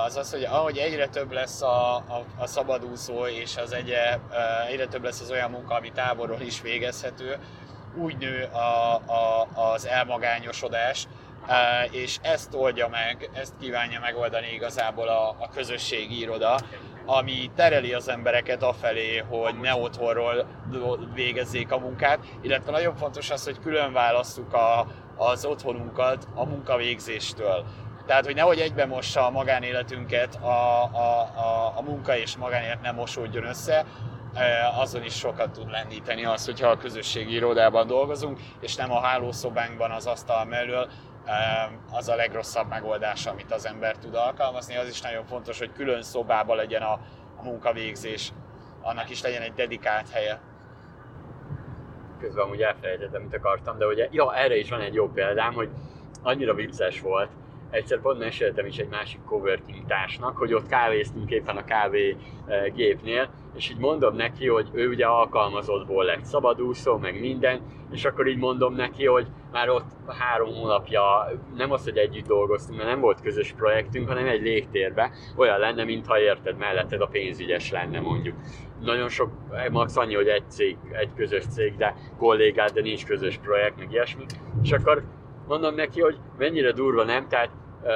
az 0.07 0.17
az, 0.17 0.31
hogy 0.31 0.45
ahogy 0.45 0.77
egyre 0.77 1.09
több 1.09 1.33
lesz 1.33 1.63
a, 1.63 1.95
a, 1.97 2.25
a 2.39 2.47
szabadúszó, 2.47 3.27
és 3.27 3.57
az 3.57 3.73
egyre, 3.73 4.21
egyre 4.69 4.87
több 4.87 5.05
lesz 5.05 5.21
az 5.21 5.31
olyan 5.31 5.51
munka, 5.51 5.75
ami 5.75 5.93
távolról 5.93 6.41
is 6.41 6.61
végezhető, 6.61 7.39
úgy 7.97 8.17
nő 8.17 8.45
a, 8.53 8.95
a, 8.95 9.49
az 9.55 9.87
elmagányosodás, 9.87 11.07
és 11.91 12.19
ezt 12.23 12.55
oldja 12.55 12.89
meg, 12.89 13.31
ezt 13.33 13.55
kívánja 13.61 14.01
megoldani 14.01 14.53
igazából 14.55 15.09
a, 15.09 15.29
a 15.29 15.49
közösségi 15.55 16.19
iroda, 16.19 16.59
ami 17.07 17.51
tereli 17.55 17.93
az 17.93 18.09
embereket 18.09 18.63
afelé, 18.63 19.17
hogy 19.17 19.55
ne 19.61 19.75
otthonról 19.75 20.47
végezzék 21.15 21.73
a 21.73 21.79
munkát, 21.79 22.19
illetve 22.43 22.71
nagyon 22.71 22.97
fontos 22.97 23.31
az, 23.31 23.45
hogy 23.45 23.61
külön 23.61 23.93
válasszuk 23.93 24.53
a, 24.53 24.87
az 25.17 25.45
otthonunkat 25.45 26.29
a 26.35 26.45
munkavégzéstől. 26.45 27.65
Tehát, 28.07 28.25
hogy 28.25 28.35
nehogy 28.35 28.59
egybe 28.59 28.87
mossa 28.87 29.27
a 29.27 29.31
magánéletünket, 29.31 30.35
a, 30.35 30.85
a, 30.85 31.21
a, 31.37 31.73
a 31.77 31.83
munka 31.83 32.17
és 32.17 32.37
magánélet 32.37 32.83
nem 32.83 32.95
mosódjon 32.95 33.45
össze, 33.45 33.85
azon 34.79 35.05
is 35.05 35.15
sokat 35.15 35.51
tud 35.51 35.71
lendíteni 35.71 36.25
az, 36.25 36.45
hogyha 36.45 36.69
a 36.69 36.77
közösségi 36.77 37.35
irodában 37.35 37.87
dolgozunk, 37.87 38.41
és 38.61 38.77
nem 38.77 38.93
a 38.93 39.01
hálószobánkban 39.01 39.91
az 39.91 40.07
asztal 40.07 40.45
mellől, 40.45 40.89
az 41.91 42.09
a 42.09 42.15
legrosszabb 42.15 42.69
megoldás, 42.69 43.27
amit 43.27 43.53
az 43.53 43.67
ember 43.67 43.97
tud 43.97 44.15
alkalmazni. 44.15 44.77
Az 44.77 44.89
is 44.89 45.01
nagyon 45.01 45.25
fontos, 45.25 45.59
hogy 45.59 45.73
külön 45.73 46.03
szobában 46.03 46.57
legyen 46.57 46.83
a, 46.83 46.93
a 47.37 47.43
munkavégzés, 47.43 48.33
annak 48.83 49.11
is 49.11 49.23
legyen 49.23 49.43
egy 49.43 49.55
dedikált 49.55 50.11
helye. 50.11 50.41
Közben 52.21 52.45
amúgy 52.45 52.63
elfelejtettem, 52.63 53.23
mit 53.23 53.35
akartam, 53.35 53.79
de 53.79 53.87
ugye, 53.87 54.09
ja, 54.11 54.35
erre 54.35 54.57
is 54.57 54.71
van 54.71 54.81
egy 54.81 54.95
jó 54.95 55.09
példám, 55.09 55.53
hogy 55.53 55.69
annyira 56.23 56.55
vicces 56.55 57.01
volt, 57.01 57.31
egyszer 57.71 58.01
pont 58.01 58.19
meséltem 58.19 58.67
is 58.67 58.79
egy 58.79 58.89
másik 58.89 59.21
coworking 59.25 59.87
társnak, 59.87 60.37
hogy 60.37 60.55
ott 60.55 60.67
kávéztunk 60.67 61.31
éppen 61.31 61.57
a 61.57 61.65
kávé 61.65 62.17
e, 62.47 62.69
gépnél, 62.69 63.31
és 63.55 63.71
így 63.71 63.79
mondom 63.79 64.17
neki, 64.17 64.49
hogy 64.49 64.69
ő 64.73 64.89
ugye 64.89 65.07
alkalmazottból 65.07 66.05
lett 66.05 66.25
szabadúszó, 66.25 66.97
meg 66.97 67.21
minden, 67.21 67.61
és 67.91 68.05
akkor 68.05 68.27
így 68.27 68.39
mondom 68.39 68.75
neki, 68.75 69.07
hogy 69.07 69.27
már 69.53 69.69
ott 69.69 69.91
három 70.07 70.55
hónapja 70.55 71.03
nem 71.57 71.73
az, 71.73 71.85
hogy 71.85 71.97
együtt 71.97 72.27
dolgoztunk, 72.27 72.79
mert 72.79 72.91
nem 72.91 73.01
volt 73.01 73.21
közös 73.21 73.53
projektünk, 73.53 74.09
hanem 74.09 74.27
egy 74.27 74.43
légtérbe, 74.43 75.11
olyan 75.37 75.59
lenne, 75.59 75.85
mintha 75.85 76.21
érted 76.21 76.57
melletted 76.57 77.01
a 77.01 77.07
pénzügyes 77.07 77.71
lenne 77.71 78.01
mondjuk. 78.01 78.37
Nagyon 78.81 79.09
sok, 79.09 79.31
max 79.71 79.97
annyi, 79.97 80.15
hogy 80.15 80.29
egy 80.29 80.51
cég, 80.51 80.77
egy 80.93 81.11
közös 81.17 81.47
cég, 81.47 81.77
de 81.77 81.95
kollégát, 82.19 82.73
de 82.73 82.81
nincs 82.81 83.07
közös 83.07 83.39
projekt, 83.39 83.79
meg 83.79 83.93
ilyesmi. 83.93 84.25
És 84.63 84.73
akkor 84.73 85.03
mondom 85.49 85.75
neki, 85.75 86.01
hogy 86.01 86.19
mennyire 86.39 86.73
durva 86.73 87.05
nem, 87.05 87.29
tehát 87.29 87.51
ö, 87.85 87.91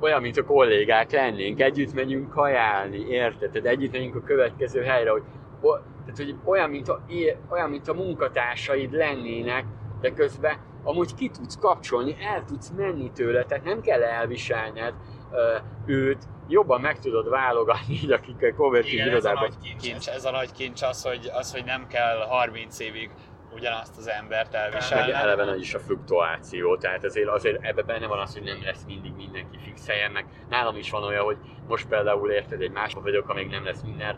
olyan, 0.00 0.20
mint 0.20 0.36
a 0.36 0.44
kollégák 0.44 1.10
lennénk, 1.10 1.60
együtt 1.60 1.94
megyünk 1.94 2.30
kajálni, 2.30 3.06
érted? 3.08 3.50
Tehát 3.50 3.68
együtt 3.68 3.92
megyünk 3.92 4.14
a 4.14 4.22
következő 4.22 4.82
helyre, 4.82 5.10
hogy, 5.10 5.22
o, 5.60 5.76
tehát, 5.76 6.16
hogy 6.16 6.34
olyan, 6.44 6.70
mint 6.70 6.88
a, 6.88 7.04
olyan, 7.50 7.70
mint 7.70 7.88
a 7.88 7.94
munkatársaid 7.94 8.92
lennének, 8.92 9.64
de 10.00 10.12
közben 10.12 10.56
amúgy 10.84 11.14
ki 11.14 11.28
tudsz 11.28 11.58
kapcsolni, 11.58 12.16
el 12.20 12.44
tudsz 12.44 12.72
menni 12.76 13.10
tőle, 13.10 13.44
tehát 13.44 13.64
nem 13.64 13.80
kell 13.80 14.02
elviselned 14.02 14.94
ö, 15.32 15.56
őt, 15.86 16.22
jobban 16.48 16.80
meg 16.80 16.98
tudod 16.98 17.28
válogatni, 17.28 17.94
így 17.94 18.12
akik 18.12 18.54
coworking 18.56 19.06
irodában. 19.06 19.44
Ez 19.44 19.54
a 19.54 19.58
nagy 19.60 19.76
kincs, 19.76 20.08
ez 20.08 20.24
a 20.24 20.30
nagy 20.30 20.52
kincs 20.52 20.82
az, 20.82 21.02
hogy, 21.02 21.30
az, 21.32 21.52
hogy 21.52 21.64
nem 21.64 21.86
kell 21.86 22.26
30 22.28 22.78
évig 22.78 23.10
ugyanazt 23.54 23.96
az 23.96 24.08
embert 24.08 24.54
elviselni. 24.54 25.12
Meg 25.12 25.20
eleve 25.20 25.56
is 25.56 25.74
a 25.74 25.78
fluktuáció, 25.78 26.76
tehát 26.76 27.04
azért, 27.04 27.28
azért 27.28 27.64
ebben 27.64 27.86
benne 27.86 28.06
van 28.06 28.18
az, 28.18 28.32
hogy 28.32 28.42
nem 28.42 28.62
lesz 28.64 28.84
mindig 28.86 29.12
mindenki 29.16 29.58
fix 29.58 29.86
helyen, 29.86 30.10
meg 30.10 30.26
nálam 30.48 30.76
is 30.76 30.90
van 30.90 31.02
olyan, 31.02 31.24
hogy 31.24 31.36
most 31.68 31.88
például 31.88 32.30
érted, 32.30 32.60
egy 32.60 32.70
másik 32.70 33.00
vagyok, 33.00 33.28
amíg 33.28 33.48
nem 33.48 33.64
lesz 33.64 33.82
minden 33.82 34.16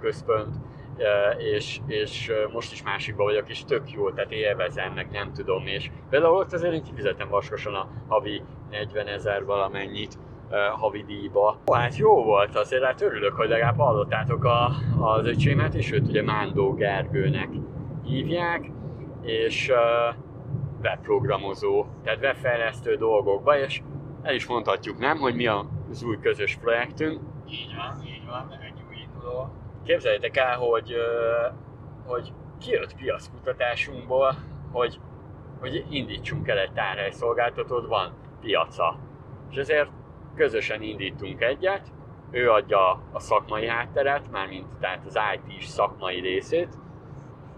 központ, 0.00 0.54
és, 1.38 1.80
és 1.86 2.32
most 2.52 2.72
is 2.72 2.82
másikban 2.82 3.26
vagyok, 3.26 3.48
és 3.48 3.64
tök 3.64 3.90
jó, 3.90 4.10
tehát 4.10 4.32
élvezem, 4.32 4.92
meg 4.92 5.10
nem 5.10 5.32
tudom, 5.32 5.66
és 5.66 5.90
például 6.10 6.36
ott 6.36 6.52
azért 6.52 6.72
én 6.72 6.82
kifizetem 6.82 7.28
vaskosan 7.28 7.74
a 7.74 7.88
havi 8.08 8.42
40 8.70 9.06
ezer 9.06 9.44
valamennyit, 9.44 10.18
havi 10.76 11.04
díjba. 11.06 11.60
Ó, 11.70 11.72
hát 11.72 11.96
jó 11.96 12.24
volt, 12.24 12.56
azért 12.56 12.84
hát 12.84 13.00
örülök, 13.02 13.34
hogy 13.34 13.48
legalább 13.48 13.78
hallottátok 13.78 14.44
a, 14.44 14.70
az 15.00 15.26
öcsémet, 15.26 15.74
és 15.74 15.92
őt 15.92 16.08
ugye 16.08 16.22
Mándó 16.22 16.74
Gergőnek 16.74 17.48
hívják, 18.04 18.70
és 19.22 19.68
uh, 19.68 20.14
webprogramozó, 20.82 21.86
tehát 22.02 22.20
webfejlesztő 22.20 22.96
dolgokba, 22.96 23.58
és 23.58 23.82
el 24.22 24.34
is 24.34 24.46
mondhatjuk, 24.46 24.98
nem, 24.98 25.18
hogy 25.18 25.34
mi 25.34 25.46
az 25.46 26.02
új 26.02 26.18
közös 26.20 26.56
projektünk. 26.56 27.20
Így 27.48 27.74
van, 27.76 28.06
így 28.06 28.26
van, 28.26 28.58
egy 28.62 28.84
új 28.88 28.96
induló. 28.96 29.48
Képzeljétek 29.84 30.36
el, 30.36 30.56
hogy, 30.56 30.92
uh, 30.92 31.54
hogy 32.06 32.32
kijött 32.58 32.96
piackutatásunkból, 32.96 34.34
hogy, 34.72 35.00
hogy 35.60 35.84
indítsunk 35.90 36.48
el 36.48 36.58
egy 36.58 36.72
tárhelyszolgáltatót, 36.72 37.86
van 37.86 38.12
piaca. 38.40 38.98
És 39.50 39.56
ezért 39.56 39.90
közösen 40.34 40.82
indítunk 40.82 41.42
egyet, 41.42 41.92
ő 42.30 42.50
adja 42.50 43.02
a 43.12 43.18
szakmai 43.18 43.66
hátteret, 43.66 44.30
mármint 44.30 44.78
tehát 44.80 45.06
az 45.06 45.18
IT-s 45.34 45.66
szakmai 45.66 46.20
részét, 46.20 46.68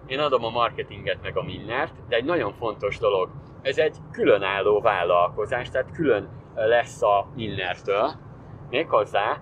én 0.07 0.18
adom 0.18 0.44
a 0.44 0.50
marketinget 0.50 1.22
meg 1.22 1.36
a 1.36 1.42
mindent, 1.42 1.92
de 2.09 2.16
egy 2.16 2.24
nagyon 2.24 2.52
fontos 2.52 2.98
dolog, 2.98 3.30
ez 3.62 3.78
egy 3.78 3.96
különálló 4.12 4.80
vállalkozás, 4.80 5.70
tehát 5.70 5.90
külön 5.92 6.28
lesz 6.54 7.02
a 7.02 7.26
Innertől. 7.36 8.12
Méghozzá 8.70 9.40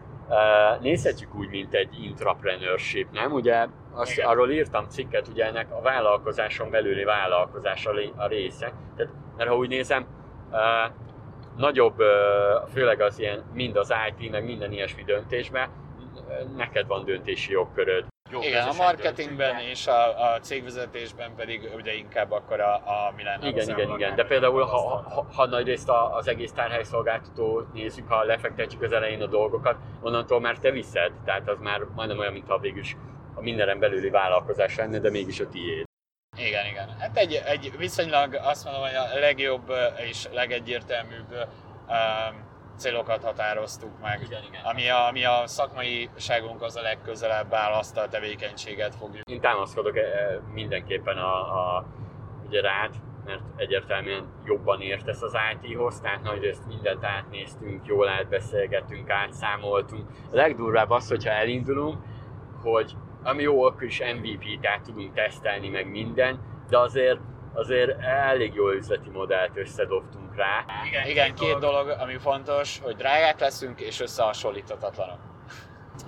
nézhetjük 0.81 1.35
úgy, 1.35 1.49
mint 1.49 1.75
egy 1.75 2.03
intrapreneurship, 2.03 3.11
nem? 3.13 3.33
Ugye 3.33 3.67
azt, 3.95 4.19
arról 4.19 4.51
írtam 4.51 4.89
cikket, 4.89 5.29
ugye 5.29 5.45
ennek 5.45 5.73
a 5.73 5.81
vállalkozáson 5.81 6.71
belüli 6.71 7.05
vállalkozás 7.05 7.87
a 8.17 8.27
része. 8.27 8.73
Tehát, 8.97 9.13
mert 9.37 9.49
ha 9.49 9.57
úgy 9.57 9.69
nézem, 9.69 10.07
nagyobb, 11.57 12.03
főleg 12.73 13.01
az 13.01 13.19
ilyen, 13.19 13.45
mind 13.53 13.77
az 13.77 13.95
IT, 14.09 14.31
meg 14.31 14.45
minden 14.45 14.73
ilyesmi 14.73 15.03
döntésben, 15.03 15.69
neked 16.57 16.87
van 16.87 17.05
döntési 17.05 17.53
jogköröd 17.53 18.13
jó 18.31 18.43
Igen, 18.43 18.69
a 18.69 18.73
marketingben 18.73 19.59
és 19.59 19.87
a, 19.87 20.33
a 20.33 20.41
cégvezetésben 20.41 21.35
pedig 21.35 21.71
ugye 21.75 21.95
inkább 21.95 22.31
akkor 22.31 22.61
a, 22.61 22.75
a 22.75 23.13
mi 23.17 23.23
lenne 23.23 23.49
Igen, 23.49 23.69
igen, 23.69 23.91
igen. 23.91 24.15
De 24.15 24.25
például, 24.25 24.63
ha, 24.63 24.79
ha, 24.79 25.27
ha 25.35 25.47
nagy 25.47 25.67
részt 25.67 25.91
az 26.13 26.29
egész 26.29 26.53
tárhelyszolgáltató 26.53 27.67
nézzük, 27.73 28.09
ha 28.09 28.23
lefektetjük 28.23 28.83
az 28.83 28.93
elején 28.93 29.23
a 29.23 29.27
dolgokat, 29.27 29.77
onnantól 30.01 30.41
már 30.41 30.59
te 30.59 30.71
viszed. 30.71 31.13
Tehát 31.25 31.49
az 31.49 31.59
már 31.61 31.81
majdnem 31.95 32.19
olyan, 32.19 32.33
mintha 32.33 32.59
végül 32.59 32.81
is 32.81 32.97
a 33.35 33.41
mindenen 33.41 33.79
belüli 33.79 34.11
vállalkozás 34.11 34.77
lenne, 34.77 34.99
de 34.99 35.11
mégis 35.11 35.41
a 35.41 35.49
tiéd. 35.49 35.85
Igen, 36.37 36.67
igen. 36.67 36.97
Hát 36.99 37.17
egy, 37.17 37.43
egy 37.45 37.73
viszonylag 37.77 38.35
azt 38.35 38.65
mondom, 38.65 38.83
hogy 38.83 38.95
a 38.95 39.19
legjobb 39.19 39.73
és 39.97 40.29
legegyértelműbb 40.33 41.33
um, 41.89 42.44
célokat 42.77 43.25
határoztuk 43.25 44.01
meg. 44.01 44.21
Igen, 44.27 44.43
igen. 44.49 44.65
Ami, 44.65 44.89
a, 44.89 45.07
ami 45.07 45.25
a 45.25 45.43
szakmaiságunk 45.47 46.63
az 46.63 46.77
a 46.77 46.83
legközelebb 46.83 47.53
áll, 47.53 47.73
azt 47.73 47.97
a 47.97 48.09
tevékenységet 48.09 48.95
fogjuk. 48.95 49.29
Én 49.31 49.41
támaszkodok 49.41 49.97
eh, 49.97 50.05
mindenképpen 50.53 51.17
a, 51.17 51.35
a 51.77 51.87
ugye 52.47 52.61
rád, 52.61 52.95
mert 53.25 53.43
egyértelműen 53.57 54.25
jobban 54.45 54.81
értesz 54.81 55.23
az 55.23 55.37
IT-hoz, 55.53 56.01
tehát 56.01 56.23
nagy 56.23 56.45
ezt 56.45 56.67
mindent 56.67 57.05
átnéztünk, 57.05 57.87
jól 57.87 58.09
átbeszélgettünk, 58.09 59.11
átszámoltunk. 59.11 60.11
A 60.33 60.37
legdurvább 60.37 60.91
az, 60.91 61.09
hogyha 61.09 61.31
elindulunk, 61.31 61.99
hogy 62.63 62.97
ami 63.23 63.43
jó, 63.43 63.63
akkor 63.63 63.83
is 63.83 64.01
MVP-t 64.01 64.83
tudunk 64.85 65.15
tesztelni 65.15 65.69
meg 65.69 65.91
minden, 65.91 66.41
de 66.69 66.79
azért 66.79 67.19
azért 67.55 68.01
elég 68.01 68.55
jó 68.55 68.71
üzleti 68.71 69.11
modellt 69.11 69.57
összedobtunk 69.57 70.24
rá. 70.37 70.65
Igen, 70.87 71.07
Igen 71.07 71.35
két 71.35 71.59
dolog, 71.59 71.89
ami 71.89 72.17
fontos, 72.17 72.81
hogy 72.83 72.97
drágák 72.97 73.41
leszünk 73.41 73.81
és 73.81 74.01
összehasonlíthatatlanok. 74.01 75.19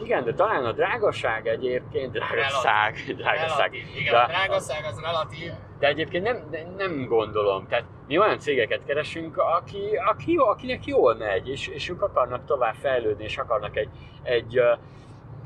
Igen, 0.02 0.24
de 0.24 0.32
talán 0.32 0.64
a 0.64 0.72
drágaság 0.72 1.46
egyébként, 1.46 2.12
drágaság, 2.12 2.94
drágaság. 3.16 3.74
Igen, 3.74 4.12
de, 4.12 4.18
a 4.18 4.26
drágaság 4.26 4.84
az 4.84 5.00
relatív. 5.00 5.52
De 5.78 5.86
egyébként 5.86 6.24
nem, 6.24 6.50
de 6.50 6.66
nem 6.76 7.06
gondolom. 7.06 7.66
Tehát 7.66 7.84
mi 8.06 8.18
olyan 8.18 8.38
cégeket 8.38 8.84
keresünk, 8.84 9.36
aki, 9.36 9.96
aki 10.06 10.32
jó, 10.32 10.46
akinek 10.46 10.86
jól 10.86 11.14
megy, 11.14 11.48
és, 11.48 11.68
és 11.68 11.88
ők 11.88 12.02
akarnak 12.02 12.44
tovább 12.44 12.74
fejlődni, 12.74 13.24
és 13.24 13.38
akarnak 13.38 13.76
egy, 13.76 13.88
egy 14.22 14.58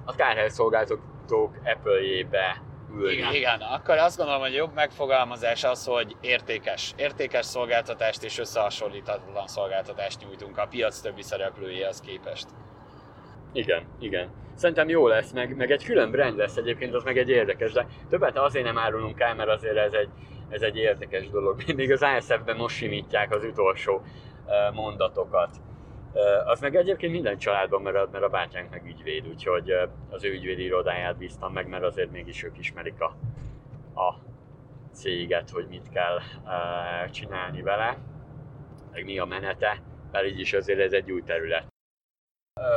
a 0.04 0.14
tárhelyszolgáltatók 0.16 1.54
Apple-jébe 1.64 2.62
ülni. 2.94 3.12
Igen, 3.12 3.34
igen, 3.34 3.60
akkor 3.60 3.96
azt 3.96 4.16
gondolom, 4.16 4.40
hogy 4.40 4.54
jobb 4.54 4.74
megfogalmazás 4.74 5.64
az, 5.64 5.84
hogy 5.84 6.16
értékes, 6.20 6.92
értékes 6.96 7.46
szolgáltatást 7.46 8.22
és 8.22 8.38
összehasonlíthatatlan 8.38 9.46
szolgáltatást 9.46 10.20
nyújtunk 10.20 10.58
a 10.58 10.66
piac 10.66 11.00
többi 11.00 11.22
szereplőjéhez 11.22 12.00
képest. 12.00 12.46
Igen, 13.52 13.82
igen. 13.98 14.30
Szerintem 14.54 14.88
jó 14.88 15.06
lesz, 15.06 15.32
meg, 15.32 15.56
meg 15.56 15.70
egy 15.70 15.84
külön 15.84 16.10
brand 16.10 16.36
lesz 16.36 16.56
egyébként, 16.56 16.94
az 16.94 17.02
meg 17.02 17.18
egy 17.18 17.28
érdekes, 17.28 17.72
de 17.72 17.86
többet 18.08 18.38
azért 18.38 18.64
nem 18.64 18.78
árulunk 18.78 19.20
el, 19.20 19.34
mert 19.34 19.48
azért 19.48 19.76
ez 19.76 19.92
egy, 19.92 20.08
ez 20.48 20.62
egy 20.62 20.76
érdekes 20.76 21.30
dolog. 21.30 21.62
Még 21.76 21.92
az 21.92 22.04
ISF-ben 22.18 22.56
most 22.56 22.76
simítják 22.76 23.34
az 23.34 23.44
utolsó 23.44 24.02
mondatokat. 24.72 25.56
Az 26.44 26.60
meg 26.60 26.76
egyébként 26.76 27.12
minden 27.12 27.38
családban, 27.38 27.82
mert 27.82 27.96
a, 27.96 28.08
mert 28.12 28.24
a 28.24 28.28
bátyánk 28.28 28.70
meg 28.70 28.86
ügyvéd, 28.86 29.28
úgyhogy 29.28 29.70
az 30.10 30.24
ő 30.24 30.32
ügyvédi 30.32 30.62
irodáját 30.62 31.16
bíztam 31.16 31.52
meg, 31.52 31.68
mert 31.68 31.84
azért 31.84 32.10
mégis 32.10 32.42
ők 32.42 32.58
ismerik 32.58 33.00
a, 33.00 33.16
a 34.00 34.14
céget, 34.92 35.50
hogy 35.50 35.66
mit 35.68 35.88
kell 35.88 36.20
csinálni 37.10 37.62
vele, 37.62 37.98
meg 38.92 39.04
mi 39.04 39.18
a 39.18 39.24
menete, 39.24 39.82
mert 40.12 40.26
így 40.26 40.40
is 40.40 40.52
azért 40.52 40.80
ez 40.80 40.92
egy 40.92 41.12
új 41.12 41.22
terület. 41.22 41.66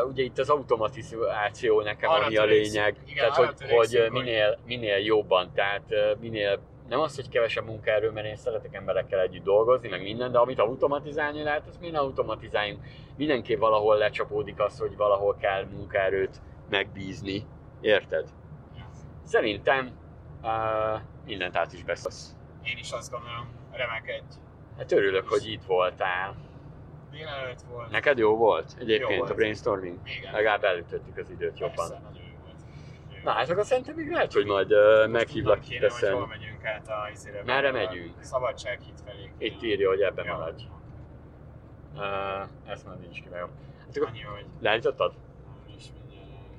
Ugye 0.07 0.23
itt 0.23 0.38
az 0.38 0.49
automatizáció 0.49 1.81
nekem 1.81 2.09
arra 2.09 2.25
ami 2.25 2.38
a 2.38 2.45
lényeg, 2.45 2.97
igen, 3.05 3.31
tehát 3.31 3.61
hogy, 3.61 3.71
hogy 3.71 4.07
minél, 4.11 4.57
minél 4.65 4.97
jobban, 4.97 5.51
tehát 5.53 5.84
minél 6.19 6.59
nem 6.93 7.01
az, 7.01 7.15
hogy 7.15 7.29
kevesebb 7.29 7.65
munkaerő, 7.65 8.11
mert 8.11 8.27
én 8.27 8.35
szeretek 8.35 8.73
emberekkel 8.73 9.19
együtt 9.19 9.43
dolgozni, 9.43 9.89
meg 9.89 10.01
minden, 10.01 10.31
de 10.31 10.37
amit 10.37 10.59
automatizálni 10.59 11.43
lehet, 11.43 11.67
azt 11.67 11.79
minden 11.79 12.01
automatizáljunk. 12.01 12.83
Mindenképp 13.17 13.59
valahol 13.59 13.97
lecsapódik 13.97 14.59
az, 14.59 14.79
hogy 14.79 14.95
valahol 14.95 15.35
kell 15.35 15.65
munkaerőt 15.65 16.41
megbízni. 16.69 17.45
Érted? 17.81 18.29
Szerintem 19.23 19.91
uh, 20.41 20.49
mindent 21.25 21.55
át 21.55 21.73
is 21.73 21.83
beszélsz. 21.83 22.35
Én 22.63 22.77
is 22.77 22.91
azt 22.91 23.11
gondolom, 23.11 23.47
remek 23.71 24.07
egy. 24.07 24.33
Hát 24.77 24.91
örülök, 24.91 25.27
hogy 25.27 25.47
itt 25.47 25.63
voltál. 25.63 26.35
Délelőtt 27.11 27.61
volt. 27.71 27.91
Neked 27.91 28.17
jó 28.17 28.35
volt 28.35 28.75
egyébként 28.79 29.11
jó 29.11 29.17
volt. 29.17 29.29
a 29.29 29.33
brainstorming? 29.33 29.97
Igen. 30.19 30.33
Legalább 30.33 30.63
elütöttük 30.63 31.17
az 31.17 31.29
időt 31.29 31.59
jobban. 31.59 31.75
Persze, 31.75 31.93
jó 31.93 32.01
volt. 32.03 32.22
Na, 33.24 33.32
hát 33.32 33.49
akkor 33.49 33.65
szerintem 33.65 33.95
még 33.95 34.11
lehet, 34.11 34.34
hogy 34.34 34.45
majd 34.45 34.74
uh, 34.74 35.07
meghívlak 35.07 35.69
itt 35.69 35.80
hogy 35.80 36.09
hol 36.09 36.28
megyünk 36.28 36.65
át 36.65 36.88
a 36.88 37.09
izére. 37.11 37.43
Merre 37.45 37.71
megyünk? 37.71 38.13
Szabadsághíd 38.19 38.93
felé. 39.05 39.32
Itt 39.38 39.63
írja, 39.63 39.89
hogy 39.89 40.01
ebben 40.01 40.26
ja. 40.26 40.38
maradj. 40.38 40.63
Uh, 41.95 42.71
ezt 42.71 42.86
már 42.86 42.97
nincs 42.99 43.21
ki, 43.21 43.28
jó. 43.32 43.38
Hát 43.80 43.97
akkor 43.97 44.07
Annyi, 44.07 44.21
hogy... 44.21 44.45
Leállítottad? 44.59 45.13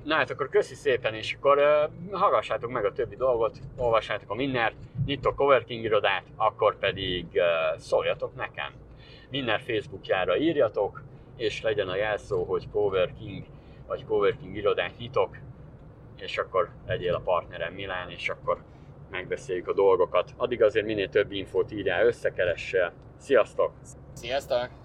Na 0.03 0.15
hát 0.15 0.29
akkor 0.29 0.49
köszi 0.49 0.75
szépen, 0.75 1.13
és 1.13 1.33
akkor 1.33 1.57
uh, 1.57 2.19
hallgassátok 2.19 2.69
meg 2.69 2.85
a 2.85 2.91
többi 2.91 3.15
dolgot, 3.15 3.57
olvassátok 3.77 4.29
a 4.29 4.35
Minnert, 4.35 4.75
nyitok 5.05 5.35
coworking 5.35 5.83
irodát, 5.83 6.23
akkor 6.35 6.77
pedig 6.77 7.25
uh, 7.33 7.79
szóljatok 7.79 8.35
nekem. 8.35 8.71
Minner 9.29 9.61
Facebookjára 9.61 10.37
írjatok, 10.37 11.03
és 11.35 11.61
legyen 11.61 11.87
a 11.87 11.95
jelszó, 11.95 12.43
hogy 12.43 12.69
coworking 12.71 13.43
vagy 13.87 14.05
coworking 14.05 14.55
irodát 14.55 14.97
nyitok, 14.97 15.37
és 16.17 16.37
akkor 16.37 16.69
legyél 16.87 17.13
a 17.13 17.19
partnerem 17.19 17.73
Milán, 17.73 18.09
és 18.09 18.29
akkor 18.29 18.63
megbeszéljük 19.09 19.67
a 19.67 19.73
dolgokat. 19.73 20.33
Addig 20.37 20.63
azért 20.63 20.85
minél 20.85 21.09
több 21.09 21.31
infót 21.31 21.71
írjál 21.71 22.05
összekeresse. 22.05 22.93
Sziasztok! 23.17 23.71
Sziasztok! 24.13 24.84